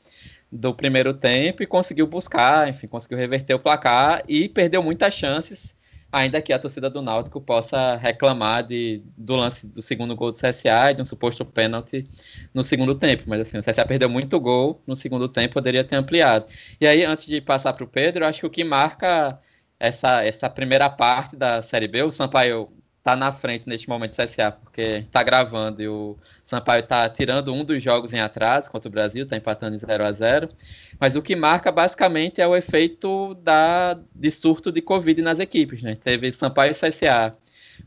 do 0.51 0.75
primeiro 0.75 1.15
tempo, 1.15 1.63
e 1.63 1.67
conseguiu 1.67 2.09
buscar, 2.09 2.69
enfim, 2.69 2.89
conseguiu 2.89 3.19
reverter 3.19 3.55
o 3.55 3.61
placar 3.61 4.25
e 4.27 4.49
perdeu 4.49 4.83
muitas 4.83 5.15
chances 5.15 5.76
ainda 6.17 6.41
que 6.41 6.53
a 6.53 6.59
torcida 6.59 6.89
do 6.89 7.03
Náutico 7.03 7.41
possa 7.41 7.97
reclamar 7.97 8.67
de, 8.67 9.03
do 9.17 9.37
lance 9.37 9.67
do 9.67 9.83
segundo 9.83 10.17
gol 10.17 10.33
do 10.33 10.39
CSA 10.39 10.91
e 10.91 10.95
de 10.95 11.03
um 11.03 11.05
suposto 11.05 11.45
pênalti 11.45 12.07
no 12.55 12.65
segundo 12.65 12.95
tempo. 12.95 13.25
Mas 13.27 13.41
assim, 13.43 13.59
o 13.59 13.63
CSA 13.63 13.85
perdeu 13.87 14.09
muito 14.09 14.41
gol 14.41 14.81
no 14.87 14.97
segundo 14.97 15.29
tempo, 15.29 15.55
poderia 15.55 15.85
ter 15.85 15.97
ampliado. 15.97 16.47
E 16.81 16.87
aí, 16.87 17.05
antes 17.05 17.27
de 17.27 17.41
passar 17.41 17.75
para 17.75 17.85
o 17.85 17.89
Pedro, 17.89 18.27
acho 18.27 18.41
que 18.41 18.47
o 18.47 18.51
que 18.51 18.65
marca 18.65 19.39
essa, 19.79 20.25
essa 20.25 20.49
primeira 20.49 20.89
parte 20.89 21.37
da 21.37 21.61
Série 21.61 21.87
B, 21.87 22.03
o 22.03 22.11
Sampaio 22.11 22.71
tá 23.07 23.15
na 23.15 23.31
frente 23.31 23.69
neste 23.69 23.89
momento 23.89 24.17
do 24.17 24.25
CSA, 24.25 24.51
porque 24.51 25.05
tá 25.13 25.23
gravando 25.23 25.81
e 25.81 25.87
o 25.87 26.17
Sampaio 26.43 26.83
tá 26.83 27.09
tirando 27.09 27.55
um 27.55 27.65
dos 27.65 27.81
jogos 27.81 28.13
em 28.13 28.19
atraso 28.19 28.69
contra 28.69 28.89
o 28.89 28.91
Brasil, 28.91 29.25
tá 29.25 29.37
empatando 29.37 29.77
em 29.77 29.79
0 29.79 30.05
a 30.05 30.11
0 30.11 30.49
Mas 30.99 31.15
o 31.15 31.23
que 31.23 31.37
marca 31.37 31.71
basicamente 31.71 32.41
é 32.41 32.49
o 32.49 32.57
efeito 32.57 33.35
da, 33.45 33.97
de 34.13 34.29
surto 34.33 34.73
de 34.73 34.83
Covid 34.83 35.23
nas 35.23 35.39
equipes, 35.39 35.83
né? 35.83 35.95
Teve 35.95 36.33
Sampaio 36.33 36.73
e 36.73 36.75
CSA 36.75 37.37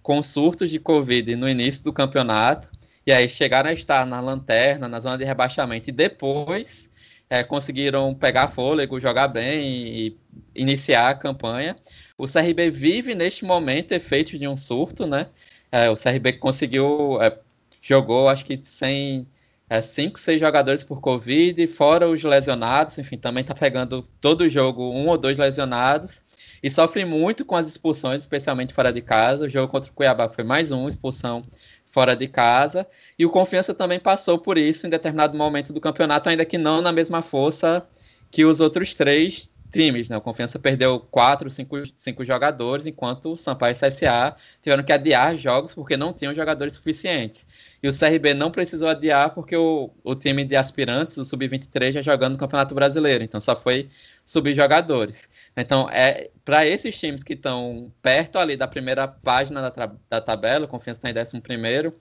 com 0.01 0.23
surtos 0.23 0.69
de 0.69 0.79
Covid 0.79 1.35
no 1.35 1.49
início 1.49 1.83
do 1.83 1.91
campeonato, 1.91 2.71
e 3.05 3.11
aí 3.11 3.27
chegaram 3.27 3.71
a 3.71 3.73
estar 3.73 4.05
na 4.05 4.21
lanterna, 4.21 4.87
na 4.87 5.01
zona 5.01 5.17
de 5.17 5.25
rebaixamento, 5.25 5.89
e 5.89 5.91
depois 5.91 6.88
é, 7.29 7.43
conseguiram 7.43 8.13
pegar 8.15 8.47
fôlego, 8.47 8.99
jogar 8.99 9.27
bem 9.27 9.61
e 9.61 10.17
iniciar 10.55 11.09
a 11.09 11.15
campanha. 11.15 11.75
O 12.17 12.25
CRB 12.25 12.71
vive 12.71 13.13
neste 13.13 13.45
momento 13.45 13.91
efeitos 13.91 14.39
de 14.39 14.47
um 14.47 14.57
surto, 14.57 15.05
né? 15.05 15.27
É, 15.71 15.89
o 15.89 15.95
CRB 15.95 16.33
conseguiu, 16.33 17.21
é, 17.21 17.37
jogou 17.81 18.27
acho 18.27 18.43
que 18.43 18.59
sem 18.63 19.27
é, 19.69 19.81
cinco, 19.81 20.17
seis 20.17 20.39
jogadores 20.39 20.83
por 20.83 20.99
Covid, 20.99 21.67
fora 21.67 22.09
os 22.09 22.23
lesionados, 22.23 22.97
enfim, 22.97 23.17
também 23.17 23.41
está 23.41 23.53
pegando 23.53 24.01
todo 24.19 24.49
jogo 24.49 24.89
um 24.91 25.07
ou 25.07 25.17
dois 25.17 25.37
lesionados 25.37 26.23
e 26.63 26.69
sofre 26.69 27.05
muito 27.05 27.45
com 27.45 27.55
as 27.55 27.67
expulsões, 27.67 28.21
especialmente 28.21 28.73
fora 28.73 28.91
de 28.91 29.01
casa. 29.01 29.45
O 29.45 29.49
jogo 29.49 29.71
contra 29.71 29.91
o 29.91 29.93
Cuiabá 29.93 30.27
foi 30.27 30.43
mais 30.43 30.71
uma 30.71 30.89
expulsão 30.89 31.43
fora 31.91 32.15
de 32.15 32.27
casa. 32.27 32.87
E 33.17 33.25
o 33.25 33.29
Confiança 33.29 33.73
também 33.73 33.99
passou 33.99 34.39
por 34.39 34.57
isso 34.57 34.87
em 34.87 34.89
determinado 34.89 35.37
momento 35.37 35.73
do 35.73 35.81
campeonato, 35.81 36.29
ainda 36.29 36.45
que 36.45 36.57
não 36.57 36.81
na 36.81 36.91
mesma 36.91 37.21
força 37.21 37.85
que 38.31 38.45
os 38.45 38.59
outros 38.59 38.95
três 38.95 39.49
times, 39.71 40.09
né? 40.09 40.17
O 40.17 40.21
Confiança 40.21 40.57
perdeu 40.57 40.99
quatro, 40.99 41.49
cinco, 41.49 41.75
cinco 41.95 42.25
jogadores, 42.25 42.85
enquanto 42.87 43.33
o 43.33 43.37
Sampaio 43.37 43.73
e 43.73 43.75
o 43.75 43.79
CSA 43.79 44.35
tiveram 44.61 44.83
que 44.83 44.91
adiar 44.91 45.37
jogos 45.37 45.73
porque 45.73 45.95
não 45.95 46.11
tinham 46.13 46.33
jogadores 46.33 46.73
suficientes. 46.73 47.45
E 47.81 47.87
o 47.87 47.97
CRB 47.97 48.33
não 48.33 48.51
precisou 48.51 48.87
adiar 48.87 49.33
porque 49.33 49.55
o, 49.55 49.91
o 50.03 50.15
time 50.15 50.43
de 50.43 50.55
aspirantes, 50.55 51.17
o 51.17 51.25
Sub-23, 51.25 51.93
já 51.93 52.01
jogando 52.01 52.33
no 52.33 52.39
Campeonato 52.39 52.73
Brasileiro, 52.75 53.23
então 53.23 53.39
só 53.39 53.55
foi 53.55 53.89
subir 54.25 54.53
jogadores. 54.53 55.29
Então, 55.55 55.89
é 55.89 56.29
para 56.43 56.65
esses 56.65 56.97
times 56.97 57.23
que 57.23 57.33
estão 57.33 57.91
perto 58.01 58.37
ali 58.37 58.57
da 58.57 58.67
primeira 58.67 59.07
página 59.07 59.61
da, 59.61 59.91
da 60.09 60.21
tabela, 60.21 60.65
o 60.65 60.67
Confiança 60.67 60.99
está 60.99 61.09
em 61.09 61.13
décimo 61.13 61.41
primeiro, 61.41 61.95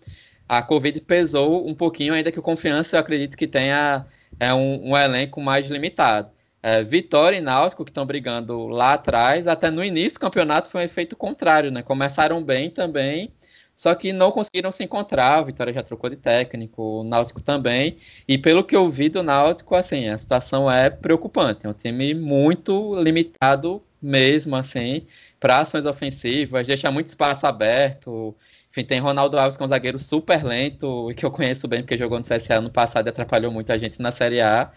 a 0.48 0.62
Covid 0.62 0.98
pesou 1.02 1.68
um 1.68 1.74
pouquinho, 1.74 2.14
ainda 2.14 2.32
que 2.32 2.38
o 2.38 2.42
Confiança, 2.42 2.96
eu 2.96 3.00
acredito 3.00 3.36
que 3.36 3.46
tenha 3.46 4.06
é 4.40 4.52
um, 4.54 4.90
um 4.90 4.96
elenco 4.96 5.40
mais 5.40 5.68
limitado. 5.68 6.30
É, 6.62 6.82
Vitória 6.82 7.36
e 7.36 7.40
Náutico, 7.40 7.84
que 7.84 7.90
estão 7.90 8.04
brigando 8.04 8.66
lá 8.66 8.94
atrás, 8.94 9.46
até 9.46 9.70
no 9.70 9.84
início 9.84 10.18
do 10.18 10.22
campeonato 10.22 10.68
foi 10.70 10.82
um 10.82 10.84
efeito 10.84 11.16
contrário, 11.16 11.70
né? 11.70 11.82
Começaram 11.82 12.42
bem 12.42 12.68
também, 12.68 13.32
só 13.74 13.94
que 13.94 14.12
não 14.12 14.32
conseguiram 14.32 14.72
se 14.72 14.82
encontrar. 14.82 15.38
A 15.38 15.42
Vitória 15.42 15.72
já 15.72 15.82
trocou 15.84 16.10
de 16.10 16.16
técnico, 16.16 16.82
o 17.00 17.04
Náutico 17.04 17.40
também. 17.40 17.96
E 18.26 18.36
pelo 18.36 18.64
que 18.64 18.74
eu 18.74 18.90
vi 18.90 19.08
do 19.08 19.22
Náutico, 19.22 19.76
assim, 19.76 20.08
a 20.08 20.18
situação 20.18 20.70
é 20.70 20.90
preocupante. 20.90 21.64
É 21.66 21.68
um 21.68 21.72
time 21.72 22.12
muito 22.12 22.94
limitado 23.00 23.80
mesmo, 24.02 24.56
assim, 24.56 25.06
para 25.40 25.60
ações 25.60 25.86
ofensivas, 25.86 26.66
deixa 26.66 26.90
muito 26.90 27.08
espaço 27.08 27.46
aberto. 27.46 28.34
Enfim, 28.70 28.84
tem 28.84 29.00
Ronaldo 29.00 29.38
Alves, 29.38 29.56
que 29.56 29.62
é 29.62 29.66
um 29.66 29.68
zagueiro 29.68 29.98
super 29.98 30.44
lento, 30.44 31.10
e 31.10 31.14
que 31.14 31.24
eu 31.24 31.30
conheço 31.30 31.66
bem, 31.66 31.82
porque 31.82 31.96
jogou 31.98 32.18
no 32.18 32.24
CSA 32.24 32.60
no 32.60 32.70
passado 32.70 33.06
e 33.06 33.10
atrapalhou 33.10 33.50
muita 33.50 33.78
gente 33.78 34.00
na 34.00 34.12
Série 34.12 34.40
A. 34.40 34.70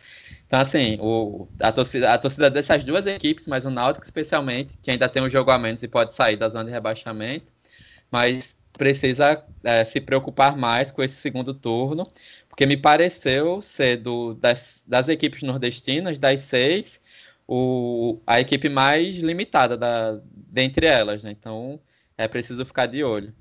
Então, 0.52 0.60
assim, 0.60 0.98
o, 1.00 1.48
a, 1.62 1.72
torcida, 1.72 2.14
a 2.14 2.18
torcida 2.18 2.50
dessas 2.50 2.84
duas 2.84 3.08
equipes, 3.08 3.48
mas 3.48 3.64
o 3.64 3.70
Náutico 3.70 4.04
especialmente, 4.04 4.78
que 4.84 4.92
ainda 4.92 5.08
tem 5.08 5.24
um 5.24 5.30
jogo 5.30 5.50
a 5.50 5.58
menos 5.58 5.82
e 5.82 5.88
pode 5.88 6.14
sair 6.14 6.36
da 6.36 6.50
zona 6.50 6.66
de 6.66 6.72
rebaixamento, 6.72 7.46
mas 8.12 8.54
precisa 8.74 9.46
é, 9.64 9.86
se 9.86 10.02
preocupar 10.02 10.58
mais 10.58 10.92
com 10.92 11.02
esse 11.02 11.16
segundo 11.16 11.54
turno, 11.54 12.12
porque 12.50 12.66
me 12.66 12.76
pareceu 12.76 13.62
ser 13.62 13.96
do, 13.96 14.34
das, 14.34 14.84
das 14.86 15.08
equipes 15.08 15.42
nordestinas, 15.42 16.20
das 16.20 16.42
seis, 16.42 17.00
o, 17.48 18.20
a 18.28 18.42
equipe 18.42 18.68
mais 18.68 19.16
limitada 19.20 19.78
da, 19.78 20.20
dentre 20.34 20.86
elas, 20.86 21.24
né? 21.24 21.32
Então 21.32 21.80
é 22.18 22.28
preciso 22.28 22.66
ficar 22.66 22.88
de 22.88 23.06
olho. 23.06 23.34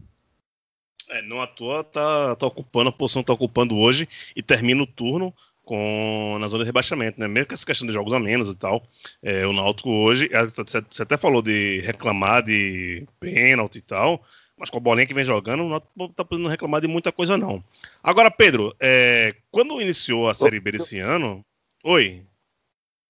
É, 1.09 1.21
não 1.23 1.43
à 1.43 1.49
toa 1.49 1.83
tá, 1.83 2.37
tá 2.37 2.47
ocupando 2.47 2.91
a 2.91 2.93
posição 2.93 3.21
que 3.21 3.27
tá 3.27 3.33
ocupando 3.33 3.77
hoje 3.77 4.09
e 4.37 4.41
termina 4.45 4.81
o 4.81 4.87
turno 4.87 5.35
com 5.71 6.37
na 6.41 6.49
zona 6.49 6.65
de 6.65 6.69
rebaixamento, 6.69 7.21
né? 7.21 7.29
Mesmo 7.29 7.47
com 7.47 7.55
essa 7.55 7.65
questão 7.65 7.87
de 7.87 7.95
jogos 7.95 8.13
a 8.13 8.19
menos 8.19 8.49
e 8.49 8.57
tal. 8.57 8.83
É, 9.23 9.47
o 9.47 9.53
Náutico 9.53 9.89
hoje, 9.89 10.29
é, 10.33 10.45
você 10.45 11.03
até 11.03 11.17
falou 11.17 11.41
de 11.41 11.79
reclamar 11.79 12.43
de 12.43 13.07
pênalti 13.21 13.77
e 13.77 13.81
tal, 13.81 14.21
mas 14.57 14.69
com 14.69 14.79
a 14.79 14.81
bolinha 14.81 15.07
que 15.07 15.15
vem 15.15 15.23
jogando, 15.23 15.63
o 15.63 15.69
Náutico 15.69 16.09
tá 16.09 16.25
podendo 16.25 16.49
reclamar 16.49 16.81
de 16.81 16.89
muita 16.89 17.13
coisa 17.13 17.39
não. 17.39 17.63
Agora, 18.03 18.33
Pedro, 18.33 18.75
é, 18.83 19.37
quando 19.49 19.81
iniciou 19.81 20.29
a 20.29 20.35
Série 20.35 20.59
B 20.59 20.73
desse 20.73 20.99
ano... 20.99 21.45
Oi? 21.85 22.27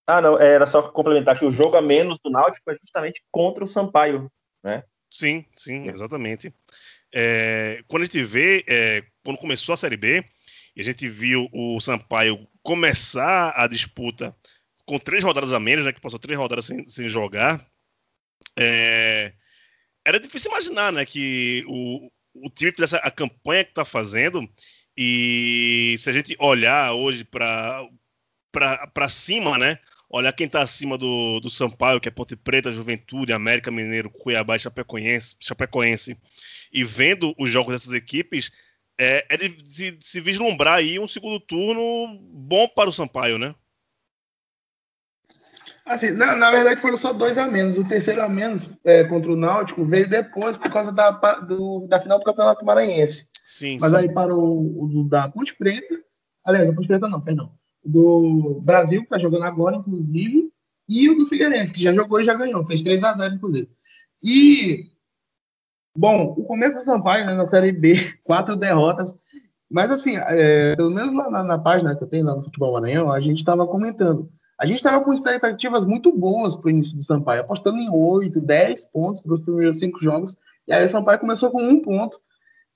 Ah, 0.07 0.21
não, 0.21 0.39
era 0.39 0.67
só 0.67 0.83
complementar 0.83 1.39
que 1.39 1.47
o 1.47 1.51
jogo 1.51 1.79
a 1.79 1.81
menos 1.81 2.19
do 2.23 2.31
Náutico 2.31 2.71
é 2.71 2.77
justamente 2.79 3.23
contra 3.33 3.65
o 3.65 3.67
Sampaio, 3.67 4.31
né? 4.63 4.85
Sim, 5.09 5.47
sim, 5.57 5.89
exatamente. 5.89 6.53
É, 7.11 7.83
quando 7.89 8.03
a 8.03 8.05
gente 8.05 8.23
vê, 8.23 8.63
é, 8.69 9.03
quando 9.25 9.39
começou 9.39 9.73
a 9.73 9.77
Série 9.77 9.97
B, 9.97 10.25
e 10.75 10.81
a 10.81 10.85
gente 10.85 11.09
viu 11.09 11.49
o 11.53 11.81
Sampaio 11.81 12.47
começar 12.63 13.53
a 13.57 13.67
disputa 13.67 14.35
com 14.85 14.99
três 14.99 15.23
rodadas 15.23 15.53
a 15.53 15.61
menos, 15.61 15.85
né, 15.85 15.93
que 15.93 16.01
passou 16.01 16.19
três 16.19 16.39
rodadas 16.39 16.67
sem, 16.67 16.87
sem 16.89 17.09
jogar. 17.09 17.65
É, 18.57 19.33
era 20.05 20.19
difícil 20.19 20.51
imaginar 20.51 20.93
né, 20.93 21.05
que 21.05 21.65
o, 21.69 22.11
o 22.35 22.51
time 22.51 22.73
fizesse 22.73 22.97
a 22.97 23.11
campanha 23.11 23.65
que 23.65 23.71
está 23.71 23.85
fazendo. 23.85 24.49
E 24.97 25.97
se 25.99 26.11
a 26.11 26.13
gente 26.13 26.37
olhar 26.39 26.93
hoje 26.93 27.25
para 27.25 27.89
cima, 29.09 29.57
né? 29.57 29.79
Olhar 30.09 30.33
quem 30.33 30.47
está 30.47 30.61
acima 30.61 30.99
do, 30.99 31.39
do 31.39 31.49
Sampaio, 31.49 32.01
que 32.01 32.09
é 32.09 32.11
Ponte 32.11 32.35
Preta, 32.35 32.73
Juventude, 32.73 33.33
América 33.33 33.71
Mineiro, 33.71 34.11
Cuiabá 34.11 34.57
e 34.57 34.59
Chapecoense, 34.59 35.37
Chapecoense, 35.39 36.19
e 36.73 36.83
vendo 36.83 37.33
os 37.39 37.49
jogos 37.49 37.73
dessas 37.73 37.93
equipes, 37.93 38.51
é, 39.01 39.27
é 39.31 39.37
de, 39.37 39.49
se, 39.67 39.91
de, 39.93 40.05
se, 40.05 40.21
vislumbrar 40.21 40.75
aí 40.75 40.99
um 40.99 41.09
segundo 41.09 41.41
turno 41.41 42.19
bom 42.21 42.69
para 42.69 42.91
o 42.91 42.93
Sampaio, 42.93 43.39
né? 43.39 43.55
Assim, 45.87 46.11
na, 46.11 46.37
na 46.37 46.51
verdade 46.51 46.83
foram 46.83 46.99
só 46.99 47.11
dois 47.11 47.39
a 47.39 47.49
menos. 47.49 47.79
O 47.79 47.89
terceiro 47.89 48.23
a 48.23 48.29
menos 48.29 48.71
é, 48.85 49.03
contra 49.05 49.33
o 49.33 49.37
Náutico 49.37 49.87
veio 49.87 50.07
depois 50.07 50.57
por 50.57 50.71
causa 50.71 50.93
da, 50.93 51.11
do, 51.41 51.87
da 51.89 51.99
final 51.99 52.19
do 52.19 52.25
Campeonato 52.25 52.65
Maranhense. 52.65 53.29
Sim, 53.47 53.79
Mas 53.81 53.91
sim. 53.91 53.97
aí 53.97 54.13
parou 54.13 54.39
o, 54.39 55.01
o 55.01 55.09
da 55.09 55.29
Ponte 55.31 55.57
Preta. 55.57 55.95
Aliás, 56.45 56.69
da 56.69 56.75
Ponte 56.75 56.87
Preta 56.87 57.09
não, 57.09 57.23
perdão. 57.23 57.53
Do 57.83 58.61
Brasil, 58.63 59.03
que 59.03 59.09
tá 59.09 59.19
jogando 59.19 59.45
agora, 59.45 59.77
inclusive, 59.77 60.53
e 60.87 61.09
o 61.09 61.17
do 61.17 61.27
Figueirense, 61.27 61.73
que 61.73 61.83
já 61.83 61.95
jogou 61.95 62.21
e 62.21 62.25
já 62.25 62.35
ganhou. 62.35 62.67
Fez 62.67 62.83
3 62.83 63.03
a 63.03 63.15
0 63.15 63.35
inclusive. 63.35 63.71
E 64.23 64.91
Bom, 65.97 66.35
o 66.37 66.45
começo 66.45 66.75
do 66.75 66.85
Sampaio 66.85 67.27
né, 67.27 67.35
na 67.35 67.47
Série 67.47 67.73
B, 67.73 68.13
quatro 68.23 68.57
derrotas. 68.57 69.15
Mas, 69.71 69.91
assim, 69.91 70.17
é, 70.17 70.75
pelo 70.77 70.91
menos 70.91 71.13
na, 71.13 71.45
na, 71.45 71.59
página 71.59 71.97
que 71.97 72.03
eu 72.03 72.09
tenho 72.09 72.27
lá 72.27 72.35
no 72.35 72.43
Futebol 72.43 72.73
Maranhão, 72.73 73.13
a 73.13 73.21
gente 73.21 73.39
estava 73.39 73.67
comentando. 73.67 74.29
A 74.59 74.67
gente 74.67 74.77
estava 74.77 75.03
com 75.03 75.13
expectativas 75.13 75.85
muito 75.85 76.13
boas 76.13 76.55
para 76.55 76.67
o 76.67 76.71
início 76.71 76.97
do 76.97 77.03
Sampaio, 77.03 77.41
apostando 77.41 77.79
em 77.79 77.89
8, 77.89 78.41
10 78.41 78.85
pontos 78.87 79.21
para 79.21 79.35
os 79.35 79.41
primeiros 79.41 79.79
cinco 79.79 80.01
jogos. 80.01 80.37
E 80.67 80.73
aí 80.73 80.85
o 80.85 80.89
Sampaio 80.89 81.19
começou 81.19 81.51
com 81.51 81.63
um 81.63 81.81
ponto. 81.81 82.21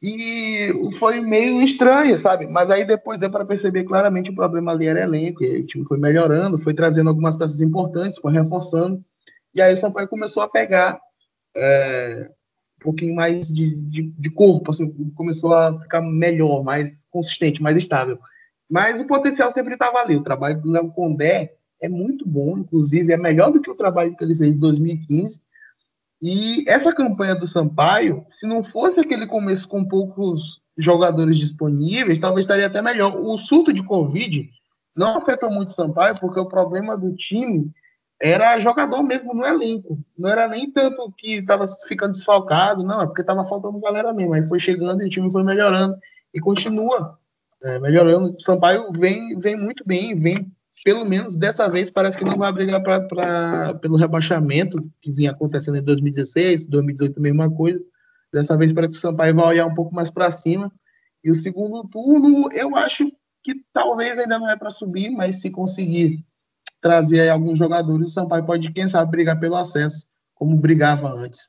E 0.00 0.68
foi 0.98 1.20
meio 1.20 1.62
estranho, 1.62 2.16
sabe? 2.16 2.46
Mas 2.46 2.70
aí 2.70 2.84
depois 2.84 3.18
deu 3.18 3.30
para 3.30 3.44
perceber 3.44 3.84
claramente 3.84 4.30
o 4.30 4.34
problema 4.34 4.72
ali 4.72 4.86
era 4.86 5.02
elenco. 5.02 5.42
E 5.42 5.60
o 5.60 5.66
time 5.66 5.86
foi 5.86 5.98
melhorando, 5.98 6.58
foi 6.58 6.74
trazendo 6.74 7.08
algumas 7.08 7.36
peças 7.36 7.60
importantes, 7.60 8.18
foi 8.18 8.32
reforçando. 8.32 9.02
E 9.54 9.60
aí 9.60 9.72
o 9.72 9.76
Sampaio 9.76 10.08
começou 10.08 10.42
a 10.42 10.48
pegar 10.48 11.00
é, 11.56 12.30
pouquinho 12.84 13.14
mais 13.14 13.48
de, 13.48 13.74
de, 13.74 14.02
de, 14.02 14.30
corpo, 14.30 14.70
assim, 14.70 14.92
começou 15.14 15.54
a 15.54 15.72
ficar 15.80 16.02
melhor, 16.02 16.62
mais 16.62 16.92
consistente, 17.10 17.62
mais 17.62 17.78
estável. 17.78 18.18
Mas 18.70 19.00
o 19.00 19.06
potencial 19.06 19.50
sempre 19.50 19.72
estava 19.72 19.98
ali. 19.98 20.16
O 20.16 20.22
trabalho 20.22 20.60
do 20.60 20.70
Léo 20.70 20.92
Condé 20.92 21.54
é 21.80 21.88
muito 21.88 22.28
bom, 22.28 22.58
inclusive 22.58 23.10
é 23.10 23.16
melhor 23.16 23.50
do 23.50 23.60
que 23.60 23.70
o 23.70 23.74
trabalho 23.74 24.14
que 24.14 24.22
ele 24.22 24.34
fez 24.34 24.56
em 24.56 24.60
2015. 24.60 25.40
E 26.20 26.64
essa 26.68 26.92
campanha 26.92 27.34
do 27.34 27.46
Sampaio, 27.46 28.26
se 28.38 28.46
não 28.46 28.62
fosse 28.62 29.00
aquele 29.00 29.26
começo 29.26 29.66
com 29.66 29.84
poucos 29.84 30.62
jogadores 30.76 31.38
disponíveis, 31.38 32.18
talvez 32.18 32.44
estaria 32.44 32.66
até 32.66 32.82
melhor. 32.82 33.16
O 33.16 33.38
surto 33.38 33.72
de 33.72 33.82
Covid 33.82 34.48
não 34.94 35.16
afetou 35.18 35.50
muito 35.50 35.70
o 35.70 35.74
Sampaio, 35.74 36.14
porque 36.20 36.38
o 36.38 36.48
problema 36.48 36.96
do 36.96 37.14
time 37.14 37.70
era 38.24 38.58
jogador 38.58 39.02
mesmo 39.02 39.34
no 39.34 39.44
elenco. 39.44 39.98
Não 40.16 40.30
era 40.30 40.48
nem 40.48 40.70
tanto 40.70 41.12
que 41.14 41.34
estava 41.34 41.66
ficando 41.86 42.12
desfalcado, 42.12 42.82
não, 42.82 43.02
é 43.02 43.06
porque 43.06 43.20
estava 43.20 43.44
faltando 43.44 43.78
galera 43.80 44.14
mesmo. 44.14 44.32
Aí 44.32 44.42
foi 44.48 44.58
chegando 44.58 45.02
e 45.02 45.06
o 45.06 45.08
time 45.10 45.30
foi 45.30 45.44
melhorando 45.44 45.94
e 46.32 46.40
continua 46.40 47.18
é, 47.62 47.78
melhorando. 47.78 48.30
O 48.30 48.40
Sampaio 48.40 48.90
vem, 48.92 49.38
vem 49.38 49.56
muito 49.56 49.84
bem, 49.86 50.18
vem, 50.18 50.50
pelo 50.82 51.04
menos 51.04 51.36
dessa 51.36 51.68
vez, 51.68 51.90
parece 51.90 52.16
que 52.16 52.24
não 52.24 52.38
vai 52.38 52.50
brigar 52.50 52.82
pra, 52.82 53.00
pra, 53.02 53.74
pelo 53.74 53.98
rebaixamento 53.98 54.80
que 55.02 55.12
vinha 55.12 55.32
acontecendo 55.32 55.76
em 55.76 55.82
2016, 55.82 56.64
2018, 56.64 57.18
a 57.18 57.22
mesma 57.22 57.50
coisa. 57.50 57.78
Dessa 58.32 58.56
vez 58.56 58.72
parece 58.72 58.92
que 58.92 58.98
o 58.98 59.00
Sampaio 59.02 59.34
vai 59.34 59.48
olhar 59.48 59.66
um 59.66 59.74
pouco 59.74 59.94
mais 59.94 60.08
para 60.08 60.30
cima. 60.30 60.72
E 61.22 61.30
o 61.30 61.42
segundo 61.42 61.86
turno, 61.88 62.50
eu 62.52 62.74
acho 62.74 63.04
que 63.42 63.54
talvez 63.70 64.18
ainda 64.18 64.38
não 64.38 64.48
é 64.48 64.56
para 64.56 64.70
subir, 64.70 65.10
mas 65.10 65.42
se 65.42 65.50
conseguir 65.50 66.24
trazer 66.84 67.20
aí 67.20 67.30
alguns 67.30 67.56
jogadores, 67.56 68.08
o 68.08 68.12
Sampaio 68.12 68.44
pode, 68.44 68.70
quem 68.70 68.86
sabe, 68.86 69.10
brigar 69.10 69.40
pelo 69.40 69.56
acesso, 69.56 70.06
como 70.34 70.54
brigava 70.54 71.08
antes. 71.08 71.48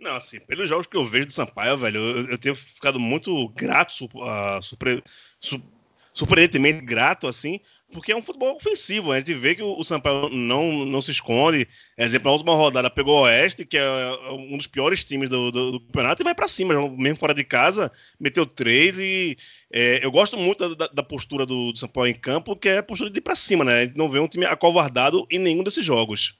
Não, 0.00 0.16
assim, 0.16 0.40
pelos 0.40 0.66
jogos 0.66 0.86
que 0.86 0.96
eu 0.96 1.06
vejo 1.06 1.26
do 1.26 1.32
Sampaio, 1.34 1.76
velho, 1.76 2.00
eu, 2.00 2.30
eu 2.30 2.38
tenho 2.38 2.56
ficado 2.56 2.98
muito 2.98 3.50
grato, 3.50 4.06
uh, 4.06 4.62
surpre, 4.62 5.04
su, 5.38 5.62
surpreendentemente 6.14 6.80
grato, 6.80 7.26
assim, 7.26 7.60
porque 7.92 8.12
é 8.12 8.16
um 8.16 8.22
futebol 8.22 8.56
ofensivo. 8.56 9.12
A 9.12 9.18
gente 9.18 9.34
vê 9.34 9.54
que 9.54 9.62
o, 9.62 9.82
Sampaio 9.84 10.28
não, 10.30 10.84
não 10.84 11.02
se 11.02 11.10
esconde. 11.10 11.68
Exemplo, 11.96 12.26
na 12.26 12.32
última 12.32 12.54
rodada 12.54 12.90
pegou 12.90 13.18
o 13.18 13.22
Oeste, 13.22 13.66
que 13.66 13.76
é 13.76 13.84
um 14.30 14.56
dos 14.56 14.66
piores 14.66 15.04
times 15.04 15.28
do, 15.28 15.50
do, 15.50 15.72
do 15.72 15.80
campeonato, 15.80 16.22
e 16.22 16.24
vai 16.24 16.34
para 16.34 16.48
cima, 16.48 16.74
mesmo 16.90 17.18
fora 17.18 17.34
de 17.34 17.44
casa, 17.44 17.90
meteu 18.18 18.46
três 18.46 18.98
e 18.98 19.36
é, 19.72 20.04
eu 20.04 20.10
gosto 20.10 20.36
muito 20.36 20.74
da, 20.74 20.86
da 20.86 21.02
postura 21.02 21.46
do, 21.46 21.72
do 21.72 21.78
São 21.78 21.88
Paulo 21.88 22.08
em 22.08 22.14
campo, 22.14 22.56
que 22.56 22.68
é 22.68 22.78
a 22.78 22.82
postura 22.82 23.10
de 23.10 23.18
ir 23.18 23.22
pra 23.22 23.36
cima, 23.36 23.64
né? 23.64 23.80
A 23.80 23.84
gente 23.84 23.96
não 23.96 24.10
vê 24.10 24.18
um 24.18 24.28
time 24.28 24.46
acovardado 24.46 25.26
em 25.30 25.38
nenhum 25.38 25.62
desses 25.62 25.84
jogos. 25.84 26.38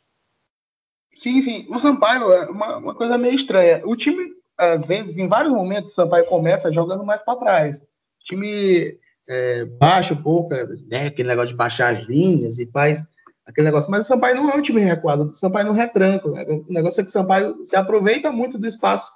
Sim, 1.14 1.38
enfim, 1.38 1.66
o 1.68 1.78
Sampaio 1.78 2.32
é 2.32 2.50
uma, 2.50 2.76
uma 2.76 2.94
coisa 2.94 3.18
meio 3.18 3.34
estranha. 3.34 3.80
O 3.84 3.94
time, 3.94 4.30
às 4.56 4.84
vezes, 4.84 5.16
em 5.16 5.28
vários 5.28 5.52
momentos, 5.52 5.92
o 5.92 5.94
Sampaio 5.94 6.26
começa 6.26 6.72
jogando 6.72 7.04
mais 7.04 7.20
para 7.22 7.38
trás. 7.38 7.80
O 7.80 8.24
time 8.24 8.98
é, 9.30 9.64
baixa 9.64 10.12
um 10.12 10.20
pouco, 10.20 10.52
né, 10.88 11.06
aquele 11.06 11.28
negócio 11.28 11.50
de 11.50 11.56
baixar 11.56 11.90
as 11.92 12.00
linhas 12.00 12.58
e 12.58 12.66
faz 12.66 13.00
aquele 13.46 13.66
negócio. 13.66 13.88
Mas 13.88 14.04
o 14.04 14.08
Sampaio 14.08 14.34
não 14.34 14.50
é 14.50 14.56
um 14.56 14.62
time 14.62 14.80
recuado, 14.80 15.28
o 15.28 15.34
Sampaio 15.34 15.66
não 15.66 15.72
retranca. 15.72 16.28
Né? 16.28 16.44
O 16.48 16.64
negócio 16.68 17.00
é 17.00 17.04
que 17.04 17.10
o 17.10 17.12
Sampaio 17.12 17.64
se 17.64 17.76
aproveita 17.76 18.32
muito 18.32 18.58
do 18.58 18.66
espaço 18.66 19.12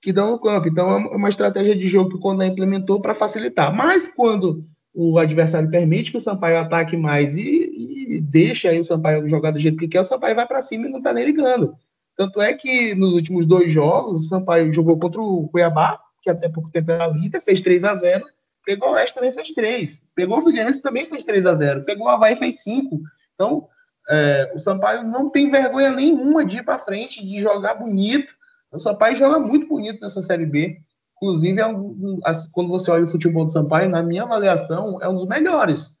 que 0.00 0.10
dão 0.10 0.30
no 0.30 0.40
campo. 0.40 0.68
Então 0.68 0.90
é 0.90 0.96
uma 1.14 1.28
estratégia 1.28 1.76
de 1.76 1.86
jogo 1.86 2.08
que 2.08 2.16
o 2.16 2.20
Condé 2.20 2.46
implementou 2.46 2.98
para 2.98 3.14
facilitar. 3.14 3.74
Mas 3.74 4.08
quando 4.08 4.64
o 4.94 5.18
adversário 5.18 5.70
permite 5.70 6.12
que 6.12 6.16
o 6.16 6.20
Sampaio 6.20 6.58
ataque 6.58 6.96
mais 6.96 7.36
e, 7.36 8.16
e 8.16 8.20
deixa 8.22 8.70
aí 8.70 8.80
o 8.80 8.84
Sampaio 8.84 9.28
jogar 9.28 9.50
do 9.50 9.60
jeito 9.60 9.76
que 9.76 9.88
quer, 9.88 10.00
o 10.00 10.04
Sampaio 10.04 10.34
vai 10.34 10.46
para 10.46 10.62
cima 10.62 10.86
e 10.86 10.90
não 10.90 10.98
está 10.98 11.12
nem 11.12 11.26
ligando. 11.26 11.74
Tanto 12.16 12.40
é 12.40 12.54
que 12.54 12.94
nos 12.94 13.12
últimos 13.12 13.44
dois 13.44 13.70
jogos, 13.70 14.16
o 14.16 14.28
Sampaio 14.28 14.72
jogou 14.72 14.98
contra 14.98 15.20
o 15.20 15.46
Cuiabá, 15.48 16.00
que 16.22 16.30
até 16.30 16.48
pouco 16.48 16.70
tempo 16.70 16.90
era 16.90 17.06
líder, 17.06 17.40
fez 17.42 17.60
3 17.60 17.84
a 17.84 17.94
0 17.94 18.24
Pegou 18.68 18.90
o 18.90 18.92
Oeste 18.92 19.14
também 19.14 19.32
fez 19.32 19.50
3. 19.52 20.02
Pegou 20.14 20.40
o 20.40 20.42
Figueirense 20.42 20.82
também 20.82 21.06
fez 21.06 21.24
3 21.24 21.46
a 21.46 21.54
0 21.54 21.84
Pegou 21.84 22.06
o 22.06 22.10
Havaí 22.10 22.36
fez 22.36 22.62
5. 22.62 23.00
Então, 23.34 23.66
é, 24.10 24.52
o 24.54 24.58
Sampaio 24.58 25.04
não 25.04 25.30
tem 25.30 25.50
vergonha 25.50 25.90
nenhuma 25.90 26.44
de 26.44 26.58
ir 26.58 26.62
para 26.62 26.76
frente, 26.76 27.26
de 27.26 27.40
jogar 27.40 27.76
bonito. 27.76 28.30
O 28.70 28.78
Sampaio 28.78 29.16
joga 29.16 29.38
muito 29.38 29.66
bonito 29.66 30.02
nessa 30.02 30.20
Série 30.20 30.44
B. 30.44 30.76
Inclusive, 31.16 31.58
é 31.58 31.66
um, 31.66 32.20
quando 32.52 32.68
você 32.68 32.90
olha 32.90 33.04
o 33.04 33.08
futebol 33.08 33.46
do 33.46 33.52
Sampaio, 33.52 33.88
na 33.88 34.02
minha 34.02 34.24
avaliação, 34.24 34.98
é 35.00 35.08
um 35.08 35.14
dos 35.14 35.26
melhores. 35.26 35.98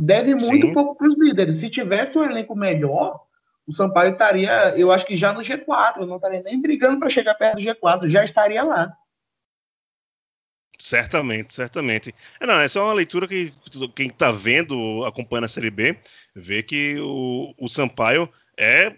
Deve 0.00 0.30
muito 0.30 0.68
Sim. 0.68 0.72
pouco 0.72 0.96
para 0.96 1.08
os 1.08 1.18
líderes. 1.18 1.60
Se 1.60 1.68
tivesse 1.68 2.16
um 2.16 2.22
elenco 2.22 2.56
melhor, 2.56 3.20
o 3.66 3.74
Sampaio 3.74 4.12
estaria, 4.12 4.74
eu 4.74 4.90
acho 4.90 5.04
que 5.04 5.18
já 5.18 5.34
no 5.34 5.42
G4, 5.42 6.06
não 6.06 6.16
estaria 6.16 6.42
nem 6.42 6.62
brigando 6.62 6.98
para 6.98 7.10
chegar 7.10 7.34
perto 7.34 7.56
do 7.56 7.62
G4, 7.62 8.08
já 8.08 8.24
estaria 8.24 8.64
lá. 8.64 8.90
Certamente, 10.78 11.54
certamente. 11.54 12.14
É, 12.38 12.46
não, 12.46 12.60
essa 12.60 12.78
é 12.78 12.82
uma 12.82 12.92
leitura 12.92 13.26
que 13.26 13.52
quem 13.94 14.08
está 14.08 14.30
vendo, 14.30 15.04
acompanhando 15.04 15.44
a 15.44 15.48
Série 15.48 15.70
B, 15.70 15.98
vê 16.34 16.62
que 16.62 16.96
o, 17.00 17.54
o 17.58 17.68
Sampaio 17.68 18.30
é. 18.56 18.94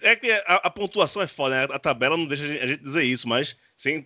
É 0.00 0.16
que 0.16 0.30
a, 0.30 0.56
a, 0.56 0.70
pontuação 0.70 1.20
é 1.20 1.26
foda, 1.26 1.66
né? 1.66 1.74
A 1.74 1.78
tabela 1.78 2.16
não 2.16 2.24
deixa 2.24 2.44
a 2.44 2.66
gente 2.66 2.82
dizer 2.82 3.04
isso, 3.04 3.28
mas 3.28 3.54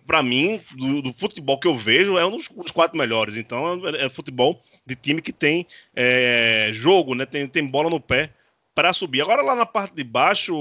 para 0.05 0.21
mim, 0.21 0.61
do, 0.75 1.01
do, 1.01 1.13
futebol 1.13 1.57
que 1.57 1.67
eu 1.67 1.77
vejo, 1.77 2.17
é 2.17 2.25
um 2.25 2.31
dos, 2.31 2.49
dos 2.49 2.71
quatro 2.71 2.97
melhores. 2.97 3.37
Então, 3.37 3.81
é, 3.87 4.05
é, 4.05 4.09
futebol 4.09 4.61
de 4.85 4.95
time 4.95 5.21
que 5.21 5.31
tem 5.31 5.65
é, 5.95 6.69
jogo, 6.73 7.15
né? 7.15 7.25
Tem, 7.25 7.47
tem 7.47 7.65
bola 7.65 7.89
no 7.89 7.99
pé 7.99 8.31
para 8.75 8.91
subir. 8.91 9.21
Agora, 9.21 9.41
lá 9.41 9.55
na 9.55 9.65
parte 9.65 9.95
de 9.95 10.03
baixo, 10.03 10.53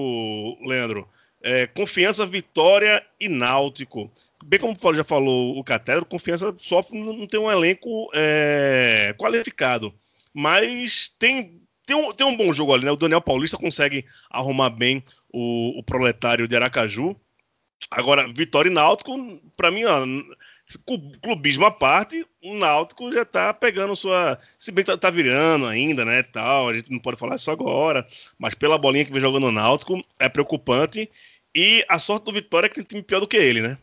Leandro, 0.65 1.09
é, 1.43 1.67
Confiança, 1.67 2.25
Vitória 2.25 3.05
e 3.19 3.29
Náutico 3.29 4.11
bem 4.45 4.61
como 4.61 4.95
já 4.95 5.05
falou 5.05 5.59
o 5.59 5.65
Catedro, 5.65 6.05
Confiança 6.07 6.55
sofre 6.59 6.99
não 6.99 7.27
tem 7.27 7.41
um 7.41 7.51
elenco 7.51 8.11
é, 8.15 9.15
qualificado. 9.19 9.95
Mas 10.33 11.09
tem, 11.19 11.61
tem, 11.87 11.97
um, 11.97 12.13
tem 12.13 12.27
um 12.27 12.37
bom 12.37 12.53
jogo 12.53 12.75
ali, 12.75 12.85
né? 12.85 12.91
O 12.91 12.97
Daniel 12.97 13.23
Paulista 13.23 13.57
consegue 13.57 14.05
arrumar 14.31 14.71
bem 14.71 15.03
o, 15.33 15.79
o 15.79 15.83
proletário 15.83 16.47
de 16.47 16.55
Aracaju. 16.55 17.17
Agora, 17.91 18.31
Vitória 18.33 18.69
e 18.69 18.73
Náutico, 18.73 19.13
para 19.57 19.71
mim, 19.71 19.85
ó, 19.85 20.05
clubismo 21.23 21.65
à 21.65 21.71
parte, 21.71 22.27
o 22.43 22.55
Náutico 22.55 23.13
já 23.13 23.25
tá 23.25 23.55
pegando 23.55 23.95
sua. 23.95 24.39
Se 24.59 24.73
bem 24.73 24.85
que 24.85 24.91
tá, 24.91 24.97
tá, 24.97 25.11
virando 25.11 25.67
ainda, 25.67 26.05
né? 26.05 26.23
Tal, 26.23 26.69
a 26.69 26.75
gente 26.75 26.91
não 26.91 26.99
pode 26.99 27.19
falar 27.19 27.37
isso 27.37 27.51
agora, 27.51 28.07
mas 28.39 28.55
pela 28.55 28.79
bolinha 28.79 29.05
que 29.05 29.13
vem 29.13 29.21
jogando 29.21 29.47
o 29.47 29.53
Náutico, 29.53 30.03
é 30.19 30.29
preocupante. 30.29 31.11
E 31.55 31.85
a 31.89 31.99
sorte 31.99 32.25
do 32.25 32.33
Vitória 32.33 32.67
é 32.67 32.69
que 32.69 32.77
tem 32.77 32.85
time 32.85 33.03
pior 33.03 33.21
do 33.21 33.29
que 33.29 33.37
ele, 33.37 33.63
né? 33.63 33.79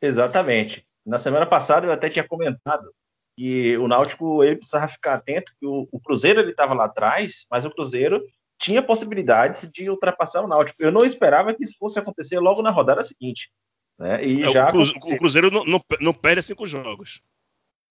Exatamente. 0.00 0.86
Na 1.04 1.18
semana 1.18 1.46
passada 1.46 1.86
eu 1.86 1.92
até 1.92 2.08
tinha 2.08 2.26
comentado 2.26 2.92
que 3.36 3.76
o 3.78 3.86
Náutico 3.86 4.42
ele 4.42 4.56
precisava 4.56 4.88
ficar 4.88 5.14
atento 5.14 5.52
que 5.58 5.66
o, 5.66 5.88
o 5.92 6.00
Cruzeiro 6.00 6.40
ele 6.40 6.50
estava 6.50 6.74
lá 6.74 6.86
atrás, 6.86 7.46
mas 7.50 7.64
o 7.64 7.70
Cruzeiro 7.70 8.22
tinha 8.58 8.82
possibilidades 8.82 9.70
de 9.72 9.88
ultrapassar 9.88 10.42
o 10.42 10.48
Náutico. 10.48 10.82
Eu 10.82 10.90
não 10.90 11.04
esperava 11.04 11.54
que 11.54 11.62
isso 11.62 11.76
fosse 11.78 11.98
acontecer 11.98 12.38
logo 12.40 12.62
na 12.62 12.70
rodada 12.70 13.04
seguinte. 13.04 13.50
Né? 13.98 14.24
E 14.24 14.42
é, 14.42 14.50
já 14.50 14.68
o, 14.68 15.16
Cruzeiro 15.16 15.50
não, 15.50 15.64
não, 15.64 15.80
não 16.00 16.12
perde 16.12 16.42
cinco 16.42 16.66
jogos. 16.66 17.20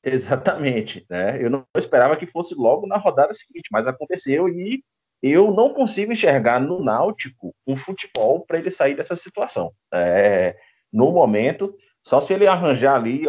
Exatamente. 0.03 1.05
Né? 1.09 1.41
Eu 1.41 1.49
não 1.49 1.65
esperava 1.75 2.17
que 2.17 2.27
fosse 2.27 2.53
logo 2.53 2.85
na 2.85 2.97
rodada 2.97 3.33
seguinte, 3.33 3.69
mas 3.71 3.87
aconteceu 3.87 4.47
e 4.49 4.83
eu 5.21 5.51
não 5.51 5.73
consigo 5.73 6.11
enxergar 6.11 6.59
no 6.59 6.83
Náutico 6.83 7.55
um 7.65 7.75
futebol 7.75 8.45
para 8.45 8.59
ele 8.59 8.69
sair 8.69 8.95
dessa 8.95 9.15
situação. 9.15 9.73
É, 9.93 10.55
no 10.91 11.11
momento, 11.11 11.75
só 12.07 12.21
se 12.21 12.33
ele 12.33 12.47
arranjar 12.47 12.95
ali 12.95 13.25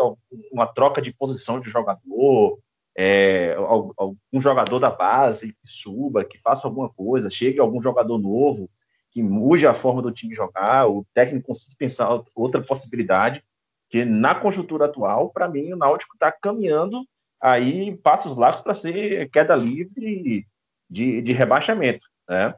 uma 0.52 0.64
troca 0.64 1.02
de 1.02 1.12
posição 1.12 1.58
de 1.58 1.68
jogador, 1.68 2.60
é, 2.96 3.56
algum 3.56 4.40
jogador 4.40 4.78
da 4.78 4.88
base 4.88 5.48
que 5.48 5.66
suba, 5.66 6.24
que 6.24 6.38
faça 6.40 6.68
alguma 6.68 6.88
coisa, 6.88 7.28
chegue 7.28 7.58
algum 7.58 7.82
jogador 7.82 8.16
novo, 8.18 8.70
que 9.10 9.20
mude 9.20 9.66
a 9.66 9.74
forma 9.74 10.00
do 10.00 10.12
time 10.12 10.32
jogar, 10.32 10.88
o 10.88 11.04
técnico 11.12 11.48
consiga 11.48 11.74
pensar 11.76 12.22
outra 12.36 12.62
possibilidade, 12.62 13.42
que 13.90 14.04
na 14.04 14.32
conjuntura 14.32 14.84
atual, 14.84 15.30
para 15.30 15.48
mim, 15.48 15.72
o 15.72 15.76
Náutico 15.76 16.14
está 16.14 16.30
caminhando 16.30 17.04
aí 17.40 17.96
passos 17.96 18.36
largos 18.36 18.60
para 18.60 18.76
ser 18.76 19.28
queda 19.30 19.56
livre 19.56 20.46
de, 20.88 21.20
de 21.20 21.32
rebaixamento. 21.32 22.06
Né? 22.28 22.54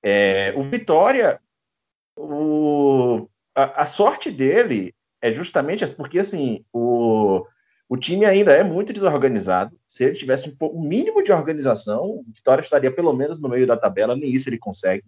É, 0.00 0.54
o 0.56 0.62
Vitória, 0.62 1.40
o, 2.16 3.28
a, 3.52 3.82
a 3.82 3.84
sorte 3.84 4.30
dele 4.30 4.94
é 5.20 5.32
justamente 5.32 5.86
porque 5.94 6.18
assim, 6.18 6.64
o, 6.72 7.44
o 7.88 7.96
time 7.96 8.24
ainda 8.24 8.52
é 8.52 8.64
muito 8.64 8.92
desorganizado. 8.92 9.78
Se 9.86 10.04
ele 10.04 10.16
tivesse 10.16 10.56
um 10.60 10.82
mínimo 10.82 11.22
de 11.22 11.32
organização, 11.32 12.02
o 12.02 12.24
Vitória 12.28 12.62
estaria 12.62 12.90
pelo 12.90 13.12
menos 13.12 13.38
no 13.38 13.48
meio 13.48 13.66
da 13.66 13.76
tabela, 13.76 14.16
nem 14.16 14.30
isso 14.30 14.48
ele 14.48 14.58
consegue. 14.58 15.04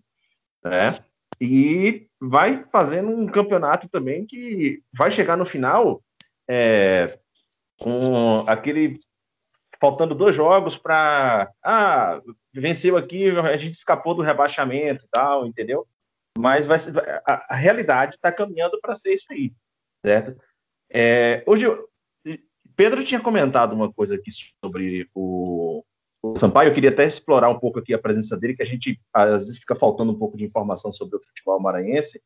Né? 0.64 0.98
E 1.40 2.08
vai 2.20 2.62
fazendo 2.64 3.10
um 3.10 3.26
campeonato 3.26 3.88
também 3.88 4.26
que 4.26 4.82
vai 4.92 5.10
chegar 5.10 5.36
no 5.36 5.44
final 5.44 6.02
é, 6.48 7.16
com 7.78 8.44
aquele. 8.46 9.00
Faltando 9.80 10.14
dois 10.14 10.34
jogos 10.34 10.76
para. 10.76 11.48
Ah, 11.62 12.20
venceu 12.52 12.96
aqui, 12.96 13.30
a 13.30 13.56
gente 13.56 13.74
escapou 13.74 14.14
do 14.14 14.22
rebaixamento 14.22 15.04
e 15.04 15.08
tal, 15.08 15.46
entendeu? 15.46 15.86
Mas 16.36 16.66
vai, 16.66 16.78
a 17.24 17.54
realidade 17.54 18.16
está 18.16 18.32
caminhando 18.32 18.80
para 18.80 18.96
ser 18.96 19.12
isso 19.12 19.26
aí 19.30 19.52
certo? 20.04 20.36
É, 20.90 21.42
hoje, 21.46 21.66
Pedro 22.76 23.04
tinha 23.04 23.20
comentado 23.20 23.72
uma 23.72 23.92
coisa 23.92 24.14
aqui 24.14 24.30
sobre 24.64 25.08
o, 25.14 25.84
o 26.22 26.36
Sampaio, 26.36 26.70
eu 26.70 26.74
queria 26.74 26.90
até 26.90 27.04
explorar 27.04 27.48
um 27.48 27.58
pouco 27.58 27.78
aqui 27.78 27.92
a 27.92 27.98
presença 27.98 28.38
dele, 28.38 28.54
que 28.54 28.62
a 28.62 28.66
gente 28.66 29.00
às 29.12 29.46
vezes 29.46 29.58
fica 29.58 29.74
faltando 29.74 30.12
um 30.12 30.18
pouco 30.18 30.36
de 30.36 30.44
informação 30.44 30.92
sobre 30.92 31.16
o 31.16 31.22
futebol 31.22 31.60
maranhense. 31.60 32.20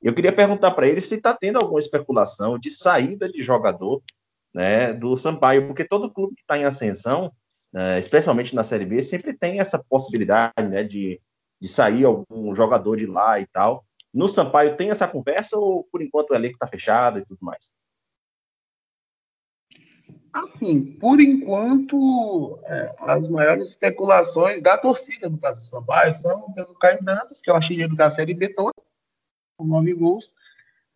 Eu 0.00 0.14
queria 0.14 0.32
perguntar 0.32 0.70
para 0.72 0.86
ele 0.88 1.00
se 1.00 1.16
está 1.16 1.34
tendo 1.34 1.58
alguma 1.58 1.78
especulação 1.78 2.58
de 2.58 2.70
saída 2.70 3.28
de 3.28 3.42
jogador 3.42 4.02
né, 4.54 4.92
do 4.92 5.16
Sampaio, 5.16 5.66
porque 5.66 5.84
todo 5.84 6.12
clube 6.12 6.34
que 6.36 6.42
está 6.42 6.56
em 6.56 6.64
ascensão, 6.64 7.32
né, 7.72 7.98
especialmente 7.98 8.54
na 8.54 8.62
Série 8.62 8.86
B, 8.86 9.02
sempre 9.02 9.32
tem 9.32 9.60
essa 9.60 9.82
possibilidade 9.88 10.68
né, 10.68 10.84
de, 10.84 11.20
de 11.60 11.68
sair 11.68 12.04
algum 12.04 12.54
jogador 12.54 12.96
de 12.96 13.06
lá 13.06 13.40
e 13.40 13.46
tal. 13.46 13.84
No 14.12 14.26
Sampaio 14.26 14.76
tem 14.76 14.90
essa 14.90 15.06
conversa 15.06 15.58
ou 15.58 15.84
por 15.84 16.02
enquanto 16.02 16.30
o 16.30 16.34
elenco 16.34 16.54
está 16.54 16.66
fechado 16.66 17.18
e 17.18 17.24
tudo 17.24 17.38
mais? 17.42 17.72
Assim, 20.32 20.92
por 20.98 21.20
enquanto, 21.20 22.58
é, 22.64 22.94
as 22.98 23.28
maiores 23.28 23.68
especulações 23.68 24.62
da 24.62 24.76
torcida 24.76 25.28
do 25.28 25.38
caso 25.38 25.60
do 25.60 25.66
Sampaio 25.66 26.14
são 26.14 26.52
pelo 26.52 26.74
Caio 26.74 27.02
Dantas, 27.02 27.40
que 27.40 27.50
é 27.50 27.52
o 27.52 27.56
artilheiro 27.56 27.96
da 27.96 28.10
Série 28.10 28.34
B 28.34 28.52
toda, 28.54 28.74
com 29.56 29.66
nove 29.66 29.94
gols. 29.94 30.34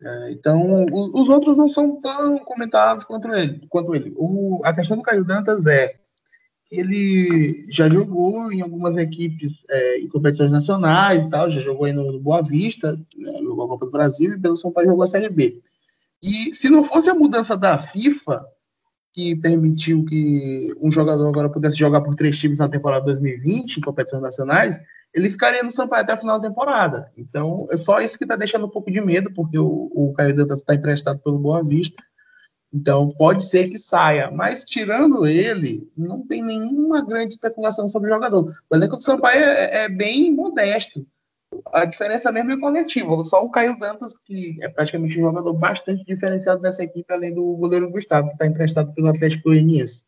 É, 0.01 0.31
então, 0.31 0.85
o, 0.85 1.21
os 1.21 1.29
outros 1.29 1.57
não 1.57 1.71
são 1.71 1.99
tão 1.99 2.37
comentados 2.39 3.03
quanto 3.03 3.31
ele. 3.33 3.65
Quanto 3.67 3.95
ele. 3.95 4.13
O, 4.17 4.61
a 4.63 4.73
questão 4.73 4.97
do 4.97 5.03
Caio 5.03 5.25
Dantas 5.25 5.65
é 5.65 5.99
ele 6.73 7.65
já 7.69 7.87
jogou 7.87 8.51
em 8.51 8.61
algumas 8.61 8.97
equipes 8.97 9.63
é, 9.69 9.99
em 9.99 10.07
competições 10.07 10.51
nacionais 10.51 11.25
e 11.25 11.29
tal, 11.29 11.49
já 11.49 11.59
jogou 11.59 11.85
aí 11.85 11.93
no, 11.93 12.19
Boa 12.19 12.41
Vista, 12.41 12.99
né, 13.15 13.39
jogou 13.41 13.65
a 13.65 13.67
Copa 13.67 13.85
do 13.85 13.91
Brasil 13.91 14.33
e 14.33 14.39
pelo 14.39 14.55
São 14.55 14.71
Paulo 14.71 14.89
jogou 14.89 15.03
a 15.03 15.07
Série 15.07 15.29
B. 15.29 15.61
E 16.21 16.53
se 16.53 16.69
não 16.69 16.83
fosse 16.83 17.09
a 17.09 17.13
mudança 17.13 17.55
da 17.55 17.77
FIFA, 17.77 18.43
que 19.13 19.35
permitiu 19.35 20.03
que 20.05 20.73
um 20.81 20.89
jogador 20.89 21.27
agora 21.29 21.49
pudesse 21.49 21.77
jogar 21.77 22.01
por 22.01 22.15
três 22.15 22.37
times 22.37 22.57
na 22.57 22.67
temporada 22.67 23.05
2020, 23.05 23.77
em 23.77 23.81
competições 23.81 24.23
nacionais, 24.23 24.79
ele 25.13 25.29
ficaria 25.29 25.61
no 25.61 25.69
Sampaio 25.69 26.01
até 26.01 26.13
a 26.13 26.17
final 26.17 26.39
da 26.39 26.47
temporada. 26.49 27.07
Então, 27.15 27.67
é 27.69 27.77
só 27.77 27.99
isso 27.99 28.17
que 28.17 28.23
está 28.23 28.35
deixando 28.35 28.65
um 28.65 28.69
pouco 28.69 28.89
de 28.89 28.99
medo, 28.99 29.31
porque 29.31 29.59
o, 29.59 29.91
o 29.93 30.13
Caio 30.13 30.35
Dantas 30.35 30.59
está 30.59 30.73
emprestado 30.73 31.19
pelo 31.19 31.37
Boa 31.37 31.61
Vista, 31.61 32.01
então, 32.73 33.09
pode 33.09 33.47
ser 33.47 33.69
que 33.69 33.77
saia, 33.77 34.31
mas 34.31 34.63
tirando 34.63 35.27
ele, 35.27 35.87
não 35.95 36.25
tem 36.25 36.41
nenhuma 36.41 37.05
grande 37.05 37.33
especulação 37.33 37.87
sobre 37.87 38.09
o 38.09 38.13
jogador. 38.13 38.51
O 38.67 38.75
elenco 38.75 38.97
do 38.97 39.03
Sampaio 39.03 39.43
é, 39.43 39.83
é 39.83 39.89
bem 39.89 40.33
modesto. 40.33 41.05
A 41.71 41.85
diferença 41.85 42.31
mesmo 42.31 42.51
é 42.51 42.59
coletiva. 42.59 43.23
Só 43.25 43.45
o 43.45 43.51
Caio 43.51 43.77
Dantas, 43.77 44.17
que 44.17 44.57
é 44.63 44.69
praticamente 44.69 45.19
um 45.19 45.21
jogador 45.21 45.53
bastante 45.53 46.03
diferenciado 46.03 46.63
nessa 46.63 46.83
equipe, 46.83 47.13
além 47.13 47.31
do 47.35 47.43
goleiro 47.57 47.91
Gustavo, 47.91 48.27
que 48.27 48.33
está 48.33 48.47
emprestado 48.47 48.91
pelo 48.95 49.09
Atlético 49.09 49.49
Goianiense. 49.49 50.05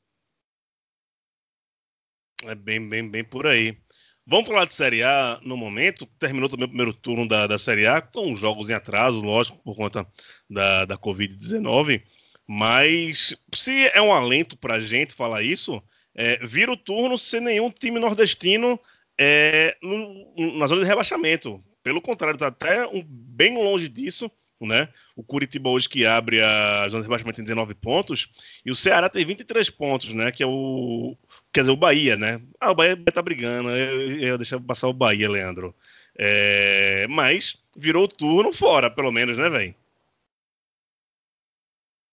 É 2.43 2.55
bem, 2.55 2.89
bem, 2.89 3.07
bem 3.07 3.23
por 3.23 3.45
aí. 3.45 3.77
Vamos 4.25 4.47
falar 4.47 4.65
de 4.65 4.73
Série 4.73 5.03
A 5.03 5.39
no 5.43 5.55
momento. 5.55 6.07
Terminou 6.17 6.49
também 6.49 6.65
o 6.65 6.69
primeiro 6.69 6.93
turno 6.93 7.27
da, 7.27 7.45
da 7.45 7.59
Série 7.59 7.85
A, 7.85 8.01
com 8.01 8.35
jogos 8.35 8.71
em 8.71 8.73
atraso, 8.73 9.21
lógico, 9.21 9.59
por 9.59 9.75
conta 9.75 10.07
da, 10.49 10.85
da 10.85 10.97
Covid-19. 10.97 12.01
Mas 12.47 13.35
se 13.53 13.87
é 13.87 14.01
um 14.01 14.13
alento 14.13 14.55
para 14.55 14.75
a 14.75 14.79
gente 14.79 15.15
falar 15.15 15.41
isso, 15.41 15.81
é, 16.13 16.37
vira 16.45 16.71
o 16.71 16.77
turno 16.77 17.17
sem 17.17 17.41
nenhum 17.41 17.71
time 17.71 17.99
nordestino 17.99 18.79
é, 19.17 19.75
no, 19.81 20.57
na 20.57 20.67
zona 20.67 20.81
de 20.81 20.87
rebaixamento. 20.87 21.63
Pelo 21.83 22.01
contrário, 22.01 22.35
está 22.35 22.47
até 22.47 22.85
um, 22.87 23.03
bem 23.03 23.55
longe 23.55 23.89
disso. 23.89 24.29
Né? 24.61 24.87
O 25.17 25.21
Curitiba 25.21 25.69
hoje 25.69 25.87
que 25.87 26.05
abre 26.05 26.41
a 26.41 26.87
zona 26.87 27.01
de 27.01 27.07
rebaixamento 27.07 27.35
tem 27.35 27.43
19 27.43 27.75
pontos 27.75 28.29
e 28.65 28.71
o 28.71 28.75
Ceará 28.75 29.09
tem 29.09 29.25
23 29.25 29.69
pontos, 29.69 30.13
né? 30.13 30.31
Que 30.31 30.41
é 30.43 30.47
o 30.47 31.15
quer 31.51 31.59
dizer 31.59 31.73
o 31.73 31.75
Bahia, 31.75 32.15
né? 32.15 32.41
Ah, 32.59 32.71
o 32.71 32.75
Bahia 32.75 32.95
tá 33.13 33.21
brigando, 33.21 33.69
eu, 33.69 34.39
eu 34.39 34.61
passar 34.61 34.87
o 34.87 34.93
Bahia, 34.93 35.29
Leandro. 35.29 35.75
É, 36.17 37.05
mas 37.09 37.61
virou 37.75 38.05
o 38.05 38.07
turno 38.07 38.53
fora, 38.53 38.89
pelo 38.89 39.11
menos, 39.11 39.37
né, 39.37 39.49
velho? 39.49 39.75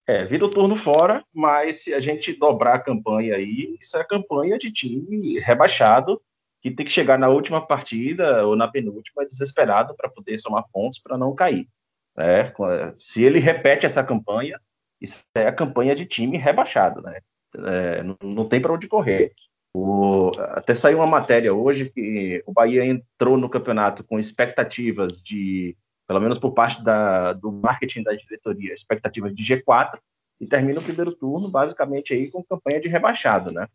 É, 0.06 0.24
vira 0.24 0.44
o 0.44 0.50
turno 0.50 0.74
fora, 0.76 1.24
mas 1.32 1.84
se 1.84 1.94
a 1.94 2.00
gente 2.00 2.36
dobrar 2.36 2.74
a 2.74 2.80
campanha 2.80 3.36
aí, 3.36 3.76
isso 3.80 3.96
é 3.96 4.00
a 4.00 4.06
campanha 4.06 4.58
de 4.58 4.72
time 4.72 5.38
rebaixado, 5.38 6.20
que 6.60 6.70
tem 6.70 6.84
que 6.84 6.92
chegar 6.92 7.18
na 7.18 7.28
última 7.28 7.64
partida 7.64 8.44
ou 8.46 8.56
na 8.56 8.68
penúltima 8.68 9.26
desesperado 9.26 9.94
para 9.96 10.08
poder 10.08 10.40
somar 10.40 10.64
pontos 10.72 10.98
para 10.98 11.16
não 11.16 11.34
cair. 11.34 11.68
É, 12.16 12.52
se 12.98 13.24
ele 13.24 13.38
repete 13.38 13.86
essa 13.86 14.04
campanha, 14.04 14.60
isso 15.00 15.24
é 15.34 15.46
a 15.46 15.52
campanha 15.52 15.94
de 15.94 16.04
time 16.04 16.36
rebaixado, 16.36 17.00
né? 17.00 17.18
É, 17.56 18.02
não, 18.02 18.16
não, 18.22 18.48
tem 18.48 18.60
para 18.60 18.72
onde 18.72 18.88
correr. 18.88 19.32
O, 19.74 20.30
até 20.38 20.74
saiu 20.74 20.98
uma 20.98 21.06
matéria 21.06 21.52
hoje 21.52 21.90
que 21.90 22.42
o 22.46 22.52
Bahia 22.52 22.84
entrou 22.84 23.36
no 23.36 23.48
campeonato 23.48 24.04
com 24.04 24.18
expectativas 24.18 25.20
de, 25.20 25.76
pelo 26.12 26.20
menos 26.20 26.38
por 26.38 26.52
parte 26.52 26.84
da, 26.84 27.32
do 27.32 27.50
marketing 27.50 28.02
da 28.02 28.12
diretoria, 28.12 28.74
expectativas 28.74 29.34
de 29.34 29.42
G4 29.42 29.98
e 30.38 30.46
termina 30.46 30.78
o 30.78 30.82
primeiro 30.82 31.14
turno 31.14 31.50
basicamente 31.50 32.12
aí 32.12 32.30
com 32.30 32.44
campanha 32.44 32.78
de 32.78 32.88
rebaixado, 32.88 33.50
né? 33.50 33.66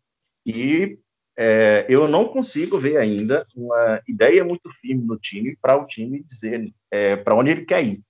E 0.46 1.00
é, 1.36 1.84
eu 1.88 2.06
não 2.06 2.28
consigo 2.28 2.78
ver 2.78 2.96
ainda 2.96 3.44
uma 3.56 4.00
ideia 4.06 4.44
muito 4.44 4.70
firme 4.70 5.04
no 5.04 5.18
time 5.18 5.58
para 5.60 5.76
o 5.76 5.84
time 5.84 6.22
dizer 6.22 6.72
é, 6.92 7.16
para 7.16 7.34
onde 7.34 7.50
ele 7.50 7.64
quer 7.64 7.84
ir. 7.84 8.00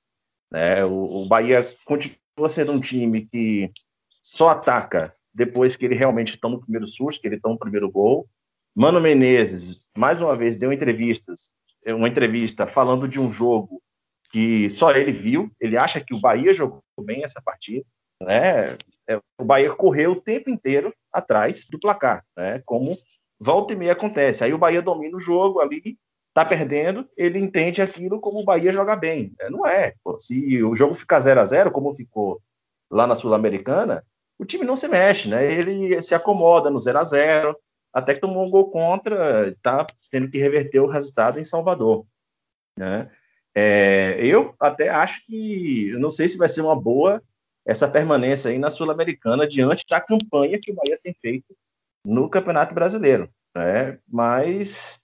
Né? 0.53 0.85
O, 0.85 1.23
o 1.23 1.27
Bahia 1.27 1.67
continua 1.87 2.49
sendo 2.51 2.73
um 2.73 2.81
time 2.81 3.25
que 3.25 3.71
só 4.23 4.51
ataca 4.51 5.11
depois 5.33 5.75
que 5.75 5.87
ele 5.87 5.95
realmente 5.95 6.37
toma 6.37 6.57
o 6.57 6.61
primeiro 6.61 6.87
susto, 6.87 7.23
que 7.23 7.29
ele 7.29 7.41
toma 7.41 7.55
o 7.55 7.59
primeiro 7.59 7.91
gol. 7.91 8.29
Mano 8.75 9.01
Menezes, 9.01 9.81
mais 9.97 10.21
uma 10.21 10.37
vez, 10.37 10.59
deu 10.59 10.71
entrevistas, 10.71 11.51
uma 11.87 12.09
entrevista 12.09 12.67
falando 12.67 13.09
de 13.09 13.19
um 13.19 13.33
jogo 13.33 13.83
que 14.31 14.69
só 14.71 14.91
ele 14.91 15.13
viu. 15.13 15.51
Ele 15.61 15.77
acha 15.77 16.01
que 16.01 16.15
o 16.15 16.21
Bahia 16.21 16.53
jogou 16.53 16.83
bem 17.01 17.25
essa 17.25 17.41
partida, 17.43 17.85
né? 18.23 18.77
É, 19.09 19.17
o 19.41 19.45
Bahia 19.45 19.75
correu 19.75 20.13
o 20.13 20.21
tempo 20.21 20.51
inteiro 20.51 20.93
atrás 21.13 21.65
do 21.71 21.79
placar, 21.79 22.25
né? 22.37 22.63
Como 22.67 22.97
volta 23.41 23.73
e 23.73 23.77
meia 23.77 23.93
acontece. 23.93 24.45
Aí 24.45 24.53
o 24.53 24.59
Bahia 24.59 24.83
domina 24.83 25.17
o 25.17 25.21
jogo 25.21 25.61
ali, 25.61 25.99
tá 26.35 26.45
perdendo, 26.45 27.09
ele 27.17 27.39
entende 27.39 27.81
aquilo 27.81 28.21
como 28.21 28.41
o 28.41 28.45
Bahia 28.45 28.73
joga 28.73 28.95
bem. 28.97 29.33
É, 29.41 29.49
não 29.49 29.67
é. 29.67 29.95
Se 30.19 30.63
o 30.63 30.75
jogo 30.75 30.95
ficar 30.95 31.21
0 31.21 31.41
a 31.41 31.45
0 31.45 31.71
como 31.71 31.95
ficou 31.95 32.41
lá 32.91 33.07
na 33.07 33.15
Sul-Americana, 33.15 34.05
o 34.39 34.45
time 34.45 34.65
não 34.65 34.77
se 34.77 34.89
mexe, 34.89 35.29
né? 35.29 35.53
Ele 35.53 36.01
se 36.03 36.15
acomoda 36.15 36.71
no 36.71 36.81
0 36.81 36.99
a 36.99 37.05
0 37.05 37.57
até 37.93 38.15
que 38.15 38.21
tomou 38.21 38.47
um 38.47 38.51
gol 38.51 38.71
contra, 38.71 39.55
tá 39.63 39.87
tendo 40.11 40.31
que 40.31 40.39
reverter 40.39 40.81
o 40.81 40.87
resultado 40.87 41.41
em 41.41 41.45
Salvador, 41.45 42.07
né? 42.79 43.09
É, 43.55 44.17
eu 44.21 44.55
até 44.61 44.89
acho 44.89 45.25
que, 45.27 45.89
eu 45.89 45.99
não 45.99 46.11
sei 46.11 46.29
se 46.29 46.39
vai 46.39 46.49
ser 46.49 46.61
uma 46.61 46.79
boa 46.81 47.23
essa 47.67 47.87
permanência 47.87 48.51
aí 48.51 48.59
na 48.59 48.71
Sul-Americana 48.71 49.47
diante 49.47 49.85
da 49.89 50.01
campanha 50.01 50.59
que 50.61 50.73
o 50.73 50.75
Bahia 50.75 50.99
tem 51.03 51.15
feito 51.21 51.55
no 52.03 52.29
Campeonato 52.29 52.75
Brasileiro, 52.75 53.29
né? 53.55 53.99
Mas 54.09 54.99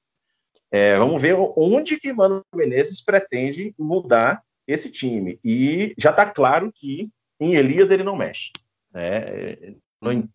é, 0.71 0.97
vamos 0.97 1.21
ver 1.21 1.37
onde 1.57 1.99
que 1.99 2.13
Mano 2.13 2.43
Menezes 2.55 3.03
pretende 3.03 3.75
mudar 3.79 4.43
esse 4.67 4.91
time. 4.91 5.39
E 5.45 5.95
já 5.99 6.11
está 6.11 6.25
claro 6.29 6.73
que 6.75 7.11
em 7.39 7.55
Elias 7.55 7.91
ele 7.91 8.03
não 8.03 8.17
mexe. 8.17 8.51
Né? 8.91 9.77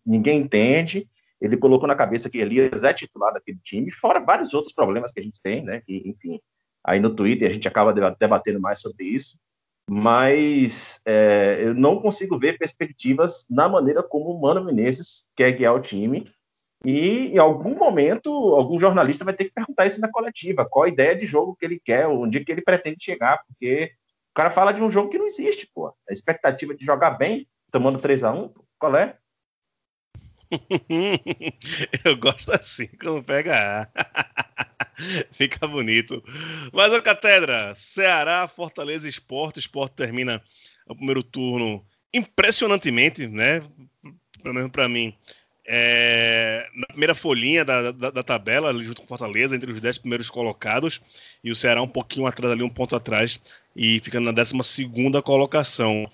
Ninguém 0.05 0.39
entende. 0.39 1.09
Ele 1.41 1.57
colocou 1.57 1.87
na 1.87 1.95
cabeça 1.95 2.29
que 2.29 2.37
Elias 2.37 2.83
é 2.83 2.93
titular 2.93 3.33
daquele 3.33 3.59
time, 3.63 3.91
fora 3.91 4.19
vários 4.19 4.53
outros 4.53 4.73
problemas 4.73 5.11
que 5.11 5.19
a 5.19 5.23
gente 5.23 5.41
tem, 5.41 5.63
né? 5.63 5.81
Enfim, 5.87 6.39
aí 6.89 6.99
no 6.99 7.13
Twitter 7.13 7.49
a 7.49 7.53
gente 7.53 7.67
acaba 7.67 7.93
debatendo 7.93 8.59
mais 8.59 8.79
sobre 8.79 9.05
isso. 9.05 9.37
Mas 9.89 11.01
é, 11.05 11.57
eu 11.61 11.73
não 11.73 11.99
consigo 11.99 12.37
ver 12.37 12.57
perspectivas 12.57 13.45
na 13.49 13.67
maneira 13.67 14.03
como 14.03 14.31
o 14.31 14.39
Mano 14.39 14.63
Menezes 14.63 15.25
quer 15.35 15.51
guiar 15.51 15.73
o 15.73 15.81
time 15.81 16.25
e 16.85 17.33
em 17.33 17.37
algum 17.37 17.75
momento, 17.75 18.29
algum 18.29 18.79
jornalista 18.79 19.25
vai 19.25 19.33
ter 19.33 19.45
que 19.45 19.53
perguntar 19.53 19.85
isso 19.85 19.99
na 19.99 20.09
coletiva: 20.09 20.65
qual 20.65 20.85
a 20.85 20.89
ideia 20.89 21.15
de 21.15 21.25
jogo 21.25 21.55
que 21.55 21.65
ele 21.65 21.79
quer, 21.79 22.07
onde 22.07 22.43
que 22.43 22.51
ele 22.51 22.61
pretende 22.61 23.03
chegar, 23.03 23.43
porque 23.45 23.91
o 24.31 24.33
cara 24.33 24.49
fala 24.49 24.71
de 24.71 24.81
um 24.81 24.89
jogo 24.89 25.09
que 25.09 25.17
não 25.17 25.25
existe, 25.25 25.69
pô. 25.73 25.87
A 25.87 26.13
expectativa 26.13 26.73
de 26.73 26.85
jogar 26.85 27.11
bem, 27.11 27.47
tomando 27.71 27.99
3 27.99 28.23
a 28.23 28.31
1 28.31 28.53
qual 28.79 28.95
é? 28.95 29.17
Eu 32.05 32.17
gosto 32.17 32.51
assim, 32.53 32.87
quando 32.99 33.23
pega 33.23 33.91
Fica 35.31 35.67
bonito. 35.67 36.23
Mas 36.73 36.93
a 36.93 37.01
Catedra, 37.01 37.73
Ceará, 37.75 38.47
Fortaleza 38.47 39.07
Esporte. 39.07 39.59
Esporte 39.59 39.93
termina 39.93 40.41
o 40.87 40.95
primeiro 40.95 41.23
turno 41.23 41.85
impressionantemente, 42.13 43.27
né? 43.27 43.61
Pelo 44.41 44.55
menos 44.55 44.71
para 44.71 44.89
mim 44.89 45.15
é, 45.71 46.67
na 46.73 46.87
primeira 46.87 47.13
folhinha 47.13 47.63
da, 47.63 47.91
da, 47.91 48.09
da, 48.09 48.23
tabela, 48.23 48.73
junto 48.83 49.03
com 49.03 49.07
Fortaleza, 49.07 49.55
entre 49.55 49.71
os 49.71 49.79
dez 49.79 49.99
primeiros 49.99 50.27
colocados, 50.27 50.99
e 51.43 51.51
o 51.51 51.55
Ceará 51.55 51.79
um 51.79 51.87
pouquinho 51.87 52.25
atrás 52.25 52.51
ali, 52.51 52.63
um 52.63 52.69
ponto 52.69 52.95
atrás, 52.95 53.39
e 53.75 53.99
ficando 53.99 54.25
na 54.25 54.31
décima 54.31 54.63
segunda 54.63 55.21
colocação. 55.21 56.11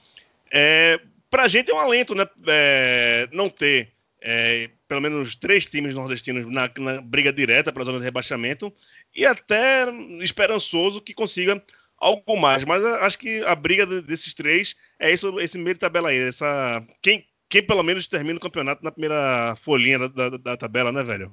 É, 0.51 0.99
pra 1.29 1.47
gente 1.47 1.71
é 1.71 1.73
um 1.73 1.79
alento, 1.79 2.13
né? 2.13 2.27
É, 2.47 3.29
não 3.31 3.49
ter 3.49 3.93
é, 4.27 4.71
pelo 4.87 5.01
menos 5.01 5.35
três 5.35 5.67
times 5.67 5.93
nordestinos 5.93 6.47
na, 6.47 6.67
na 6.79 6.99
briga 6.99 7.31
direta 7.31 7.71
para 7.71 7.83
a 7.83 7.85
zona 7.85 7.99
de 7.99 8.05
rebaixamento, 8.05 8.73
e 9.15 9.23
até 9.23 9.85
esperançoso 10.19 10.99
que 10.99 11.13
consiga 11.13 11.63
algo 11.95 12.35
mais. 12.35 12.65
Mas 12.65 12.83
acho 12.83 13.19
que 13.19 13.43
a 13.45 13.55
briga 13.55 13.85
desses 14.01 14.33
três 14.33 14.75
é 14.99 15.13
isso, 15.13 15.39
esse 15.39 15.59
meio 15.59 15.75
de 15.75 15.79
tabela 15.79 16.09
aí. 16.09 16.17
Essa, 16.17 16.83
quem, 17.03 17.27
quem 17.47 17.61
pelo 17.61 17.83
menos 17.83 18.07
termina 18.07 18.37
o 18.37 18.41
campeonato 18.41 18.83
na 18.83 18.91
primeira 18.91 19.55
folhinha 19.57 19.99
da, 19.99 20.09
da, 20.09 20.37
da 20.37 20.57
tabela, 20.57 20.91
né, 20.91 21.03
velho? 21.03 21.31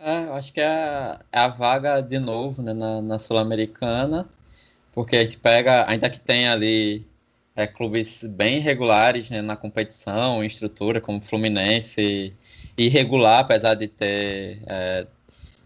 É, 0.00 0.24
eu 0.24 0.34
acho 0.34 0.52
que 0.52 0.60
é 0.60 0.66
a, 0.66 1.20
é 1.30 1.38
a 1.38 1.48
vaga 1.48 2.00
de 2.00 2.18
novo 2.18 2.62
né, 2.62 2.74
na, 2.74 3.00
na 3.00 3.18
Sul-Americana, 3.18 4.28
porque 4.92 5.16
a 5.16 5.22
gente 5.22 5.38
pega, 5.38 5.88
ainda 5.88 6.10
que 6.10 6.18
tem 6.18 6.48
ali 6.48 7.06
é, 7.56 7.66
clubes 7.66 8.24
bem 8.24 8.60
regulares 8.60 9.30
né, 9.30 9.42
na 9.42 9.56
competição, 9.56 10.42
em 10.42 10.46
estrutura, 10.46 11.00
como 11.00 11.20
Fluminense, 11.20 12.34
irregular, 12.76 13.40
apesar 13.40 13.74
de 13.74 13.88
ter. 13.88 14.62
É, 14.66 15.06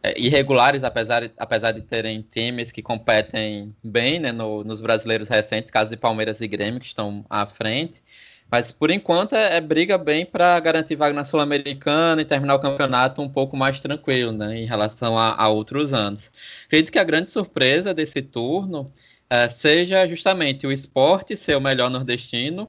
é, 0.03 0.21
irregulares, 0.21 0.85
apesar, 0.85 1.31
apesar 1.39 1.73
de 1.73 1.81
terem 1.81 2.21
times 2.31 2.71
que 2.71 2.83
competem 2.83 3.75
bem 3.83 4.21
né, 4.21 4.33
no, 4.33 4.63
nos 4.63 4.79
brasileiros 4.79 5.31
recentes, 5.31 5.71
caso 5.71 5.91
de 5.91 5.97
Palmeiras 5.97 6.43
e 6.43 6.47
Grêmio, 6.47 6.79
que 6.79 6.87
estão 6.87 7.25
à 7.31 7.47
frente. 7.47 8.03
Mas 8.51 8.71
por 8.71 8.91
enquanto 8.91 9.35
é, 9.35 9.57
é 9.57 9.61
briga 9.63 9.97
bem 9.97 10.27
para 10.27 10.61
garantir 10.61 10.95
vaga 10.95 11.15
na 11.15 11.25
Sul-Americana 11.25 12.21
e 12.21 12.25
terminar 12.27 12.55
o 12.57 12.61
campeonato 12.61 13.23
um 13.23 13.29
pouco 13.31 13.57
mais 13.57 13.81
tranquilo, 13.81 14.31
né, 14.31 14.59
em 14.59 14.67
relação 14.67 15.19
a, 15.19 15.35
a 15.43 15.49
outros 15.49 15.95
anos. 15.95 16.31
Acredito 16.67 16.93
que 16.93 16.99
a 16.99 17.05
grande 17.05 17.31
surpresa 17.31 17.95
desse 17.95 18.21
turno 18.21 18.93
é, 19.29 19.49
seja 19.49 20.07
justamente 20.07 20.67
o 20.67 20.73
esporte 20.73 21.37
ser 21.37 21.57
o 21.57 21.61
melhor 21.61 21.91
nordestino, 21.91 22.69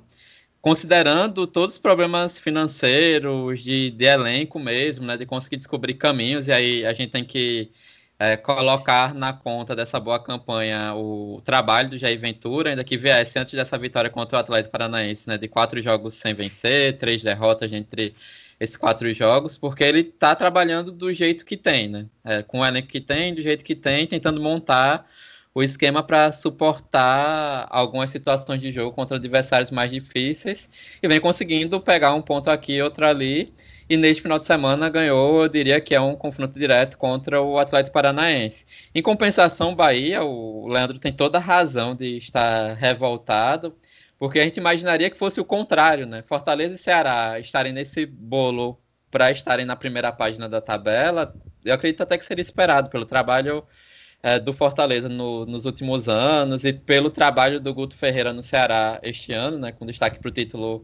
considerando 0.62 1.46
todos 1.46 1.76
os 1.76 1.80
problemas 1.80 2.40
financeiros, 2.40 3.62
de, 3.62 3.92
de 3.92 4.06
elenco 4.06 4.60
mesmo, 4.60 5.06
né, 5.06 5.16
de 5.16 5.26
conseguir 5.26 5.58
descobrir 5.58 5.94
caminhos, 5.94 6.48
e 6.48 6.52
aí 6.52 6.86
a 6.86 6.94
gente 6.94 7.12
tem 7.12 7.24
que 7.24 7.70
é, 8.18 8.38
colocar 8.38 9.14
na 9.14 9.34
conta 9.34 9.76
dessa 9.76 10.00
boa 10.00 10.20
campanha 10.20 10.96
o 10.96 11.42
trabalho 11.46 11.90
do 11.90 11.98
Jair 11.98 12.20
Ventura, 12.20 12.72
ainda 12.72 12.84
que 12.84 12.98
viesse 12.98 13.38
antes 13.38 13.54
dessa 13.54 13.78
vitória 13.78 14.10
contra 14.10 14.38
o 14.38 14.40
Atlético 14.40 14.72
Paranaense, 14.72 15.28
né, 15.28 15.38
de 15.38 15.48
quatro 15.48 15.82
jogos 15.82 16.16
sem 16.16 16.34
vencer, 16.34 16.98
três 16.98 17.22
derrotas 17.22 17.72
entre 17.72 18.16
esses 18.60 18.78
quatro 18.78 19.14
jogos, 19.14 19.58
porque 19.58 19.84
ele 19.84 20.00
está 20.00 20.34
trabalhando 20.34 20.92
do 20.92 21.14
jeito 21.14 21.46
que 21.46 21.58
tem, 21.58 21.90
né, 21.90 22.06
é, 22.24 22.42
com 22.42 22.62
o 22.62 22.66
elenco 22.66 22.88
que 22.88 23.02
tem, 23.02 23.36
do 23.36 23.42
jeito 23.42 23.64
que 23.64 23.76
tem, 23.76 24.08
tentando 24.08 24.42
montar 24.42 25.06
o 25.56 25.64
esquema 25.64 26.04
para 26.04 26.34
suportar 26.34 27.66
algumas 27.70 28.12
situações 28.12 28.60
de 28.60 28.74
jogo 28.74 28.92
contra 28.92 29.16
adversários 29.16 29.72
mais 29.72 29.90
difíceis 29.90 30.70
e 31.02 31.08
vem 31.08 31.22
conseguindo 31.22 31.80
pegar 31.80 32.14
um 32.14 32.22
ponto 32.22 32.50
aqui 32.50 32.74
e 32.74 32.82
outro 32.82 33.06
ali 33.06 33.54
e 33.90 33.96
neste 33.96 34.22
final 34.22 34.38
de 34.38 34.44
semana 34.44 34.90
ganhou, 34.90 35.44
eu 35.44 35.48
diria 35.48 35.80
que 35.80 35.96
é 35.96 36.02
um 36.02 36.14
confronto 36.14 36.60
direto 36.60 36.98
contra 36.98 37.42
o 37.42 37.58
Atlético 37.58 37.94
Paranaense. 37.94 38.66
Em 38.94 39.02
compensação, 39.02 39.74
Bahia, 39.74 40.24
o 40.24 40.68
Leandro 40.68 41.00
tem 41.00 41.14
toda 41.14 41.38
a 41.38 41.42
razão 41.42 41.96
de 41.96 42.18
estar 42.18 42.74
revoltado, 42.74 43.78
porque 44.20 44.40
a 44.40 44.44
gente 44.44 44.58
imaginaria 44.58 45.10
que 45.10 45.18
fosse 45.18 45.40
o 45.40 45.46
contrário, 45.46 46.06
né? 46.06 46.22
Fortaleza 46.24 46.76
e 46.76 46.78
Ceará 46.78 47.40
estarem 47.40 47.72
nesse 47.72 48.06
bolo 48.06 48.78
para 49.10 49.32
estarem 49.32 49.66
na 49.66 49.76
primeira 49.76 50.12
página 50.12 50.50
da 50.50 50.60
tabela, 50.60 51.34
eu 51.64 51.74
acredito 51.74 52.02
até 52.02 52.18
que 52.18 52.26
seria 52.26 52.42
esperado 52.42 52.90
pelo 52.90 53.06
trabalho 53.06 53.64
é, 54.26 54.40
do 54.40 54.52
Fortaleza 54.54 55.08
no, 55.08 55.46
nos 55.46 55.66
últimos 55.66 56.10
anos 56.10 56.64
e 56.64 56.74
pelo 56.74 57.12
trabalho 57.12 57.60
do 57.60 57.72
Guto 57.72 57.96
Ferreira 57.96 58.34
no 58.34 58.42
Ceará 58.42 59.00
este 59.04 59.32
ano, 59.32 59.60
né, 59.60 59.72
com 59.72 59.86
destaque 59.86 60.18
para 60.18 60.30
o 60.30 60.32
título 60.32 60.84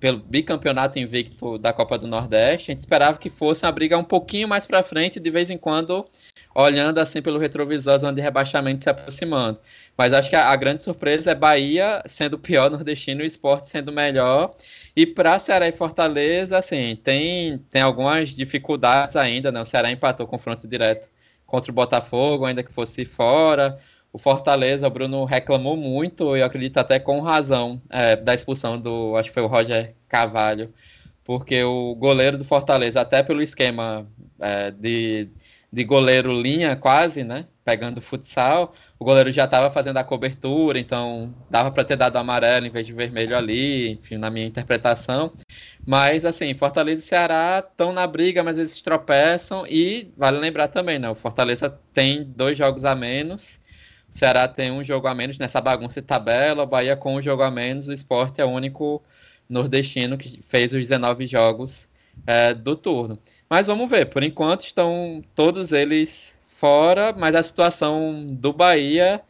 pelo 0.00 0.18
bicampeonato 0.18 0.98
invicto 0.98 1.58
da 1.58 1.72
Copa 1.72 1.96
do 1.96 2.08
Nordeste. 2.08 2.72
A 2.72 2.74
gente 2.74 2.80
esperava 2.80 3.18
que 3.18 3.30
fosse 3.30 3.64
uma 3.64 3.70
briga 3.70 3.96
um 3.96 4.02
pouquinho 4.02 4.48
mais 4.48 4.66
para 4.66 4.82
frente, 4.82 5.20
de 5.20 5.30
vez 5.30 5.48
em 5.48 5.56
quando 5.56 6.04
olhando 6.52 6.98
assim 6.98 7.22
pelo 7.22 7.38
retrovisor, 7.38 8.00
zona 8.00 8.14
de 8.14 8.20
rebaixamento 8.20 8.82
se 8.82 8.90
aproximando. 8.90 9.60
Mas 9.96 10.12
acho 10.12 10.28
que 10.28 10.34
a, 10.34 10.48
a 10.48 10.56
grande 10.56 10.82
surpresa 10.82 11.30
é 11.30 11.34
Bahia 11.36 12.02
sendo 12.06 12.36
pior 12.36 12.68
nordestino 12.68 13.20
e 13.20 13.24
o 13.24 13.26
esporte 13.26 13.68
sendo 13.68 13.92
melhor. 13.92 14.56
E 14.96 15.06
para 15.06 15.38
Ceará 15.38 15.68
e 15.68 15.72
Fortaleza, 15.72 16.58
assim, 16.58 16.96
tem, 16.96 17.58
tem 17.70 17.80
algumas 17.80 18.30
dificuldades 18.30 19.14
ainda, 19.14 19.52
né? 19.52 19.60
O 19.60 19.64
Ceará 19.64 19.88
empatou 19.88 20.26
confronto 20.26 20.66
direto 20.66 21.08
contra 21.52 21.70
o 21.70 21.74
Botafogo, 21.74 22.46
ainda 22.46 22.62
que 22.62 22.72
fosse 22.72 23.04
fora. 23.04 23.78
O 24.10 24.18
Fortaleza, 24.18 24.86
o 24.86 24.90
Bruno 24.90 25.26
reclamou 25.26 25.76
muito, 25.76 26.34
e 26.34 26.40
eu 26.40 26.46
acredito 26.46 26.78
até 26.78 26.98
com 26.98 27.20
razão, 27.20 27.80
é, 27.90 28.16
da 28.16 28.34
expulsão 28.34 28.80
do, 28.80 29.16
acho 29.16 29.28
que 29.28 29.34
foi 29.34 29.42
o 29.42 29.46
Roger 29.46 29.94
Carvalho, 30.08 30.72
porque 31.22 31.62
o 31.62 31.94
goleiro 31.94 32.38
do 32.38 32.44
Fortaleza, 32.44 33.02
até 33.02 33.22
pelo 33.22 33.42
esquema 33.42 34.06
é, 34.40 34.70
de 34.70 35.28
de 35.72 35.84
goleiro 35.84 36.30
linha 36.32 36.76
quase, 36.76 37.24
né? 37.24 37.46
Pegando 37.64 38.00
futsal, 38.00 38.74
o 38.98 39.04
goleiro 39.04 39.30
já 39.30 39.44
estava 39.44 39.70
fazendo 39.70 39.96
a 39.96 40.04
cobertura, 40.04 40.80
então 40.80 41.32
dava 41.48 41.70
para 41.70 41.84
ter 41.84 41.94
dado 41.96 42.16
amarelo 42.16 42.66
em 42.66 42.70
vez 42.70 42.84
de 42.84 42.92
vermelho 42.92 43.36
ali, 43.36 43.90
enfim, 43.92 44.16
na 44.16 44.30
minha 44.30 44.46
interpretação. 44.46 45.32
Mas 45.86 46.24
assim, 46.24 46.54
Fortaleza 46.54 47.02
e 47.02 47.06
Ceará 47.06 47.64
estão 47.64 47.92
na 47.92 48.04
briga, 48.06 48.42
mas 48.42 48.58
eles 48.58 48.80
tropeçam 48.80 49.64
e 49.66 50.10
vale 50.16 50.38
lembrar 50.38 50.68
também, 50.68 50.98
né? 50.98 51.08
O 51.08 51.14
Fortaleza 51.14 51.78
tem 51.94 52.24
dois 52.24 52.58
jogos 52.58 52.84
a 52.84 52.96
menos, 52.96 53.60
o 54.12 54.18
Ceará 54.18 54.48
tem 54.48 54.72
um 54.72 54.82
jogo 54.82 55.06
a 55.06 55.14
menos 55.14 55.38
nessa 55.38 55.60
bagunça 55.60 56.00
de 56.00 56.06
tabela, 56.06 56.64
o 56.64 56.66
Bahia 56.66 56.96
com 56.96 57.14
um 57.14 57.22
jogo 57.22 57.42
a 57.42 57.50
menos, 57.50 57.86
o 57.86 57.92
Sport 57.92 58.38
é 58.40 58.44
o 58.44 58.50
único 58.50 59.02
nordestino 59.48 60.18
que 60.18 60.42
fez 60.48 60.72
os 60.72 60.80
19 60.80 61.26
jogos 61.26 61.88
é, 62.26 62.54
do 62.54 62.76
turno. 62.76 63.18
Mas 63.48 63.66
vamos 63.66 63.88
ver, 63.88 64.06
por 64.06 64.22
enquanto 64.22 64.62
estão 64.62 65.22
todos 65.34 65.72
eles 65.72 66.31
fora, 66.62 67.12
mas 67.12 67.34
a 67.34 67.42
situação 67.42 68.24
do 68.24 68.52
Bahia, 68.52 69.20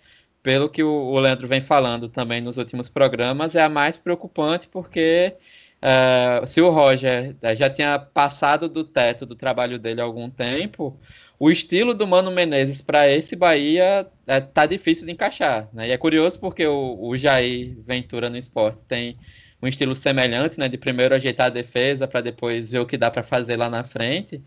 pelo 0.42 0.68
que 0.68 0.82
o, 0.82 1.18
Leandro 1.18 1.48
vem 1.48 1.62
falando 1.62 2.06
também 2.06 2.42
nos 2.42 2.58
últimos 2.58 2.90
programas, 2.90 3.54
é 3.54 3.62
a 3.62 3.70
mais 3.70 3.96
preocupante 3.96 4.68
porque 4.68 5.34
uh, 5.82 6.46
se 6.46 6.60
o 6.60 6.68
Roger 6.68 7.34
eh, 7.40 7.56
já 7.56 7.70
tinha 7.70 7.98
passado 7.98 8.68
do 8.68 8.84
teto 8.84 9.24
do 9.24 9.34
trabalho 9.34 9.78
dele 9.78 10.02
há 10.02 10.04
algum 10.04 10.28
tempo, 10.28 11.00
o 11.38 11.50
estilo 11.50 11.94
do 11.94 12.06
Mano 12.06 12.30
Menezes 12.30 12.82
para 12.82 13.08
esse 13.08 13.34
Bahia 13.34 14.06
é, 14.26 14.38
tá 14.38 14.66
difícil 14.66 15.06
de 15.06 15.12
encaixar. 15.12 15.70
Né? 15.72 15.88
E 15.88 15.90
é 15.90 15.96
curioso 15.96 16.38
porque 16.38 16.66
o, 16.66 16.98
o 17.00 17.16
Jair 17.16 17.78
Ventura 17.86 18.28
no 18.28 18.36
esporte 18.36 18.84
tem 18.86 19.16
um 19.62 19.68
estilo 19.68 19.94
semelhante, 19.94 20.58
né? 20.58 20.68
De 20.68 20.76
primeiro 20.76 21.14
ajeitar 21.14 21.46
a 21.46 21.50
defesa 21.50 22.08
para 22.08 22.20
depois 22.20 22.70
ver 22.70 22.80
o 22.80 22.86
que 22.86 22.98
dá 22.98 23.10
para 23.10 23.22
fazer 23.22 23.56
lá 23.56 23.70
na 23.70 23.84
frente. 23.84 24.42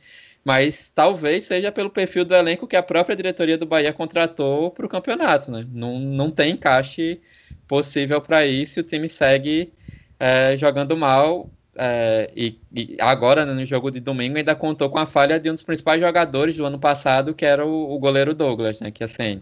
Mas 0.46 0.90
talvez 0.94 1.46
seja 1.46 1.72
pelo 1.72 1.90
perfil 1.90 2.24
do 2.24 2.36
elenco 2.36 2.68
que 2.68 2.76
a 2.76 2.84
própria 2.84 3.16
diretoria 3.16 3.58
do 3.58 3.66
Bahia 3.66 3.92
contratou 3.92 4.70
para 4.70 4.86
o 4.86 4.90
campeonato, 4.90 5.52
né? 5.52 5.66
Não, 5.74 6.00
não 6.00 6.30
tem 6.30 6.52
encaixe 6.52 7.20
possível 7.68 8.22
para 8.22 8.46
isso. 8.46 8.80
E 8.80 8.82
o 8.82 8.84
time 8.84 9.10
segue 9.10 9.74
é, 10.20 10.56
jogando 10.56 10.96
mal. 10.96 11.50
É, 11.76 12.30
e, 12.36 12.60
e, 12.74 12.96
agora, 13.00 13.44
né, 13.44 13.54
no 13.54 13.66
jogo 13.66 13.90
de 13.90 14.00
domingo, 14.00 14.38
ainda 14.38 14.54
contou 14.54 14.88
com 14.88 15.00
a 15.00 15.08
falha 15.08 15.40
de 15.40 15.50
um 15.50 15.54
dos 15.54 15.64
principais 15.64 16.00
jogadores 16.00 16.56
do 16.56 16.64
ano 16.64 16.78
passado, 16.78 17.34
que 17.34 17.44
era 17.44 17.66
o, 17.66 17.96
o 17.96 17.98
goleiro 17.98 18.36
Douglas, 18.36 18.80
né? 18.80 18.92
Que 18.92 19.04
assim 19.04 19.42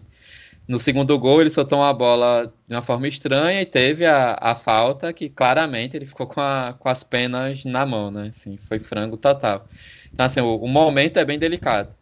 no 0.66 0.80
segundo 0.80 1.18
gol, 1.18 1.40
ele 1.40 1.50
soltou 1.50 1.78
uma 1.78 1.92
bola 1.92 2.52
de 2.66 2.74
uma 2.74 2.82
forma 2.82 3.06
estranha 3.06 3.60
e 3.60 3.66
teve 3.66 4.06
a, 4.06 4.36
a 4.40 4.54
falta 4.54 5.12
que 5.12 5.28
claramente 5.28 5.96
ele 5.96 6.06
ficou 6.06 6.26
com, 6.26 6.40
a, 6.40 6.74
com 6.78 6.88
as 6.88 7.04
penas 7.04 7.64
na 7.64 7.84
mão, 7.84 8.10
né? 8.10 8.28
Assim, 8.28 8.56
foi 8.56 8.78
frango 8.78 9.16
total. 9.16 9.68
Então, 10.12 10.24
assim, 10.24 10.40
o, 10.40 10.56
o 10.56 10.68
momento 10.68 11.18
é 11.18 11.24
bem 11.24 11.38
delicado. 11.38 11.94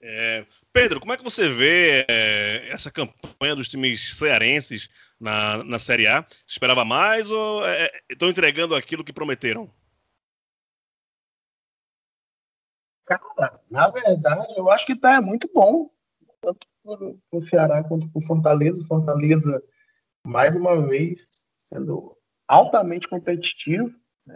É, 0.00 0.44
Pedro, 0.72 0.98
como 0.98 1.12
é 1.12 1.16
que 1.16 1.22
você 1.22 1.48
vê 1.48 2.04
é, 2.08 2.68
essa 2.70 2.90
campanha 2.90 3.54
dos 3.54 3.68
times 3.68 4.16
cearenses 4.16 4.88
na, 5.20 5.62
na 5.62 5.78
Série 5.78 6.06
A? 6.06 6.22
Você 6.22 6.54
esperava 6.54 6.84
mais 6.84 7.30
ou 7.30 7.62
estão 8.10 8.28
é, 8.28 8.30
entregando 8.30 8.74
aquilo 8.74 9.04
que 9.04 9.12
prometeram? 9.12 9.70
Cara, 13.04 13.60
na 13.70 13.88
verdade, 13.90 14.54
eu 14.56 14.70
acho 14.70 14.86
que 14.86 14.96
tá 14.96 15.20
muito 15.20 15.48
bom. 15.52 15.90
Tanto 16.40 16.66
para 16.82 17.14
o 17.32 17.40
Ceará 17.40 17.82
para 17.82 17.98
o 18.14 18.20
Fortaleza. 18.22 18.84
Fortaleza, 18.86 19.62
mais 20.24 20.54
uma 20.54 20.80
vez, 20.86 21.26
sendo 21.56 22.16
altamente 22.46 23.08
competitivo. 23.08 23.90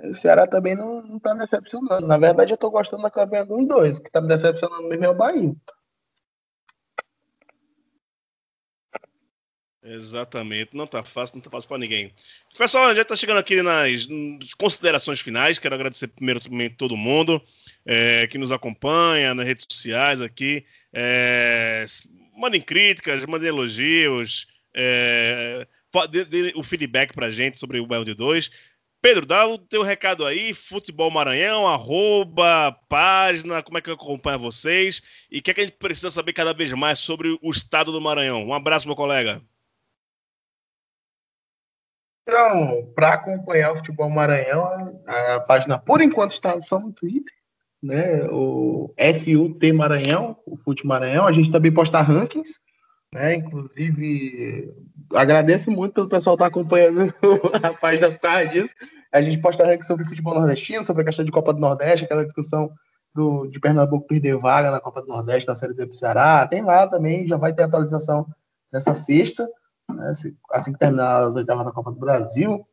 O 0.04 0.14
Ceará 0.14 0.46
também 0.46 0.74
não 0.74 1.16
está 1.16 1.34
decepcionando. 1.34 2.06
Na 2.06 2.18
verdade, 2.18 2.52
eu 2.52 2.56
estou 2.56 2.70
gostando 2.70 3.02
da 3.02 3.10
campanha 3.10 3.44
dos 3.44 3.66
dois. 3.66 3.98
O 3.98 4.02
que 4.02 4.08
está 4.08 4.20
me 4.20 4.28
decepcionando 4.28 4.88
mesmo 4.88 5.04
é 5.04 5.08
o 5.08 5.14
Bahia. 5.14 5.54
Exatamente, 9.88 10.76
não 10.76 10.84
tá 10.84 11.04
fácil, 11.04 11.36
não 11.36 11.42
tá 11.42 11.48
fácil 11.48 11.68
para 11.68 11.78
ninguém. 11.78 12.12
Pessoal, 12.58 12.92
já 12.92 13.02
está 13.02 13.14
chegando 13.14 13.38
aqui 13.38 13.62
nas 13.62 14.04
considerações 14.58 15.20
finais. 15.20 15.60
Quero 15.60 15.76
agradecer 15.76 16.08
primeiro 16.08 16.40
todo 16.76 16.96
mundo 16.96 17.40
é, 17.84 18.26
que 18.26 18.36
nos 18.36 18.50
acompanha 18.50 19.32
nas 19.32 19.46
redes 19.46 19.64
sociais 19.70 20.20
aqui. 20.20 20.66
É, 20.92 21.84
mandem 22.36 22.60
críticas, 22.60 23.24
mandem 23.24 23.48
elogios, 23.48 24.46
é, 24.74 25.66
dê, 26.10 26.52
o 26.54 26.62
feedback 26.62 27.12
pra 27.12 27.30
gente 27.30 27.58
sobre 27.58 27.80
o 27.80 27.86
Belo 27.86 28.04
de 28.04 28.14
2. 28.14 28.50
Pedro, 29.00 29.24
dá 29.24 29.46
o 29.46 29.58
teu 29.58 29.82
recado 29.82 30.26
aí, 30.26 30.52
Futebol 30.52 31.10
Maranhão, 31.10 31.68
arroba, 31.68 32.72
página, 32.88 33.62
como 33.62 33.78
é 33.78 33.80
que 33.80 33.90
acompanha 33.90 34.38
vocês 34.38 35.00
e 35.30 35.38
o 35.38 35.42
que 35.42 35.50
é 35.50 35.54
que 35.54 35.60
a 35.60 35.64
gente 35.64 35.76
precisa 35.76 36.10
saber 36.10 36.32
cada 36.32 36.52
vez 36.52 36.72
mais 36.72 36.98
sobre 36.98 37.38
o 37.40 37.50
estado 37.50 37.92
do 37.92 38.00
Maranhão. 38.00 38.44
Um 38.44 38.54
abraço, 38.54 38.86
meu 38.86 38.96
colega. 38.96 39.40
Então, 42.28 42.92
para 42.96 43.14
acompanhar 43.14 43.72
o 43.72 43.76
Futebol 43.76 44.10
Maranhão, 44.10 45.00
a 45.06 45.40
página 45.40 45.78
por 45.78 46.02
enquanto 46.02 46.32
está 46.32 46.60
só 46.60 46.80
no 46.80 46.92
Twitter, 46.92 47.32
né? 47.86 48.28
O 48.30 48.92
SUT 49.14 49.72
Maranhão, 49.72 50.36
o 50.44 50.56
FUT 50.56 50.86
Maranhão. 50.86 51.26
A 51.26 51.32
gente 51.32 51.50
também 51.50 51.72
posta 51.72 52.00
rankings, 52.00 52.58
né? 53.14 53.36
Inclusive, 53.36 54.74
agradeço 55.14 55.70
muito 55.70 55.94
pelo 55.94 56.08
pessoal 56.08 56.34
estar 56.34 56.46
tá 56.46 56.48
acompanhando 56.48 57.14
a 57.62 57.72
página 57.72 58.10
por 58.10 58.20
causa 58.20 58.46
disso. 58.46 58.74
A 59.12 59.22
gente 59.22 59.38
posta 59.38 59.64
rankings 59.64 59.86
sobre 59.86 60.04
futebol 60.04 60.34
nordestino, 60.34 60.84
sobre 60.84 61.02
a 61.02 61.06
questão 61.06 61.24
de 61.24 61.30
Copa 61.30 61.54
do 61.54 61.60
Nordeste, 61.60 62.04
aquela 62.04 62.24
discussão 62.24 62.70
do, 63.14 63.46
de 63.46 63.58
Pernambuco 63.60 64.06
perder 64.06 64.36
vaga 64.36 64.70
na 64.70 64.80
Copa 64.80 65.00
do 65.00 65.08
Nordeste, 65.08 65.46
da 65.46 65.54
Série 65.54 65.74
D 65.74 65.86
do 65.86 65.94
Ceará. 65.94 66.46
Tem 66.46 66.62
lá 66.62 66.86
também, 66.86 67.26
já 67.26 67.36
vai 67.36 67.54
ter 67.54 67.62
atualização 67.62 68.26
nessa 68.72 68.92
sexta, 68.92 69.48
né? 69.90 70.12
assim 70.52 70.72
que 70.72 70.78
terminar 70.78 71.28
as 71.28 71.34
oitavas 71.34 71.64
da 71.64 71.72
Copa 71.72 71.92
do 71.92 71.98
Brasil. 71.98 72.66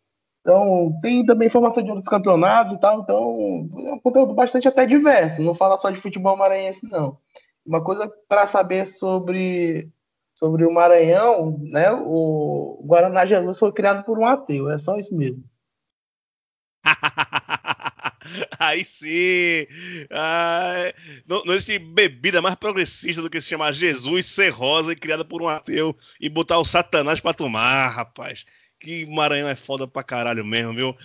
Então, 0.44 1.00
tem 1.02 1.26
também 1.26 1.48
informação 1.48 1.82
de 1.82 1.90
outros 1.90 2.10
campeonatos 2.10 2.76
e 2.76 2.80
tal. 2.80 3.00
Então, 3.00 3.66
é 3.88 3.94
um 3.94 4.00
conteúdo 4.00 4.34
bastante 4.34 4.68
até 4.68 4.86
diverso. 4.86 5.42
Não 5.42 5.56
fala 5.56 5.78
só 5.78 5.90
de 5.90 5.96
futebol 5.96 6.36
maranhense, 6.36 6.86
não. 6.92 7.18
Uma 7.66 7.82
coisa 7.82 8.12
para 8.28 8.46
saber 8.46 8.86
sobre, 8.86 9.90
sobre 10.36 10.66
o 10.66 10.74
Maranhão, 10.74 11.58
né? 11.62 11.90
O 11.94 12.84
Guaraná 12.86 13.26
Jesus 13.26 13.58
foi 13.58 13.72
criado 13.72 14.04
por 14.04 14.20
um 14.20 14.26
ateu. 14.26 14.70
É 14.70 14.78
só 14.78 14.98
isso 14.98 15.16
mesmo. 15.16 15.42
Aí 18.60 18.84
sim! 18.84 19.66
Ah, 20.12 20.92
não, 21.26 21.42
não 21.46 21.54
existe 21.54 21.80
bebida 21.80 22.42
mais 22.42 22.56
progressista 22.56 23.22
do 23.22 23.30
que 23.30 23.40
se 23.40 23.48
chamar 23.48 23.72
Jesus 23.72 24.26
ser 24.26 24.50
rosa 24.50 24.92
e 24.92 24.96
criada 24.96 25.24
por 25.24 25.42
um 25.42 25.48
ateu 25.48 25.96
e 26.20 26.28
botar 26.28 26.60
o 26.60 26.66
Satanás 26.66 27.22
para 27.22 27.34
tomar, 27.34 27.88
rapaz 27.88 28.46
que 28.84 29.06
Maranhão 29.06 29.48
é 29.48 29.56
foda 29.56 29.88
pra 29.88 30.04
caralho 30.04 30.44
mesmo, 30.44 30.74
viu? 30.74 30.98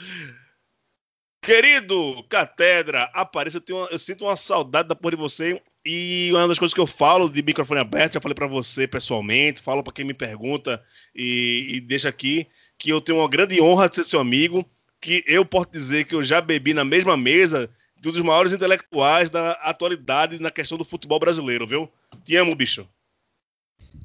Querido 1.41 2.25
Catedra, 2.29 3.05
apareça, 3.15 3.63
eu, 3.67 3.77
uma, 3.77 3.87
eu 3.87 3.99
sinto 3.99 4.25
uma 4.25 4.37
saudade 4.37 4.89
da 4.89 4.97
porra 4.97 5.13
de 5.13 5.23
você. 5.23 5.63
E 5.87 6.31
uma 6.33 6.49
das 6.49 6.59
coisas 6.59 6.75
que 6.75 6.81
eu 6.81 6.87
falo 6.87 7.31
de 7.31 7.43
microfone 7.43 7.81
aberto, 7.81 8.15
já 8.15 8.21
falei 8.21 8.35
para 8.35 8.49
você 8.49 8.87
pessoalmente, 8.87 9.63
falo 9.63 9.83
para 9.83 9.93
quem 9.93 10.05
me 10.05 10.13
pergunta 10.13 10.83
e, 11.15 11.77
e, 11.77 11.81
deixa 11.81 12.09
aqui, 12.09 12.47
que 12.77 12.91
eu 12.91 13.01
tenho 13.01 13.21
uma 13.21 13.29
grande 13.29 13.59
honra 13.63 13.89
de 13.89 13.97
ser 13.97 14.05
seu 14.05 14.21
amigo. 14.21 14.69
que 15.01 15.25
eu 15.27 15.45
posso 15.47 15.71
dizer 15.71 16.05
que 16.05 16.15
eu 16.15 16.23
já 16.23 16.41
bebi 16.41 16.75
na 16.75 16.85
mesma 16.85 17.17
mesa 17.17 17.71
de 17.97 18.09
um 18.09 18.13
dos 18.13 18.23
maiores 18.23 18.53
intelectuais 18.53 19.31
da 19.31 19.53
atualidade 19.53 20.41
na 20.41 20.51
questão 20.51 20.77
do 20.77 20.85
futebol 20.85 21.19
brasileiro, 21.19 21.67
viu? 21.67 21.89
Te 22.25 22.37
amo, 22.37 22.55
bicho. 22.55 22.87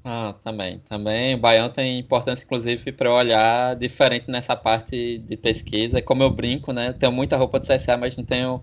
Ah, 0.06 0.34
também. 0.44 0.80
Também 0.80 1.36
o 1.36 1.38
Baião 1.38 1.70
tem 1.70 1.98
importância, 1.98 2.44
inclusive, 2.44 2.92
para 2.92 3.12
olhar 3.14 3.76
diferente 3.76 4.30
nessa 4.30 4.56
parte 4.56 5.18
de 5.20 5.38
pesquisa. 5.38 6.02
Como 6.02 6.22
eu 6.24 6.30
brinco, 6.30 6.74
né? 6.74 6.92
Tenho 6.94 7.12
muita 7.12 7.38
roupa 7.38 7.60
de 7.60 7.68
CSA, 7.68 7.96
mas 7.98 8.18
não 8.18 8.24
tenho 8.26 8.62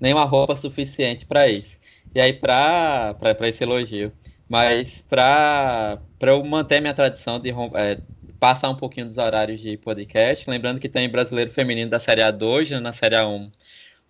nenhuma 0.00 0.24
roupa 0.24 0.56
suficiente 0.56 1.26
para 1.26 1.48
isso. 1.48 1.78
E 2.14 2.20
aí, 2.20 2.32
para 2.32 3.16
esse 3.48 3.64
elogio. 3.64 4.12
Mas 4.48 5.02
para 5.02 6.00
eu 6.22 6.44
manter 6.44 6.80
minha 6.80 6.94
tradição 6.94 7.40
de 7.40 7.50
é, 7.74 8.00
passar 8.38 8.70
um 8.70 8.76
pouquinho 8.76 9.06
dos 9.06 9.18
horários 9.18 9.60
de 9.60 9.76
podcast, 9.78 10.48
lembrando 10.48 10.80
que 10.80 10.88
tem 10.88 11.08
brasileiro 11.08 11.50
feminino 11.50 11.90
da 11.90 11.98
Série 12.00 12.22
A2, 12.22 12.70
né, 12.70 12.80
na 12.80 12.92
Série 12.92 13.16
A1 13.16 13.50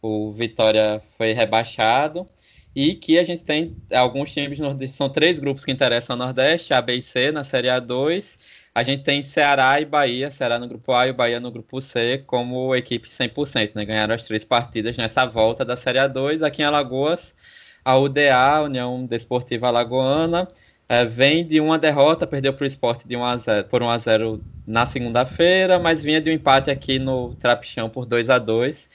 o 0.03 0.31
Vitória 0.33 1.03
foi 1.17 1.33
rebaixado 1.33 2.29
e 2.77 2.95
que 2.95 3.19
a 3.19 3.25
gente 3.25 3.43
tem 3.43 3.75
alguns 3.91 4.31
times 4.31 4.59
nordestinos, 4.59 4.97
são 4.97 5.09
três 5.09 5.39
grupos 5.39 5.65
que 5.65 5.73
interessam 5.73 6.13
ao 6.13 6.19
Nordeste, 6.19 6.75
A, 6.75 6.83
B 6.83 6.97
e 6.97 7.03
C 7.03 7.33
na 7.33 7.43
Série 7.43 7.69
A2. 7.69 8.37
A 8.75 8.83
gente 8.83 9.03
tem 9.03 9.23
Ceará 9.23 9.81
e 9.81 9.87
Bahia, 9.87 10.31
Ceará 10.31 10.59
no 10.59 10.69
grupo 10.69 10.93
A 10.93 11.09
e 11.09 11.13
Bahia 11.15 11.41
no 11.41 11.51
grupo 11.51 11.81
C, 11.81 12.23
como 12.27 12.77
equipe 12.77 13.09
100%, 13.09 13.71
né? 13.75 13.87
Ganharam 13.87 14.15
as 14.15 14.25
três 14.25 14.45
partidas 14.45 14.95
nessa 14.99 15.25
volta 15.25 15.65
da 15.65 15.75
Série 15.75 15.99
A2. 15.99 16.43
Aqui 16.43 16.61
em 16.61 16.67
Alagoas, 16.67 17.35
a 17.83 17.97
UDA, 17.97 18.61
União 18.65 19.07
Desportiva 19.07 19.69
Alagoana, 19.69 20.47
é, 20.87 21.03
vem 21.07 21.47
de 21.47 21.59
uma 21.63 21.79
derrota, 21.79 22.27
perdeu 22.27 22.53
para 22.53 22.65
o 22.65 22.67
esporte 22.67 23.09
de 23.09 23.17
1 23.17 23.25
a 23.25 23.37
0, 23.39 23.69
por 23.69 23.83
1 23.83 23.89
a 23.89 23.97
0 23.97 24.45
na 24.67 24.85
segunda-feira, 24.85 25.79
mas 25.79 26.05
vinha 26.05 26.21
de 26.21 26.29
um 26.29 26.35
empate 26.35 26.71
aqui 26.71 26.99
no 26.99 27.35
Trapichão 27.37 27.89
por 27.89 28.05
2 28.05 28.29
a 28.29 28.39
2 28.39 28.89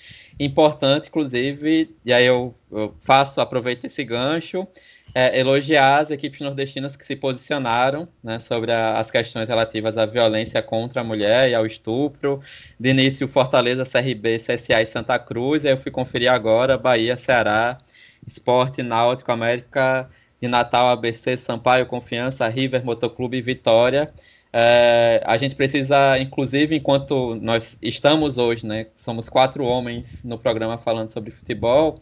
importante, 0.46 1.08
inclusive, 1.08 1.96
e 2.04 2.12
aí 2.12 2.26
eu, 2.26 2.56
eu 2.72 2.96
faço, 3.02 3.40
aproveito 3.40 3.86
esse 3.86 4.04
gancho, 4.04 4.68
é, 5.14 5.40
elogiar 5.40 6.00
as 6.00 6.10
equipes 6.10 6.40
nordestinas 6.40 6.96
que 6.96 7.06
se 7.06 7.16
posicionaram 7.16 8.08
né, 8.24 8.40
sobre 8.40 8.72
a, 8.72 8.98
as 8.98 9.12
questões 9.12 9.48
relativas 9.48 9.98
à 9.98 10.06
violência 10.06 10.62
contra 10.62 11.02
a 11.02 11.04
mulher 11.04 11.50
e 11.50 11.54
ao 11.54 11.66
estupro. 11.66 12.42
De 12.80 12.90
início, 12.90 13.28
Fortaleza, 13.28 13.84
CRB, 13.86 14.38
CSA 14.38 14.82
e 14.82 14.86
Santa 14.86 15.20
Cruz. 15.20 15.66
Aí 15.66 15.72
eu 15.72 15.78
fui 15.78 15.92
conferir 15.92 16.32
agora 16.32 16.78
Bahia, 16.78 17.18
Ceará, 17.18 17.78
Esporte, 18.26 18.82
Náutico, 18.82 19.32
América 19.32 20.10
de 20.42 20.48
Natal, 20.48 20.90
ABC, 20.90 21.38
Sampaio, 21.38 21.86
Confiança, 21.86 22.48
River, 22.48 22.84
Motoclube 22.84 23.38
e 23.38 23.42
Vitória. 23.42 24.12
É, 24.54 25.22
a 25.26 25.38
gente 25.38 25.56
precisa, 25.56 26.20
inclusive, 26.20 26.76
enquanto 26.76 27.36
nós 27.36 27.78
estamos 27.82 28.38
hoje, 28.38 28.66
né, 28.66 28.88
somos 28.96 29.30
quatro 29.30 29.64
homens 29.64 30.22
no 30.24 30.38
programa 30.38 30.78
falando 30.78 31.10
sobre 31.10 31.32
futebol, 31.32 32.02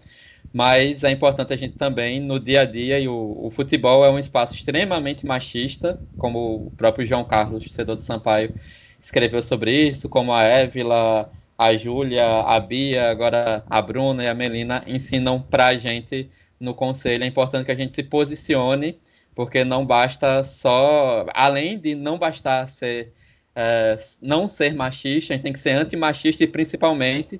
mas 0.52 1.04
é 1.04 1.12
importante 1.12 1.54
a 1.54 1.56
gente 1.58 1.78
também, 1.78 2.20
no 2.20 2.39
dia 2.39 2.62
a 2.62 2.66
dia, 2.66 3.00
e 3.00 3.08
o, 3.08 3.38
o 3.45 3.52
futebol 3.52 4.04
é 4.04 4.10
um 4.10 4.18
espaço 4.18 4.56
extremamente 4.56 5.26
machista, 5.26 6.02
como 6.18 6.68
o 6.68 6.72
próprio 6.72 7.06
João 7.06 7.24
Carlos, 7.24 7.64
torcedor 7.64 7.95
do 7.95 8.02
Sampaio, 8.02 8.56
escreveu 9.00 9.43
sobre 9.43 9.72
isso, 9.72 10.10
como 10.10 10.34
a 10.34 10.43
Évila, 10.43 11.32
a 11.58 11.76
Júlia, 11.78 12.26
a 12.26 12.60
Bia, 12.60 13.12
agora 13.12 13.64
a 13.70 13.82
Bruna 13.82 14.24
e 14.24 14.28
a 14.28 14.34
Melina 14.34 14.84
ensinam 14.88 15.41
para 15.41 15.68
a 15.68 15.78
gente 15.78 16.30
no 16.60 16.74
conselho. 16.74 17.24
É 17.24 17.28
importante 17.28 17.66
que 17.66 17.72
a 17.72 17.76
gente 17.76 17.95
se 17.95 18.04
posicione 18.04 19.00
porque 19.39 19.63
não 19.63 19.85
basta 19.85 20.43
só, 20.43 21.25
além 21.33 21.79
de 21.79 21.95
não 21.95 22.17
bastar 22.17 22.67
ser, 22.67 23.13
é, 23.55 23.95
não 24.21 24.49
ser 24.49 24.73
machista, 24.73 25.31
a 25.31 25.37
gente 25.37 25.43
tem 25.43 25.53
que 25.53 25.59
ser 25.59 25.69
antimachista 25.69 26.43
e 26.43 26.47
principalmente 26.47 27.39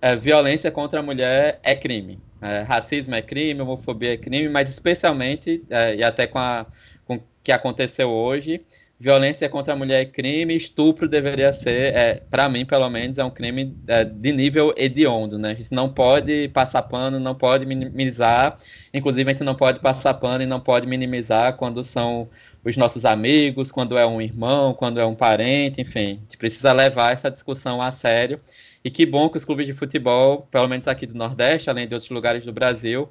é, 0.00 0.14
violência 0.14 0.70
contra 0.70 1.00
a 1.00 1.02
mulher 1.02 1.58
é 1.64 1.74
crime. 1.74 2.20
É, 2.40 2.62
racismo 2.62 3.16
é 3.16 3.20
crime, 3.20 3.60
homofobia 3.62 4.14
é 4.14 4.16
crime, 4.16 4.48
mas 4.48 4.70
especialmente, 4.70 5.64
e 5.98 6.04
até 6.04 6.24
com, 6.28 6.38
a, 6.38 6.66
com 7.04 7.16
o 7.16 7.22
que 7.42 7.50
aconteceu 7.50 8.08
hoje, 8.10 8.64
violência 9.00 9.48
contra 9.48 9.72
a 9.72 9.76
mulher 9.76 10.02
é 10.02 10.04
crime, 10.04 10.54
estupro 10.54 11.08
deveria 11.08 11.50
ser, 11.54 11.94
é, 11.94 12.14
para 12.16 12.50
mim, 12.50 12.66
pelo 12.66 12.88
menos, 12.90 13.16
é 13.16 13.24
um 13.24 13.30
crime 13.30 13.74
é, 13.86 14.04
de 14.04 14.30
nível 14.30 14.74
hediondo, 14.76 15.38
né? 15.38 15.52
A 15.52 15.54
gente 15.54 15.72
não 15.72 15.88
pode 15.88 16.48
passar 16.48 16.82
pano, 16.82 17.18
não 17.18 17.34
pode 17.34 17.64
minimizar, 17.64 18.58
inclusive 18.92 19.30
a 19.30 19.32
gente 19.32 19.42
não 19.42 19.54
pode 19.54 19.80
passar 19.80 20.12
pano 20.12 20.42
e 20.42 20.46
não 20.46 20.60
pode 20.60 20.86
minimizar 20.86 21.56
quando 21.56 21.82
são 21.82 22.28
os 22.62 22.76
nossos 22.76 23.06
amigos, 23.06 23.72
quando 23.72 23.96
é 23.96 24.04
um 24.04 24.20
irmão, 24.20 24.74
quando 24.74 25.00
é 25.00 25.06
um 25.06 25.14
parente, 25.14 25.80
enfim. 25.80 26.18
A 26.18 26.22
gente 26.22 26.36
precisa 26.36 26.70
levar 26.70 27.10
essa 27.12 27.30
discussão 27.30 27.80
a 27.80 27.90
sério. 27.90 28.38
E 28.84 28.90
que 28.90 29.06
bom 29.06 29.30
que 29.30 29.38
os 29.38 29.44
clubes 29.46 29.66
de 29.66 29.72
futebol, 29.72 30.46
pelo 30.50 30.68
menos 30.68 30.86
aqui 30.86 31.06
do 31.06 31.14
Nordeste, 31.14 31.70
além 31.70 31.88
de 31.88 31.94
outros 31.94 32.10
lugares 32.10 32.44
do 32.44 32.52
Brasil, 32.52 33.08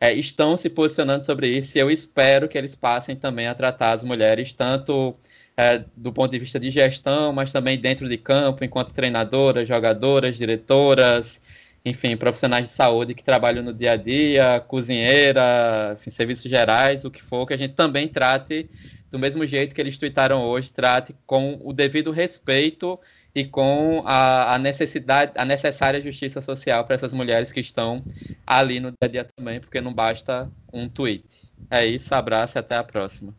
é, 0.00 0.14
estão 0.14 0.56
se 0.56 0.70
posicionando 0.70 1.24
sobre 1.24 1.48
isso 1.48 1.76
e 1.76 1.80
eu 1.80 1.90
espero 1.90 2.48
que 2.48 2.56
eles 2.56 2.74
passem 2.74 3.14
também 3.14 3.46
a 3.46 3.54
tratar 3.54 3.92
as 3.92 4.02
mulheres 4.02 4.54
tanto 4.54 5.14
é, 5.56 5.84
do 5.94 6.10
ponto 6.10 6.30
de 6.30 6.38
vista 6.38 6.58
de 6.58 6.70
gestão, 6.70 7.32
mas 7.34 7.52
também 7.52 7.78
dentro 7.78 8.08
de 8.08 8.16
campo, 8.16 8.64
enquanto 8.64 8.94
treinadoras, 8.94 9.68
jogadoras, 9.68 10.38
diretoras, 10.38 11.40
enfim, 11.84 12.16
profissionais 12.16 12.66
de 12.66 12.70
saúde 12.72 13.14
que 13.14 13.22
trabalham 13.22 13.62
no 13.62 13.74
dia 13.74 13.92
a 13.92 13.96
dia, 13.96 14.60
cozinheira, 14.66 15.96
enfim, 15.98 16.10
serviços 16.10 16.50
gerais, 16.50 17.04
o 17.04 17.10
que 17.10 17.22
for, 17.22 17.46
que 17.46 17.52
a 17.52 17.58
gente 17.58 17.74
também 17.74 18.08
trate 18.08 18.68
do 19.10 19.18
mesmo 19.18 19.44
jeito 19.46 19.74
que 19.74 19.80
eles 19.80 19.98
tuitaram 19.98 20.44
hoje, 20.44 20.72
trate 20.72 21.14
com 21.26 21.60
o 21.62 21.72
devido 21.72 22.10
respeito 22.10 22.98
e 23.34 23.44
com 23.44 24.02
a, 24.04 24.54
a 24.54 24.58
necessidade, 24.58 25.32
a 25.36 25.44
necessária 25.44 26.00
justiça 26.00 26.40
social 26.40 26.84
para 26.84 26.96
essas 26.96 27.12
mulheres 27.12 27.52
que 27.52 27.60
estão 27.60 28.02
ali 28.46 28.80
no 28.80 28.90
dia 28.90 28.98
a 29.02 29.08
dia 29.08 29.24
também, 29.36 29.60
porque 29.60 29.80
não 29.80 29.92
basta 29.92 30.50
um 30.72 30.88
tweet. 30.88 31.50
É 31.70 31.86
isso, 31.86 32.14
abraço 32.14 32.58
e 32.58 32.60
até 32.60 32.76
a 32.76 32.84
próxima. 32.84 33.34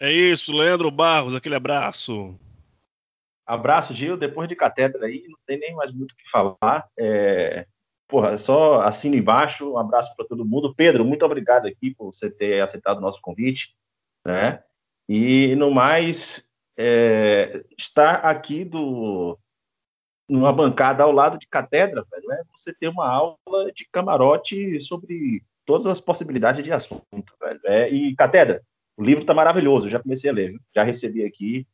É 0.00 0.10
isso, 0.10 0.52
Leandro 0.52 0.90
Barros, 0.90 1.34
aquele 1.34 1.54
abraço. 1.54 2.38
Abraço, 3.46 3.94
Gil. 3.94 4.16
Depois 4.16 4.46
de 4.46 4.54
catedra 4.54 5.06
aí, 5.06 5.24
não 5.26 5.38
tem 5.46 5.58
nem 5.58 5.74
mais 5.74 5.90
muito 5.90 6.12
o 6.12 6.16
que 6.16 6.28
falar. 6.30 6.86
É... 6.98 7.66
Porra, 8.06 8.36
só 8.36 8.82
assina 8.82 9.16
embaixo. 9.16 9.72
Um 9.72 9.78
abraço 9.78 10.14
para 10.14 10.26
todo 10.26 10.44
mundo. 10.44 10.74
Pedro, 10.74 11.04
muito 11.04 11.24
obrigado 11.24 11.66
aqui 11.66 11.94
por 11.94 12.12
você 12.12 12.30
ter 12.30 12.60
aceitado 12.60 12.98
o 12.98 13.00
nosso 13.00 13.20
convite. 13.22 13.74
Né? 14.26 14.62
E 15.08 15.54
no 15.56 15.70
mais, 15.70 16.47
é... 16.78 17.64
estar 17.76 18.24
aqui 18.24 18.64
do 18.64 19.38
numa 20.28 20.52
bancada 20.52 21.02
ao 21.02 21.10
lado 21.10 21.38
de 21.38 21.46
catedra, 21.48 22.04
velho, 22.10 22.32
é 22.32 22.42
você 22.54 22.72
ter 22.72 22.88
uma 22.88 23.08
aula 23.08 23.72
de 23.74 23.88
camarote 23.90 24.78
sobre 24.78 25.42
todas 25.64 25.86
as 25.86 26.00
possibilidades 26.00 26.62
de 26.62 26.70
assunto, 26.70 27.34
velho. 27.40 27.60
É, 27.64 27.88
e 27.88 28.14
catedra, 28.14 28.62
o 28.96 29.02
livro 29.02 29.22
está 29.22 29.32
maravilhoso, 29.32 29.86
eu 29.86 29.90
já 29.90 30.00
comecei 30.00 30.28
a 30.28 30.32
ler, 30.32 30.54
já 30.74 30.82
recebi 30.82 31.24
aqui 31.24 31.66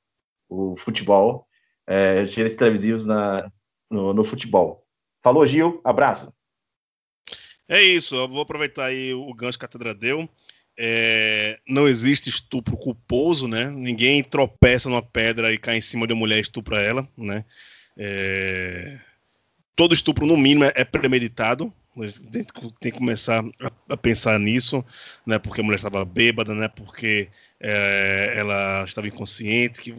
o 0.48 0.76
futebol, 0.76 1.48
é, 1.86 2.24
gêneros 2.26 2.56
televisivos 2.56 3.04
na, 3.04 3.50
no, 3.90 4.14
no 4.14 4.24
futebol. 4.24 4.86
Falou, 5.20 5.44
Gil, 5.44 5.80
abraço. 5.82 6.32
É 7.66 7.80
isso, 7.82 8.14
eu 8.14 8.28
vou 8.28 8.42
aproveitar 8.42 8.86
aí 8.86 9.14
o 9.14 9.32
gancho 9.32 9.58
que 9.58 9.64
a 9.64 9.68
Catedra 9.68 9.94
deu. 9.94 10.28
É, 10.76 11.58
não 11.68 11.86
existe 11.86 12.28
estupro 12.28 12.76
culposo, 12.76 13.46
né? 13.46 13.70
Ninguém 13.70 14.22
tropeça 14.22 14.88
numa 14.88 15.02
pedra 15.02 15.52
e 15.52 15.58
cai 15.58 15.76
em 15.76 15.80
cima 15.80 16.06
de 16.06 16.12
uma 16.12 16.20
mulher 16.20 16.38
e 16.38 16.40
estupra 16.40 16.82
ela, 16.82 17.08
né? 17.16 17.44
É, 17.96 18.98
todo 19.76 19.94
estupro, 19.94 20.26
no 20.26 20.36
mínimo, 20.36 20.64
é 20.64 20.84
premeditado, 20.84 21.72
tem, 22.32 22.44
tem 22.80 22.92
que 22.92 22.98
começar 22.98 23.44
a, 23.88 23.96
pensar 23.96 24.38
nisso, 24.40 24.84
né? 25.24 25.38
Porque 25.38 25.60
a 25.60 25.64
mulher 25.64 25.76
estava 25.76 26.04
bêbada, 26.04 26.54
né? 26.54 26.68
Porque 26.68 27.28
é, 27.60 28.34
ela 28.36 28.84
estava 28.84 29.06
inconsciente, 29.06 29.82
que 29.82 29.94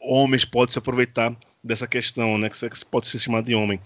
homens 0.00 0.44
podem 0.44 0.72
se 0.72 0.78
aproveitar 0.78 1.36
dessa 1.62 1.86
questão, 1.86 2.38
né? 2.38 2.48
Que, 2.48 2.84
pode 2.86 3.06
ser 3.06 3.18
chamado 3.18 3.44
de 3.44 3.54
homem. 3.54 3.78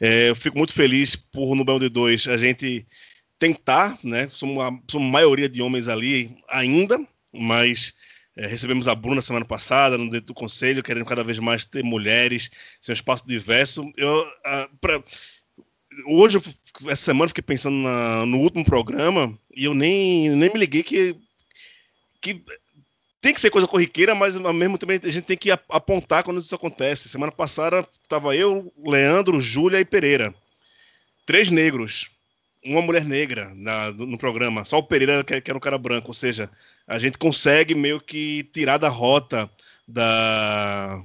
É, 0.00 0.30
eu 0.30 0.36
fico 0.36 0.56
muito 0.56 0.74
feliz 0.74 1.16
por 1.16 1.56
no 1.56 1.64
Bel 1.64 1.80
de 1.80 1.88
2 1.88 2.28
a 2.28 2.36
gente 2.36 2.86
tentar, 3.42 3.98
né? 4.04 4.28
Somos 4.32 4.54
uma, 4.54 4.80
somos 4.88 5.10
maioria 5.10 5.48
de 5.48 5.60
homens 5.60 5.88
ali 5.88 6.36
ainda, 6.48 6.96
mas 7.32 7.92
é, 8.36 8.46
recebemos 8.46 8.86
a 8.86 8.94
Bruna 8.94 9.20
semana 9.20 9.44
passada 9.44 9.98
no 9.98 10.08
dentro 10.08 10.28
do 10.28 10.34
conselho, 10.34 10.80
querendo 10.80 11.04
cada 11.04 11.24
vez 11.24 11.40
mais 11.40 11.64
ter 11.64 11.82
mulheres, 11.82 12.52
ser 12.80 12.92
um 12.92 12.94
espaço 12.94 13.26
diverso. 13.26 13.92
Eu, 13.96 14.24
a, 14.44 14.68
pra, 14.80 15.02
hoje, 16.06 16.38
essa 16.86 17.02
semana, 17.02 17.26
fiquei 17.30 17.42
pensando 17.42 17.78
na, 17.78 18.24
no 18.26 18.38
último 18.38 18.64
programa 18.64 19.36
e 19.56 19.64
eu 19.64 19.74
nem, 19.74 20.30
nem 20.30 20.52
me 20.52 20.60
liguei 20.60 20.84
que, 20.84 21.16
que 22.20 22.44
tem 23.20 23.34
que 23.34 23.40
ser 23.40 23.50
coisa 23.50 23.66
corriqueira, 23.66 24.14
mas 24.14 24.36
ao 24.36 24.52
mesmo 24.52 24.78
tempo 24.78 24.92
a 24.92 25.10
gente 25.10 25.24
tem 25.24 25.36
que 25.36 25.50
apontar 25.50 26.22
quando 26.22 26.40
isso 26.40 26.54
acontece. 26.54 27.08
Semana 27.08 27.32
passada 27.32 27.88
estava 28.04 28.36
eu, 28.36 28.72
Leandro, 28.86 29.40
Júlia 29.40 29.80
e 29.80 29.84
Pereira. 29.84 30.32
Três 31.26 31.50
negros. 31.50 32.08
Uma 32.64 32.82
mulher 32.82 33.04
negra 33.04 33.52
na, 33.54 33.90
no 33.90 34.16
programa. 34.16 34.64
Só 34.64 34.78
o 34.78 34.82
Pereira 34.82 35.24
que, 35.24 35.40
que 35.40 35.50
era 35.50 35.56
um 35.56 35.60
cara 35.60 35.78
branco. 35.78 36.08
Ou 36.08 36.14
seja, 36.14 36.50
a 36.86 36.98
gente 36.98 37.18
consegue 37.18 37.74
meio 37.74 38.00
que 38.00 38.44
tirar 38.52 38.78
da 38.78 38.88
rota 38.88 39.50
da 39.86 41.02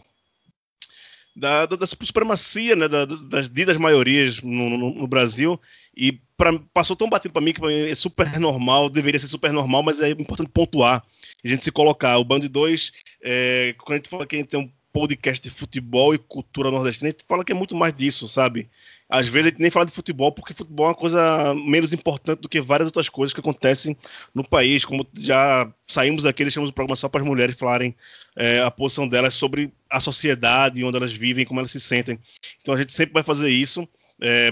da, 1.37 1.67
da, 1.67 1.75
da 1.75 1.85
supremacia 1.85 2.75
né, 2.75 2.87
da, 2.87 3.05
das 3.05 3.47
ditas 3.47 3.77
maiorias 3.77 4.41
no, 4.41 4.69
no, 4.71 4.93
no 4.95 5.07
Brasil 5.07 5.61
e 5.95 6.19
pra, 6.35 6.57
passou 6.73 6.95
tão 6.95 7.07
batido 7.07 7.31
para 7.31 7.41
mim 7.41 7.53
que 7.53 7.63
é 7.63 7.93
super 7.93 8.39
normal, 8.39 8.89
deveria 8.89 9.19
ser 9.19 9.27
super 9.27 9.53
normal, 9.53 9.83
mas 9.83 10.01
é 10.01 10.09
importante 10.09 10.49
pontuar, 10.49 11.03
a 11.43 11.47
gente 11.47 11.63
se 11.63 11.71
colocar. 11.71 12.17
O 12.17 12.23
Band 12.23 12.39
2, 12.39 12.91
é, 13.21 13.75
quando 13.77 13.93
a 13.93 13.95
gente 13.97 14.09
fala 14.09 14.25
que 14.25 14.35
a 14.35 14.39
gente 14.39 14.49
tem 14.49 14.59
um 14.59 14.71
podcast 14.91 15.43
de 15.43 15.53
futebol 15.53 16.15
e 16.15 16.17
cultura 16.17 16.71
nordestina, 16.71 17.09
a 17.09 17.11
gente 17.11 17.25
fala 17.27 17.45
que 17.45 17.51
é 17.51 17.55
muito 17.55 17.75
mais 17.75 17.93
disso, 17.93 18.27
sabe? 18.27 18.67
Às 19.09 19.27
vezes 19.27 19.47
a 19.47 19.49
gente 19.49 19.61
nem 19.61 19.71
fala 19.71 19.85
de 19.85 19.91
futebol, 19.91 20.31
porque 20.31 20.53
futebol 20.53 20.87
é 20.87 20.89
uma 20.89 20.95
coisa 20.95 21.53
menos 21.55 21.93
importante 21.93 22.41
do 22.41 22.49
que 22.49 22.59
várias 22.59 22.87
outras 22.87 23.07
coisas 23.07 23.33
que 23.33 23.39
acontecem 23.39 23.95
no 24.35 24.43
país. 24.43 24.83
Como 24.83 25.07
já 25.13 25.71
saímos 25.85 26.25
aqui, 26.25 26.43
deixamos 26.43 26.69
o 26.69 26.73
programa 26.73 26.95
só 26.95 27.07
para 27.07 27.21
as 27.21 27.27
mulheres 27.27 27.55
falarem 27.55 27.95
é, 28.35 28.61
a 28.61 28.69
posição 28.69 29.07
delas 29.07 29.33
sobre 29.33 29.71
a 29.89 30.01
sociedade, 30.01 30.83
onde 30.83 30.97
elas 30.97 31.13
vivem, 31.13 31.45
como 31.45 31.59
elas 31.59 31.71
se 31.71 31.79
sentem. 31.79 32.19
Então 32.61 32.73
a 32.73 32.77
gente 32.77 32.91
sempre 32.91 33.13
vai 33.13 33.23
fazer 33.23 33.49
isso. 33.49 33.87
É, 34.19 34.51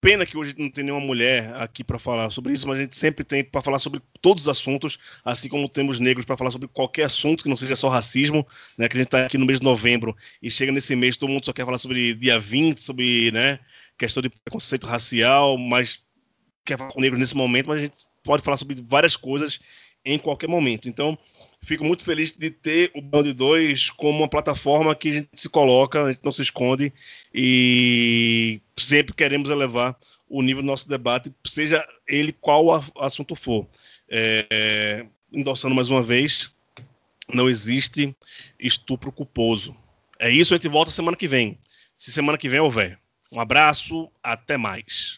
Pena 0.00 0.24
que 0.24 0.36
hoje 0.36 0.54
não 0.56 0.70
tem 0.70 0.84
nenhuma 0.84 1.04
mulher 1.04 1.52
aqui 1.56 1.82
para 1.82 1.98
falar 1.98 2.30
sobre 2.30 2.52
isso, 2.52 2.68
mas 2.68 2.78
a 2.78 2.82
gente 2.82 2.94
sempre 2.94 3.24
tem 3.24 3.42
para 3.42 3.60
falar 3.60 3.80
sobre 3.80 4.00
todos 4.20 4.44
os 4.44 4.48
assuntos, 4.48 4.96
assim 5.24 5.48
como 5.48 5.68
temos 5.68 5.98
negros 5.98 6.24
para 6.24 6.36
falar 6.36 6.52
sobre 6.52 6.68
qualquer 6.68 7.04
assunto 7.04 7.42
que 7.42 7.48
não 7.48 7.56
seja 7.56 7.74
só 7.74 7.88
racismo, 7.88 8.46
né? 8.76 8.88
Que 8.88 8.96
a 8.96 8.98
gente 8.98 9.06
está 9.08 9.26
aqui 9.26 9.36
no 9.36 9.44
mês 9.44 9.58
de 9.58 9.64
novembro 9.64 10.16
e 10.40 10.48
chega 10.48 10.70
nesse 10.70 10.94
mês 10.94 11.16
todo 11.16 11.30
mundo 11.30 11.44
só 11.44 11.52
quer 11.52 11.64
falar 11.64 11.78
sobre 11.78 12.14
dia 12.14 12.38
20, 12.38 12.80
sobre, 12.80 13.32
né, 13.32 13.58
questão 13.98 14.22
de 14.22 14.28
preconceito 14.30 14.86
racial, 14.86 15.58
mas 15.58 16.00
quer 16.64 16.78
falar 16.78 16.92
com 16.92 17.00
negros 17.00 17.18
nesse 17.18 17.36
momento, 17.36 17.68
mas 17.68 17.78
a 17.78 17.80
gente 17.80 17.98
pode 18.22 18.44
falar 18.44 18.56
sobre 18.56 18.76
várias 18.86 19.16
coisas 19.16 19.58
em 20.04 20.18
qualquer 20.18 20.48
momento. 20.48 20.88
Então, 20.88 21.18
Fico 21.62 21.84
muito 21.84 22.04
feliz 22.04 22.32
de 22.32 22.50
ter 22.50 22.90
o 22.94 23.02
Band 23.02 23.24
2 23.34 23.90
como 23.90 24.18
uma 24.18 24.28
plataforma 24.28 24.94
que 24.94 25.08
a 25.08 25.12
gente 25.12 25.28
se 25.34 25.48
coloca, 25.48 26.04
a 26.04 26.12
gente 26.12 26.24
não 26.24 26.32
se 26.32 26.42
esconde 26.42 26.92
e 27.34 28.60
sempre 28.76 29.14
queremos 29.14 29.50
elevar 29.50 29.98
o 30.28 30.42
nível 30.42 30.62
do 30.62 30.66
nosso 30.66 30.88
debate, 30.88 31.32
seja 31.46 31.84
ele 32.06 32.32
qual 32.32 32.84
assunto 33.00 33.34
for. 33.34 33.66
É, 34.08 35.06
endossando 35.32 35.74
mais 35.74 35.90
uma 35.90 36.02
vez, 36.02 36.50
não 37.32 37.48
existe 37.48 38.14
estupro 38.58 39.10
culposo. 39.10 39.74
É 40.18 40.30
isso, 40.30 40.52
a 40.52 40.56
gente 40.56 40.68
volta 40.68 40.90
semana 40.90 41.16
que 41.16 41.28
vem. 41.28 41.58
Se 41.96 42.12
semana 42.12 42.38
que 42.38 42.48
vem 42.48 42.60
houver. 42.60 42.98
Um 43.32 43.40
abraço, 43.40 44.10
até 44.22 44.56
mais. 44.56 45.16